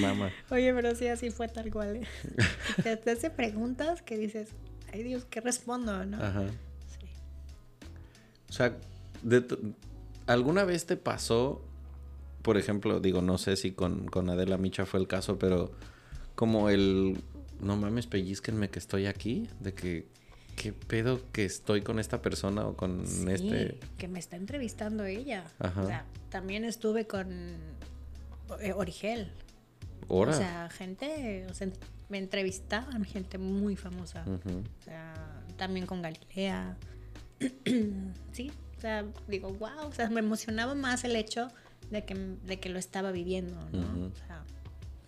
[0.01, 0.31] mama.
[0.51, 1.97] Oye, pero sí, así fue tal cual.
[1.97, 2.03] ¿eh?
[2.82, 4.51] Te, te hace preguntas que dices,
[4.93, 6.07] ay Dios, ¿qué respondo?
[6.07, 6.16] ¿no?
[6.23, 6.45] Ajá.
[6.99, 7.07] Sí.
[8.49, 8.77] O sea,
[9.23, 9.45] de
[10.27, 11.62] ¿alguna vez te pasó,
[12.43, 15.73] por ejemplo, digo, no sé si con, con Adela Micha fue el caso, pero
[16.35, 17.19] como el,
[17.65, 20.07] no mames, pellizquenme que estoy aquí, de que,
[20.57, 23.81] ¿qué pedo que estoy con esta persona o con Sí, este?
[23.99, 25.45] que me está entrevistando ella.
[25.59, 25.82] Ajá.
[25.82, 27.57] O sea, también estuve con
[28.61, 29.31] eh, Origel.
[30.09, 30.32] Hora.
[30.32, 31.69] O sea, gente, o sea,
[32.09, 34.24] me entrevistaban gente muy famosa.
[34.27, 35.15] O sea,
[35.57, 36.77] también con Galilea.
[38.32, 41.49] sí, o sea, digo, wow, o sea, me emocionaba más el hecho
[41.91, 44.07] de que, de que lo estaba viviendo, ¿no?
[44.07, 44.45] O sea,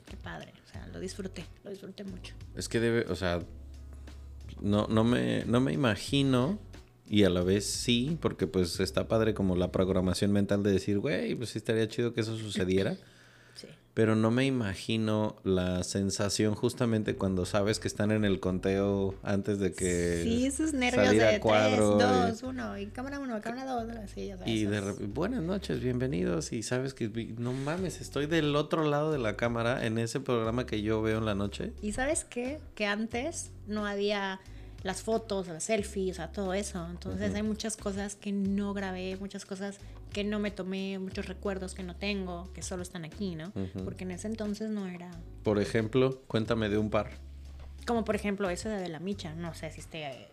[0.07, 2.35] qué padre, sea, lo disfruté, lo disfruté mucho.
[2.55, 3.41] Es que debe, o sea,
[4.61, 6.59] no, no, me, no me imagino
[7.09, 10.99] y a la vez sí, porque pues está padre como la programación mental de decir,
[10.99, 12.97] güey, pues sí estaría chido que eso sucediera.
[13.57, 13.67] Sí.
[13.95, 19.59] Pero no me imagino la sensación justamente cuando sabes que están en el conteo antes
[19.59, 23.73] de que sí, esos nervios de cuadro 3, y- 2, 1, y cámara 1, cámara
[23.73, 24.53] 2, así, ya sabes.
[24.53, 27.09] y de buenas noches, bienvenidos y sabes que
[27.39, 31.17] no mames, estoy del otro lado de la cámara en ese programa que yo veo
[31.17, 31.73] en la noche.
[31.81, 32.61] Y sabes qué?
[32.75, 34.41] Que antes no había
[34.87, 36.87] las fotos, las selfies, o sea, todo eso.
[36.89, 39.79] Entonces hay muchas cosas que no grabé, muchas cosas
[40.13, 43.53] que no me tomé, muchos recuerdos que no tengo, que solo están aquí, ¿no?
[43.85, 45.11] Porque en ese entonces no era...
[45.43, 47.11] Por ejemplo, cuéntame de un par.
[47.87, 50.29] Como por ejemplo ese de la micha, no sé si esté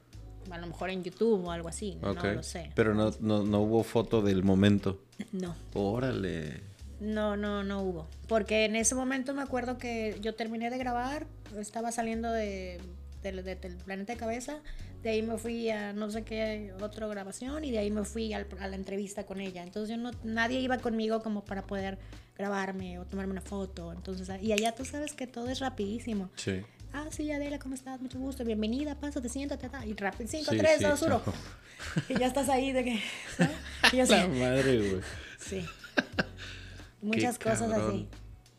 [0.52, 2.72] a lo mejor en YouTube o algo así, no lo sé.
[2.76, 5.02] Pero no, no, no hubo foto del momento.
[5.32, 5.56] No.
[5.74, 6.62] Órale.
[7.00, 8.08] No, no, no hubo.
[8.28, 11.28] Porque en ese momento me acuerdo que yo terminé de grabar,
[11.58, 12.80] estaba saliendo de,
[13.24, 14.60] del- de- del planeta de cabeza,
[15.02, 18.34] de ahí me fui a no sé qué otra grabación y de ahí me fui
[18.34, 19.64] al- a la entrevista con ella.
[19.64, 21.98] Entonces yo no, nadie iba conmigo como para poder
[22.38, 23.92] grabarme o tomarme una foto.
[23.94, 26.30] Entonces, y allá tú sabes que todo es rapidísimo.
[26.36, 26.62] Sí.
[26.96, 28.00] Ah, sí, Adela, ¿cómo estás?
[28.02, 31.22] Mucho gusto, bienvenida, pásate, siéntate, ta, y rápido, 5, Sí, 3, sí, 2, 1.
[31.26, 31.34] no.
[32.10, 33.00] Y ya estás ahí de que...
[33.36, 33.56] ¿sabes?
[33.92, 35.02] Y yo La madre, güey.
[35.40, 35.66] sí.
[37.02, 37.90] muchas Qué cosas cabrón.
[37.90, 38.08] así.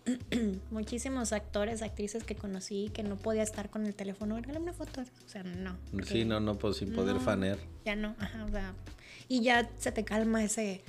[0.70, 4.36] Muchísimos actores, actrices que conocí que no podía estar con el teléfono.
[4.36, 5.00] Regálame una foto.
[5.00, 5.76] O sea, no.
[6.04, 7.58] Sí, no, no, pues sin poder no, fanear.
[7.84, 8.74] Ya no, ajá, o sea.
[9.28, 10.82] Y ya se te calma ese,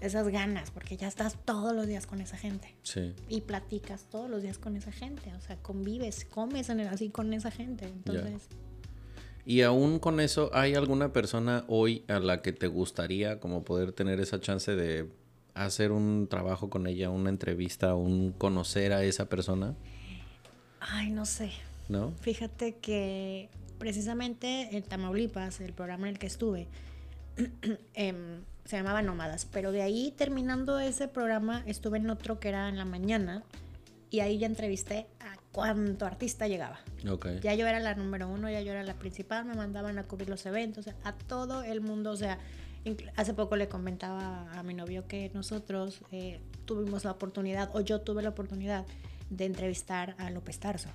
[0.00, 2.74] esas ganas, porque ya estás todos los días con esa gente.
[2.82, 3.14] Sí.
[3.28, 5.32] Y platicas todos los días con esa gente.
[5.34, 7.86] O sea, convives, comes en el, así con esa gente.
[7.86, 8.48] Entonces,
[9.44, 13.92] Y aún con eso, ¿hay alguna persona hoy a la que te gustaría como poder
[13.92, 15.08] tener esa chance de
[15.54, 19.74] hacer un trabajo con ella, una entrevista, un conocer a esa persona?
[20.80, 21.50] ay, no sé.
[21.88, 22.12] ¿No?
[22.20, 23.48] Fíjate que
[23.78, 26.66] precisamente en Tamaulipas, el programa en el que estuve,
[27.94, 32.68] em, se llamaba Nómadas, pero de ahí terminando ese programa estuve en otro que era
[32.68, 33.42] en la mañana
[34.10, 36.80] y ahí ya entrevisté a cuánto artista llegaba.
[37.08, 37.26] Ok.
[37.42, 40.30] Ya yo era la número uno, ya yo era la principal, me mandaban a cubrir
[40.30, 42.38] los eventos, a todo el mundo, o sea,
[43.16, 48.00] hace poco le comentaba a mi novio que nosotros eh, tuvimos la oportunidad, o yo
[48.00, 48.84] tuve la oportunidad
[49.30, 50.88] de entrevistar a López Tarso.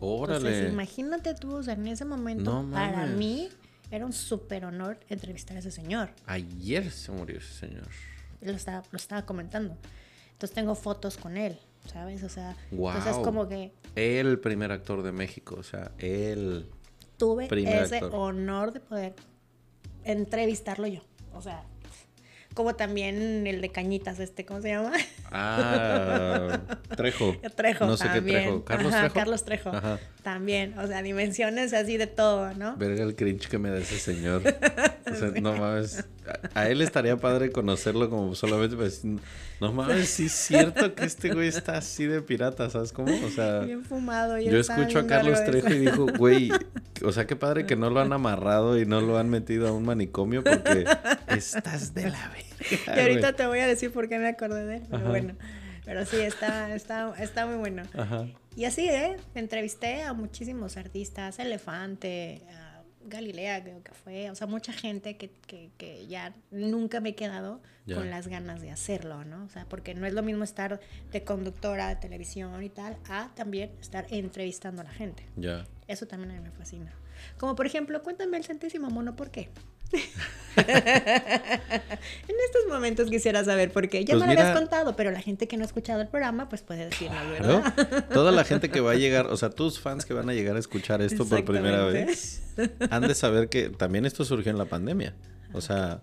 [0.00, 0.48] Órale.
[0.48, 3.48] Entonces, imagínate tú, o sea, en ese momento, No para mí
[3.90, 6.10] era un súper honor entrevistar a ese señor.
[6.26, 7.86] Ayer se murió ese señor.
[8.40, 9.76] Lo estaba, lo estaba comentando.
[10.32, 12.22] Entonces tengo fotos con él, ¿sabes?
[12.24, 13.22] O sea, entonces Guau.
[13.22, 16.68] como que El primer actor de México, o sea, él.
[17.16, 18.10] tuve ese actor.
[18.14, 19.14] honor de poder
[20.04, 21.02] entrevistarlo yo.
[21.32, 21.62] O sea,
[22.54, 24.92] como también el de Cañitas, este, ¿cómo se llama?
[25.32, 26.60] Ah,
[26.96, 27.34] Trejo.
[27.56, 27.86] Trejo.
[27.86, 28.24] No sé también.
[28.24, 28.64] qué Trejo.
[28.64, 29.14] ¿Carlos Ajá, Trejo?
[29.14, 29.70] Carlos Trejo.
[29.70, 29.98] Ajá.
[30.22, 32.76] También, o sea, dimensiones así de todo, ¿no?
[32.76, 34.42] Verga el cringe que me da ese señor.
[35.06, 36.02] O sea, no mames.
[36.54, 39.18] A, él estaría padre conocerlo como solamente para decir,
[39.60, 43.12] no mames, sí es cierto que este güey está así de pirata, ¿sabes cómo?
[43.24, 44.38] O sea, Bien fumado.
[44.38, 46.50] yo escucho a Carlos Trejo y dijo, güey,
[47.04, 49.72] o sea, qué padre que no lo han amarrado y no lo han metido a
[49.72, 50.84] un manicomio porque
[51.28, 52.94] estás de la verga.
[52.96, 53.36] Y ahorita güey.
[53.36, 55.08] te voy a decir por qué me acordé de él, pero Ajá.
[55.10, 55.34] bueno.
[55.84, 57.82] Pero sí, está, está, está muy bueno.
[57.92, 58.26] Ajá.
[58.56, 59.16] Y así, ¿eh?
[59.34, 62.63] Entrevisté a muchísimos artistas, Elefante, a
[63.06, 67.14] Galilea creo que fue, o sea, mucha gente que, que, que ya nunca me he
[67.14, 67.60] quedado
[67.92, 69.44] con las ganas de hacerlo, ¿no?
[69.44, 70.80] O sea, porque no es lo mismo estar
[71.12, 75.26] de conductora de televisión y tal, a también estar entrevistando a la gente.
[75.36, 75.66] Ya.
[75.86, 76.92] Eso también a mí me fascina.
[77.38, 79.50] Como por ejemplo, cuéntame el centésimo mono, ¿por qué?
[80.56, 84.04] en estos momentos quisiera saber por qué.
[84.04, 86.48] Ya Pues me lo habías contado, pero la gente que no ha escuchado el programa,
[86.48, 88.06] pues puede decirnos, ¿verdad?
[88.12, 90.56] Toda la gente que va a llegar, o sea, tus fans que van a llegar
[90.56, 92.42] a escuchar esto por primera vez,
[92.90, 95.14] han de saber que también esto surgió en la pandemia.
[95.52, 96.00] O sea,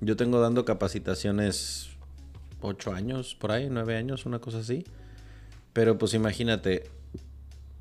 [0.00, 1.90] yo tengo dando capacitaciones
[2.60, 4.84] ocho años, por ahí, nueve años, una cosa así.
[5.72, 6.90] Pero pues imagínate,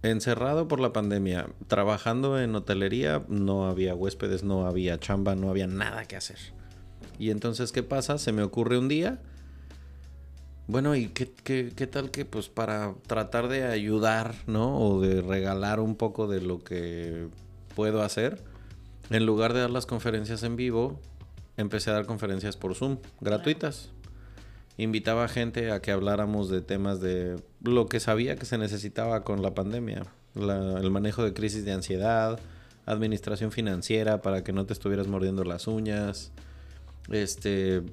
[0.03, 5.68] encerrado por la pandemia, trabajando en hotelería, no había huéspedes, no había chamba, no había
[5.68, 6.38] nada que hacer.
[7.19, 8.18] Y entonces, ¿qué pasa?
[8.18, 9.19] Se me ocurre un día.
[10.68, 14.80] Bueno, ¿y qué, qué, qué tal que pues para tratar de ayudar, ¿no?
[14.80, 17.28] O de regalar un poco de lo que
[17.76, 18.41] puedo hacer,
[19.10, 20.99] en lugar de dar las conferencias en vivo,
[21.57, 23.90] empecé a dar conferencias por Zoom, gratuitas.
[24.81, 29.23] Invitaba a gente a que habláramos de temas de lo que sabía que se necesitaba
[29.23, 30.07] con la pandemia.
[30.33, 32.39] La- el manejo de crisis de ansiedad,
[32.87, 36.31] administración financiera para que no te estuvieras mordiendo las uñas,
[37.11, 37.83] este,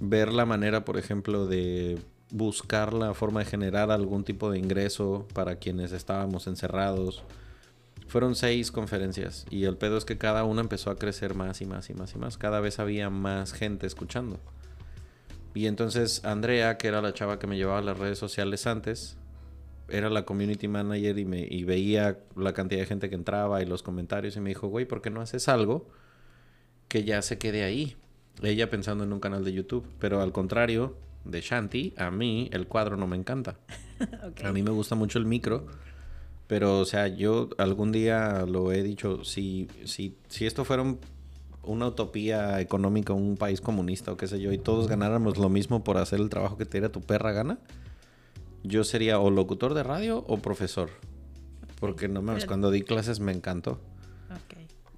[0.00, 1.98] ver la manera, por ejemplo, de
[2.30, 7.22] buscar la forma de generar algún tipo de ingreso para quienes estábamos encerrados.
[8.06, 11.66] Fueron seis conferencias y el pedo es que cada una empezó a crecer más y
[11.66, 12.38] más y más y más.
[12.38, 14.38] Cada vez había más gente escuchando.
[15.54, 19.16] Y entonces Andrea, que era la chava que me llevaba a las redes sociales antes,
[19.88, 23.66] era la community manager y, me, y veía la cantidad de gente que entraba y
[23.66, 25.88] los comentarios y me dijo, güey, ¿por qué no haces algo
[26.88, 27.96] que ya se quede ahí?
[28.42, 32.66] Ella pensando en un canal de YouTube, pero al contrario de Shanti, a mí el
[32.66, 33.58] cuadro no me encanta.
[34.44, 35.66] A mí me gusta mucho el micro,
[36.46, 40.98] pero o sea, yo algún día lo he dicho, si, si, si esto fuera un-
[41.62, 45.84] una utopía económica, un país comunista o qué sé yo, y todos ganáramos lo mismo
[45.84, 47.58] por hacer el trabajo que te diera tu perra gana,
[48.62, 50.90] yo sería o locutor de radio o profesor.
[51.78, 53.80] Porque no Pero- cuando di clases me encantó.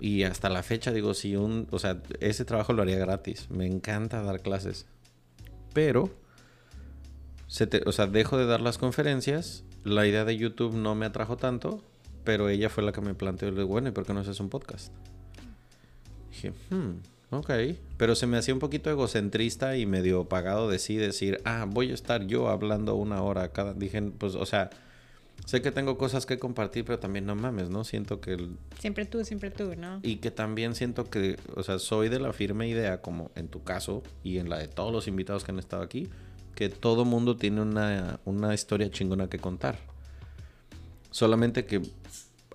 [0.01, 3.49] Y hasta la fecha digo, si un, o sea, ese trabajo lo haría gratis.
[3.51, 4.87] Me encanta dar clases.
[5.73, 6.11] Pero,
[7.47, 9.63] se te- o sea, dejo de dar las conferencias.
[9.85, 11.85] La idea de YouTube no me atrajo tanto,
[12.25, 14.41] pero ella fue la que me planteó, le digo, bueno, ¿y por qué no haces
[14.41, 14.93] un podcast?
[16.33, 17.51] Dije, hmm, ok.
[17.97, 21.91] Pero se me hacía un poquito egocentrista y medio pagado de sí decir, ah, voy
[21.91, 23.75] a estar yo hablando una hora cada.
[23.75, 24.71] Dije, pues, o sea,
[25.47, 27.85] sé que tengo cosas que compartir, pero también no mames, ¿no?
[27.85, 30.01] Siento que el- Siempre tú, siempre tú, ¿no?
[30.03, 33.63] y que también siento que, o sea, soy de la firme idea, como en tu
[33.63, 36.09] caso y en la de todos los invitados que han estado aquí,
[36.55, 39.79] que todo mundo tiene una, una historia chingona que contar.
[41.11, 41.83] Solamente que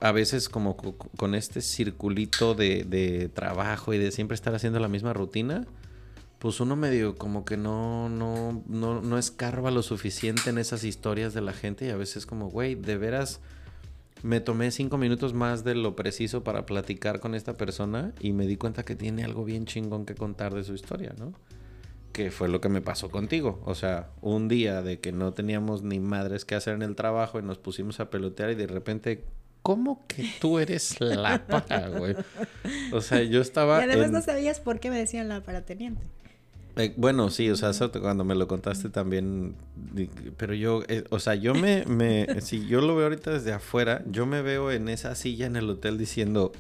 [0.01, 4.87] a veces como con este circulito de, de, trabajo y de siempre estar haciendo la
[4.87, 5.65] misma rutina,
[6.39, 11.33] pues uno medio como que no, no, no, no escarba lo suficiente en esas historias
[11.33, 13.39] de la gente y a veces como, güey, de veras
[14.23, 18.47] me tomé cinco minutos más de lo preciso para platicar con esta persona y me
[18.47, 21.33] di cuenta que tiene algo bien chingón que contar de su historia, ¿no?
[22.13, 23.61] Que fue lo que me pasó contigo.
[23.65, 27.39] O sea, un día de que no teníamos ni madres que hacer en el trabajo
[27.39, 29.23] y nos pusimos a pelotear y de repente
[29.67, 32.15] ¿cómo que tú eres la para, güey?
[32.93, 33.81] O sea, yo estaba.
[33.81, 36.01] Y además no sabías por qué me decían la para teniente.
[36.77, 39.55] Eh, bueno, sí, o sea, cuando me lo contaste también,
[40.37, 44.03] pero yo, eh, o sea, yo me, me, si yo lo veo ahorita desde afuera,
[44.09, 46.53] yo me veo en esa silla en el hotel diciendo,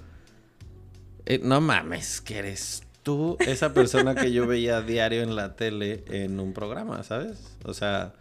[1.25, 5.55] eh, no mames, que eres tú esa persona que yo veía a diario en la
[5.55, 7.55] tele en un programa, ¿sabes?
[7.63, 8.15] O sea,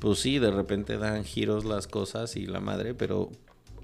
[0.00, 3.30] pues sí, de repente dan giros las cosas y la madre, pero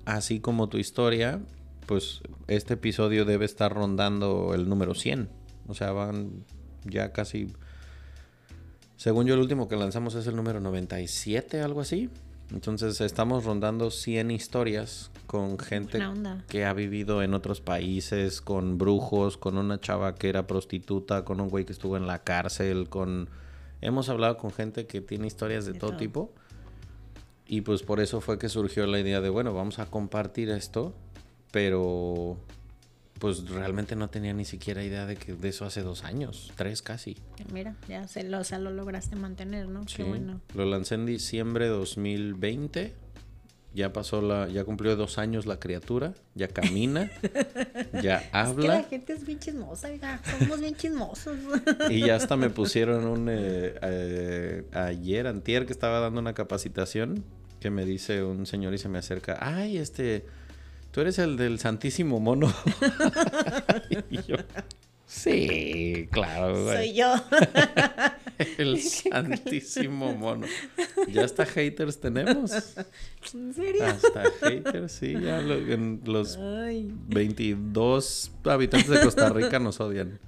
[0.08, 1.40] así como tu historia,
[1.86, 5.28] pues este episodio debe estar rondando el número 100.
[5.68, 6.44] O sea, van
[6.84, 7.52] ya casi...
[8.96, 12.08] Según yo, el último que lanzamos es el número 97, algo así.
[12.50, 16.00] Entonces estamos rondando 100 historias con gente
[16.48, 21.40] que ha vivido en otros países, con brujos, con una chava que era prostituta, con
[21.40, 23.28] un güey que estuvo en la cárcel, con...
[23.82, 26.32] Hemos hablado con gente que tiene historias de, todo, tipo.
[27.48, 30.94] Y pues por eso fue que surgió la idea de, bueno, vamos a compartir esto,
[31.50, 32.38] pero
[33.18, 36.82] pues realmente no tenía ni siquiera idea de que de eso hace dos años, tres
[36.82, 37.16] casi.
[37.50, 39.88] Mira, ya se lo, o sea, lo lograste mantener, ¿no?
[39.88, 40.04] Sí,
[40.54, 42.94] lo lancé en diciembre de 2020.
[43.74, 47.10] Ya pasó la, ya cumplió dos años la criatura, ya camina,
[48.02, 48.50] ya habla.
[48.50, 49.88] Es que la gente es bien chismosa,
[50.38, 51.36] somos bien chismosos.
[51.90, 57.24] y ya hasta me pusieron un eh, eh, ayer, antier, que estaba dando una capacitación
[57.60, 60.24] que me dice un señor y se me acerca, ay, este,
[60.90, 62.52] tú eres el del Santísimo Mono.
[64.10, 64.36] y yo,
[65.06, 66.76] sí, claro, güey.
[66.76, 67.14] Soy yo.
[68.58, 70.46] el Santísimo Mono.
[71.10, 72.52] Ya hasta haters tenemos.
[73.34, 73.84] ¿En serio?
[73.84, 76.38] Hasta haters, sí, ya los
[77.08, 80.20] 22 habitantes de Costa Rica nos odian.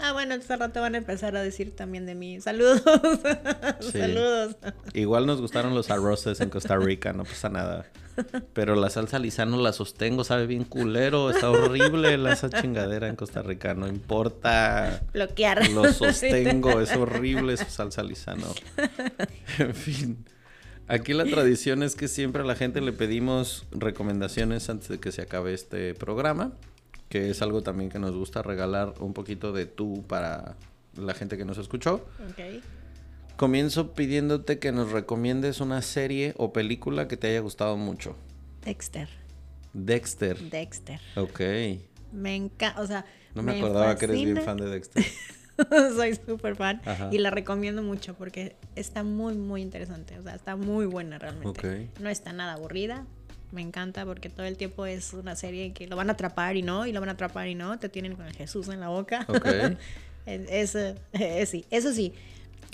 [0.00, 2.40] Ah, bueno, este rato van a empezar a decir también de mí.
[2.40, 2.82] Saludos.
[3.92, 4.56] Saludos.
[4.92, 7.86] Igual nos gustaron los arroces en Costa Rica, no pasa nada.
[8.52, 11.30] Pero la salsa lisano la sostengo, sabe bien culero.
[11.30, 13.74] Está horrible la esa chingadera en Costa Rica.
[13.74, 15.02] No importa.
[15.12, 15.68] Bloquear.
[15.70, 18.46] Lo sostengo, es horrible esa salsa lisano.
[19.58, 20.24] En fin.
[20.86, 25.12] Aquí la tradición es que siempre a la gente le pedimos recomendaciones antes de que
[25.12, 26.52] se acabe este programa
[27.08, 30.56] que es algo también que nos gusta regalar un poquito de tú para
[30.96, 32.06] la gente que nos escuchó.
[33.36, 38.16] Comienzo pidiéndote que nos recomiendes una serie o película que te haya gustado mucho.
[38.64, 39.08] Dexter.
[39.72, 40.38] Dexter.
[40.50, 41.00] Dexter.
[41.16, 41.40] Ok.
[42.12, 43.04] Me encanta, o sea...
[43.34, 45.04] No me, acordaba que eres bien fan de Dexter.
[45.96, 50.18] Soy súper fan y la recomiendo mucho porque está muy, muy interesante.
[50.18, 51.90] O sea, está muy buena realmente.
[52.00, 53.06] No está nada aburrida,
[53.54, 56.62] me encanta porque todo el tiempo es una serie que lo van a atrapar y
[56.62, 58.88] no, y lo van a atrapar y no, te tienen con el Jesús en la
[58.88, 59.26] boca.
[59.28, 59.78] Okay.
[60.26, 60.76] es,
[61.48, 62.12] sí, eso sí,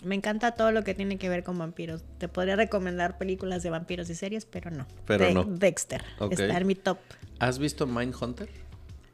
[0.05, 2.02] me encanta todo lo que tiene que ver con vampiros.
[2.19, 4.86] Te podría recomendar películas de vampiros y series, pero no.
[5.07, 5.44] Pero no.
[5.44, 6.05] Dexter.
[6.31, 6.98] Está en mi top.
[7.39, 8.48] ¿Has visto Mindhunter?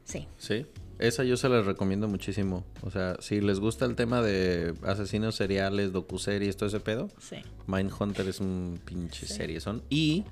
[0.05, 0.27] Sí.
[0.37, 0.65] Sí.
[0.99, 2.63] Esa yo se la recomiendo muchísimo.
[2.81, 7.09] O sea, si les gusta el tema de asesinos seriales, docuseries, todo ese pedo.
[7.19, 7.37] Sí.
[7.67, 9.83] Mindhunter es un pinche serie son.
[9.89, 10.23] Y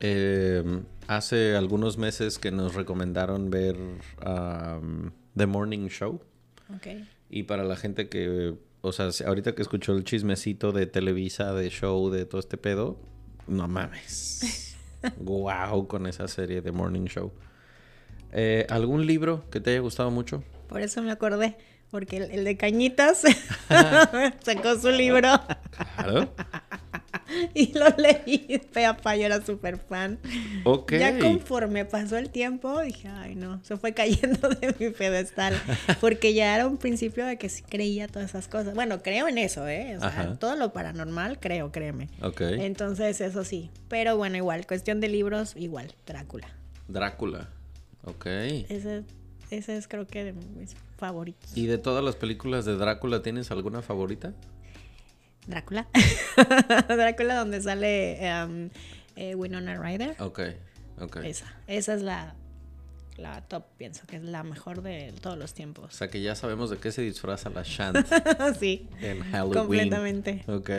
[0.00, 3.76] eh, hace algunos meses que nos recomendaron ver
[5.36, 6.20] The Morning Show.
[7.28, 11.68] Y para la gente que, o sea, ahorita que escuchó el chismecito de Televisa, de
[11.70, 12.98] show, de todo este pedo,
[13.46, 14.76] no mames.
[15.18, 17.32] wow con esa serie de Morning Show.
[18.32, 20.44] Eh, ¿Algún libro que te haya gustado mucho?
[20.68, 21.56] Por eso me acordé,
[21.90, 23.22] porque el, de Cañitas
[24.42, 25.28] sacó su libro.
[25.96, 26.32] Claro.
[27.54, 28.60] y lo leí.
[28.72, 30.18] Fea yo era súper fan.
[30.64, 30.92] Ok.
[30.92, 35.54] Ya conforme pasó el tiempo, dije, ay no, se fue cayendo de mi pedestal.
[36.00, 38.74] Porque ya era un principio de que sí creía todas esas cosas.
[38.74, 39.96] Bueno, creo en eso, ¿eh?
[39.96, 42.08] O sea, todo lo paranormal, creo, créeme.
[42.22, 42.40] Ok.
[42.42, 43.70] Entonces, eso sí.
[43.88, 46.48] Pero bueno, igual, cuestión de libros, igual, Drácula.
[46.88, 47.48] Drácula.
[48.04, 48.26] Ok.
[48.26, 49.04] Ese,
[49.50, 51.56] ese es creo que de mis favoritos.
[51.56, 54.32] ¿Y de todas las películas de Drácula tienes alguna favorita?
[55.46, 55.86] Drácula.
[56.88, 58.70] Drácula donde sale um,
[59.16, 60.16] eh, Winona Ryder.
[60.20, 60.40] Ok,
[61.00, 61.16] ok.
[61.24, 62.34] Esa, esa es la,
[63.16, 65.94] la top, pienso que es la mejor de todos los O tiempos.
[65.94, 68.06] sea que ya sabemos de qué se disfraza la Shant
[68.60, 69.58] sí, en Halloween.
[69.58, 70.44] completamente.
[70.46, 70.70] Ok.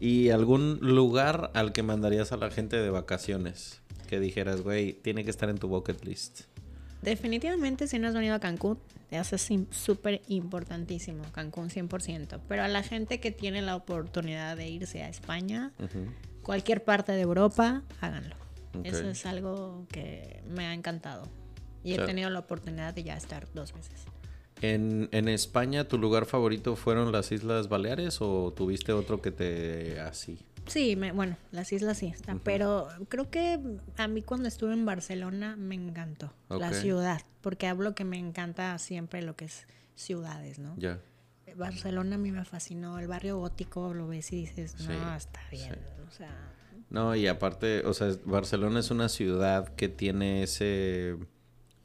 [0.00, 3.80] ¿Y algún lugar al que mandarías a la gente de vacaciones?
[4.08, 6.42] Que dijeras, güey, tiene que estar en tu bucket list.
[7.02, 8.78] Definitivamente si no has venido a Cancún,
[9.08, 12.40] te hace sim- súper importantísimo, Cancún 100%.
[12.48, 15.72] Pero a la gente que tiene la oportunidad de irse a España,
[16.42, 18.36] cualquier parte de Europa, háganlo.
[18.84, 21.22] Eso es algo que me ha encantado.
[21.82, 24.04] Y he tenido la oportunidad de ya estar dos veces.
[24.60, 30.00] En, en España, ¿tu lugar favorito fueron las Islas Baleares o tuviste otro que te
[30.00, 30.38] así?
[30.68, 33.58] Sí, me- bueno, las islas sí están, pero creo que
[33.96, 38.78] a mí cuando estuve en Barcelona me encantó la ciudad, porque hablo que me encanta
[38.78, 40.74] siempre lo que es ciudades, ¿no?
[40.78, 41.00] Ya.
[41.56, 45.40] Barcelona a mí me fascinó, el barrio gótico lo ves y dices, no, Sí, está
[45.50, 46.02] bien, sí.
[46.06, 46.52] o sea,
[46.90, 51.16] No, y aparte, o sea, Barcelona es una ciudad que tiene ese...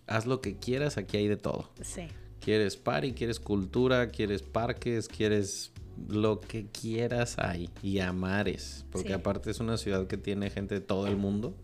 [0.06, 1.72] Haz lo que quieras, aquí hay de todo.
[1.82, 2.08] sí,
[2.42, 5.72] Quieres party, quieres cultura, quieres parques, quieres
[6.08, 7.70] lo que quieras hay.
[7.82, 8.86] Y a mares.
[8.92, 9.14] Porque Sí.
[9.14, 11.56] aparte es una ciudad que tiene gente de todo el mundo.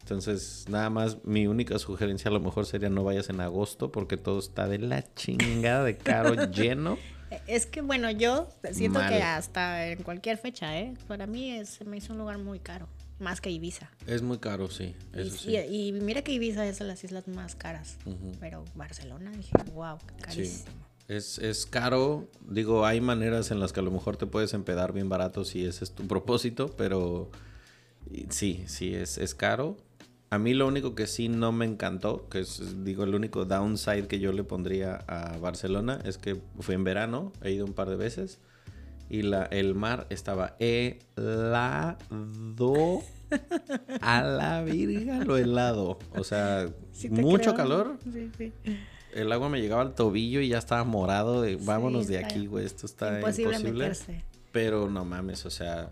[0.00, 4.16] Entonces, nada más, mi única sugerencia a lo mejor sería no vayas en agosto porque
[4.16, 6.98] todo está de la chingada de caro lleno.
[7.46, 9.10] Es que bueno, yo siento Mal.
[9.12, 10.94] que hasta en cualquier fecha, ¿eh?
[11.06, 12.88] Para mí es, se me hizo un lugar muy caro,
[13.20, 13.88] más que Ibiza.
[14.08, 14.96] Es muy caro, sí.
[15.14, 15.50] Y, Eso sí.
[15.56, 17.96] y- y mira que Ibiza es de las islas más caras,
[18.40, 19.98] pero Barcelona dije, wow,
[20.30, 20.50] Sí.
[21.10, 22.28] Es, es caro.
[22.48, 25.64] Digo, hay maneras en las que a lo mejor te puedes empedar bien barato si
[25.64, 27.28] ese es tu propósito, pero
[28.28, 29.76] sí, sí, es, es caro.
[30.30, 34.06] A mí lo único que sí no me encantó, que es, digo, el único downside
[34.06, 37.88] que yo le pondría a Barcelona es que fue en verano, he ido un par
[37.88, 38.38] de veces
[39.08, 41.02] y la, el mar estaba helado
[44.00, 45.98] a la virga lo helado.
[46.14, 47.56] O sea, Sí mucho creo.
[47.56, 48.52] calor, Sí, sí.
[49.14, 52.64] El agua me llegaba al tobillo y ya estaba morado de vámonos de aquí, güey,
[52.66, 53.72] esto está Imposible, imposible.
[53.84, 54.24] meterse.
[54.52, 55.90] Pero no mames, o sea,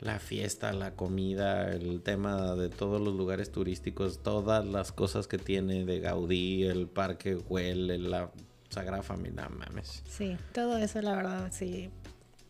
[0.00, 5.38] la fiesta, la comida, el tema de todos los lugares turísticos, todas las cosas que
[5.38, 8.30] tiene de Gaudí, el parque Güell, la
[8.68, 10.02] Sagrada Familia, no mames.
[10.08, 11.90] Sí, todo eso la verdad, sí.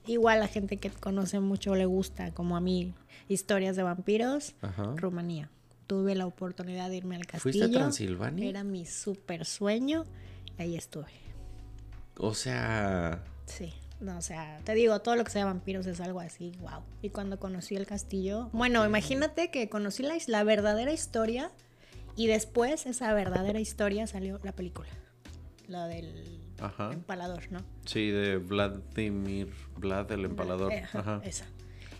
[0.06, 2.94] Igual la gente que conoce mucho le gusta, como a mí,
[3.28, 4.94] historias de vampiros, Ajá.
[4.96, 5.50] Rumanía.
[5.88, 7.42] Tuve la oportunidad de irme al castillo.
[7.42, 8.48] ¿Fuiste a Transilvania?
[8.48, 10.04] Era mi súper sueño.
[10.58, 11.10] y Ahí estuve.
[12.18, 13.72] O sea, Sí.
[14.00, 16.82] No, o sea, te digo, todo lo que sea vampiros es algo así, wow.
[17.02, 21.50] Y cuando conocí el castillo, bueno, imagínate que conocí la, la verdadera historia
[22.14, 24.88] y después esa verdadera historia salió la película.
[25.66, 26.92] La del Ajá.
[26.92, 27.58] empalador, ¿no?
[27.86, 30.72] sí, de Vladimir, Vlad el empalador.
[30.72, 31.20] Eh, ajá, Ajá.
[31.24, 31.46] Esa.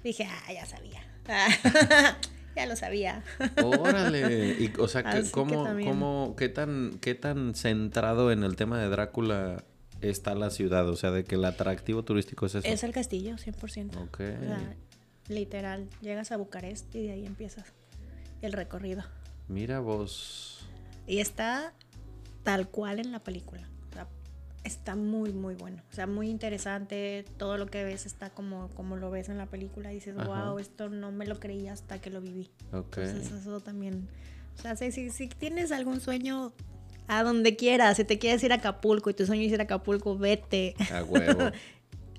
[0.05, 1.03] Dije, ah, ya sabía.
[2.59, 3.23] ya lo sabía.
[3.63, 4.57] Órale.
[4.59, 8.89] Y, o sea, que, ¿cómo, cómo, qué, tan, ¿qué tan centrado en el tema de
[8.89, 9.65] Drácula
[10.01, 10.89] está la ciudad?
[10.89, 12.67] O sea, de que el atractivo turístico es eso.
[12.67, 13.97] Es el castillo, 100%.
[14.03, 14.21] Ok.
[14.21, 14.75] O sea,
[15.29, 17.73] literal, llegas a Bucarest y de ahí empiezas
[18.43, 19.05] el recorrido.
[19.47, 20.67] Mira vos.
[21.07, 21.73] Y está
[22.43, 23.68] tal cual en la película.
[24.69, 25.83] Está muy, muy bueno.
[25.91, 27.25] O sea, muy interesante.
[27.39, 29.91] Todo lo que ves está como, como lo ves en la película.
[29.93, 30.51] Y dices, Ajá.
[30.51, 32.51] wow, esto no me lo creía hasta que lo viví.
[32.73, 32.99] Ok.
[32.99, 34.09] Entonces eso también.
[34.59, 36.53] O sea, si, si, si tienes algún sueño
[37.07, 39.65] a donde quieras, si te quieres ir a Acapulco y tu sueño es ir a
[39.65, 40.75] Acapulco, vete.
[40.93, 41.51] A huevo.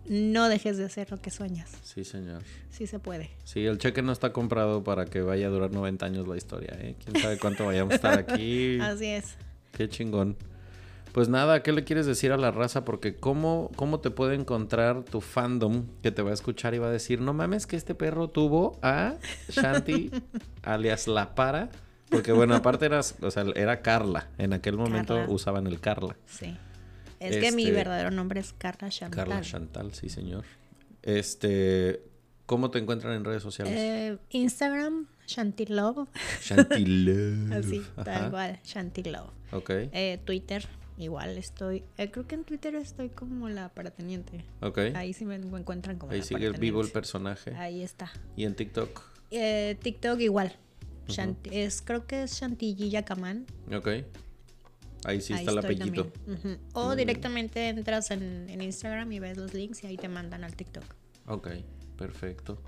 [0.10, 1.70] No dejes de hacer lo que sueñas.
[1.84, 2.42] Sí, señor.
[2.72, 3.30] Sí se puede.
[3.44, 6.76] Sí, el cheque no está comprado para que vaya a durar 90 años la historia,
[6.80, 6.96] ¿eh?
[7.04, 8.80] ¿Quién sabe cuánto vayamos a estar aquí?
[8.82, 9.36] Así es.
[9.72, 10.36] Qué chingón.
[11.20, 12.86] Pues nada, ¿qué le quieres decir a la raza?
[12.86, 16.88] Porque ¿cómo, cómo te puede encontrar tu fandom que te va a escuchar y va
[16.88, 19.16] a decir, no mames que este perro tuvo a
[19.50, 20.12] Shanti,
[20.64, 21.68] alias La Para?
[22.10, 24.30] Porque bueno, aparte o sea, era Carla.
[24.38, 25.34] En aquel momento Carla.
[25.34, 26.16] usaban el Carla.
[26.26, 26.56] Sí.
[27.20, 29.18] Es que mi Este- verdadero nombre es Carla Chantal.
[29.28, 30.46] Carla Chantal, sí señor.
[31.04, 32.02] Este,
[32.46, 33.74] ¿cómo te encuentran en redes sociales?
[33.76, 36.08] Eh, Instagram, Shantilove.
[36.42, 37.56] Chantilove.
[37.60, 38.04] Así, Ajá.
[38.06, 39.32] tal cual, Shantilove.
[39.52, 40.64] Ok, Eh, Twitter,
[41.00, 41.84] igual estoy.
[41.98, 44.46] eh, creo que en Twitter estoy como la parateniente.
[44.62, 44.78] ok.
[44.96, 47.56] Ahí sí me encuentran como Ahí la sigue vivo el personaje.
[47.56, 48.12] Ahí está.
[48.36, 49.02] Y en TikTok.
[49.32, 50.56] Eh, TikTok igual.
[51.52, 53.46] Es, creo que es Chantilly Yacaman.
[53.76, 53.88] Ok.
[55.06, 56.06] Ahí sí Ahí está el apellito.
[56.06, 56.38] también.
[56.38, 56.58] Ujú.
[56.74, 60.56] O directamente entras en, en Instagram y ves los links y ahí te mandan al
[60.56, 60.84] TikTok.
[61.28, 61.48] Ok,
[61.98, 62.62] perfecto.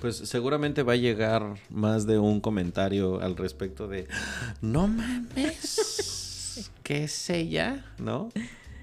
[0.00, 4.06] Pues seguramente va a llegar más de un comentario al respecto de
[4.60, 5.56] no mames,
[6.82, 7.84] ¿qué es ella?
[7.98, 8.28] ¿No?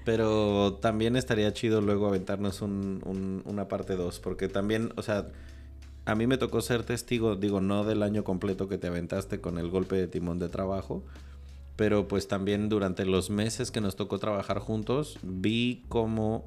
[0.04, 5.26] Pero también estaría chido luego aventarnos un- un- una parte 2, porque también, o sea,
[6.04, 9.58] a mí me tocó ser testigo, digo, no del año completo que te aventaste con
[9.58, 11.02] el golpe de timón de trabajo,
[11.74, 16.46] pero pues también durante los meses que nos tocó trabajar juntos, vi cómo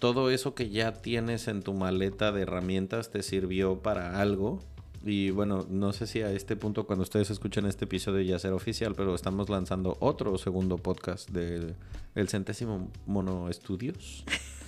[0.00, 4.60] todo eso que ya tienes en tu maleta de herramientas te sirvió para algo.
[5.04, 8.54] Y bueno, no sé si a este punto cuando ustedes escuchan este episodio ya será
[8.54, 11.76] oficial, pero estamos lanzando otro segundo podcast del
[12.14, 14.24] el centésimo Mono Estudios.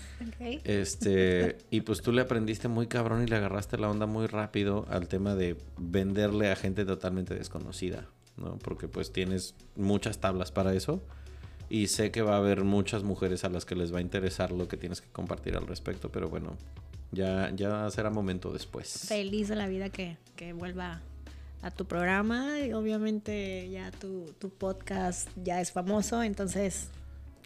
[0.64, 4.84] Este, y pues tú le aprendiste muy cabrón y le agarraste la onda muy rápido
[4.90, 8.58] al tema de venderle a gente totalmente desconocida, ¿no?
[8.58, 11.02] Porque pues tienes muchas tablas para eso
[11.70, 14.50] y sé que va a haber muchas mujeres a las que les va a interesar
[14.50, 16.56] lo que tienes que compartir al respecto, pero bueno,
[17.12, 19.06] ya, ya será momento después.
[19.06, 21.00] Feliz de la vida que, que vuelva
[21.62, 26.88] a tu programa y obviamente ya tu, tu podcast ya es famoso, entonces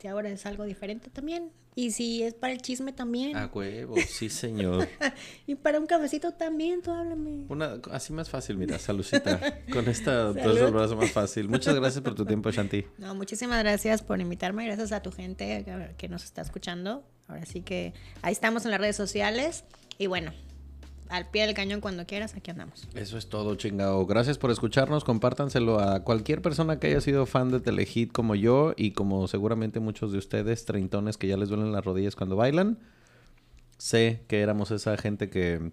[0.00, 3.36] si ahora es algo diferente también, y si es para el chisme también.
[3.36, 4.88] A huevo, sí, señor.
[5.46, 7.44] y para un cafecito también, tú háblame.
[7.48, 9.40] Una, así más fácil, mira, saludcita.
[9.72, 11.48] Con esta dos el brazo más fácil.
[11.48, 12.84] Muchas gracias por tu tiempo, Shanti.
[12.98, 14.64] No, muchísimas gracias por invitarme.
[14.66, 17.04] Gracias a tu gente que nos está escuchando.
[17.26, 19.64] Ahora sí que ahí estamos en las redes sociales.
[19.98, 20.32] Y bueno,
[21.14, 22.88] al pie del cañón cuando quieras, aquí andamos.
[22.94, 24.04] Eso es todo, chingado.
[24.04, 25.04] Gracias por escucharnos.
[25.04, 29.78] Compártanselo a cualquier persona que haya sido fan de Telehit como yo y como seguramente
[29.78, 32.80] muchos de ustedes, treintones que ya les duelen las rodillas cuando bailan.
[33.78, 35.70] Sé que éramos esa gente que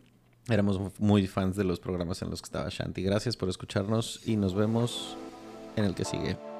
[0.47, 3.01] éramos muy fans de los programas en los que estaba Shanti.
[3.01, 5.17] Gracias por escucharnos y nos vemos
[5.75, 6.50] en el que sigue.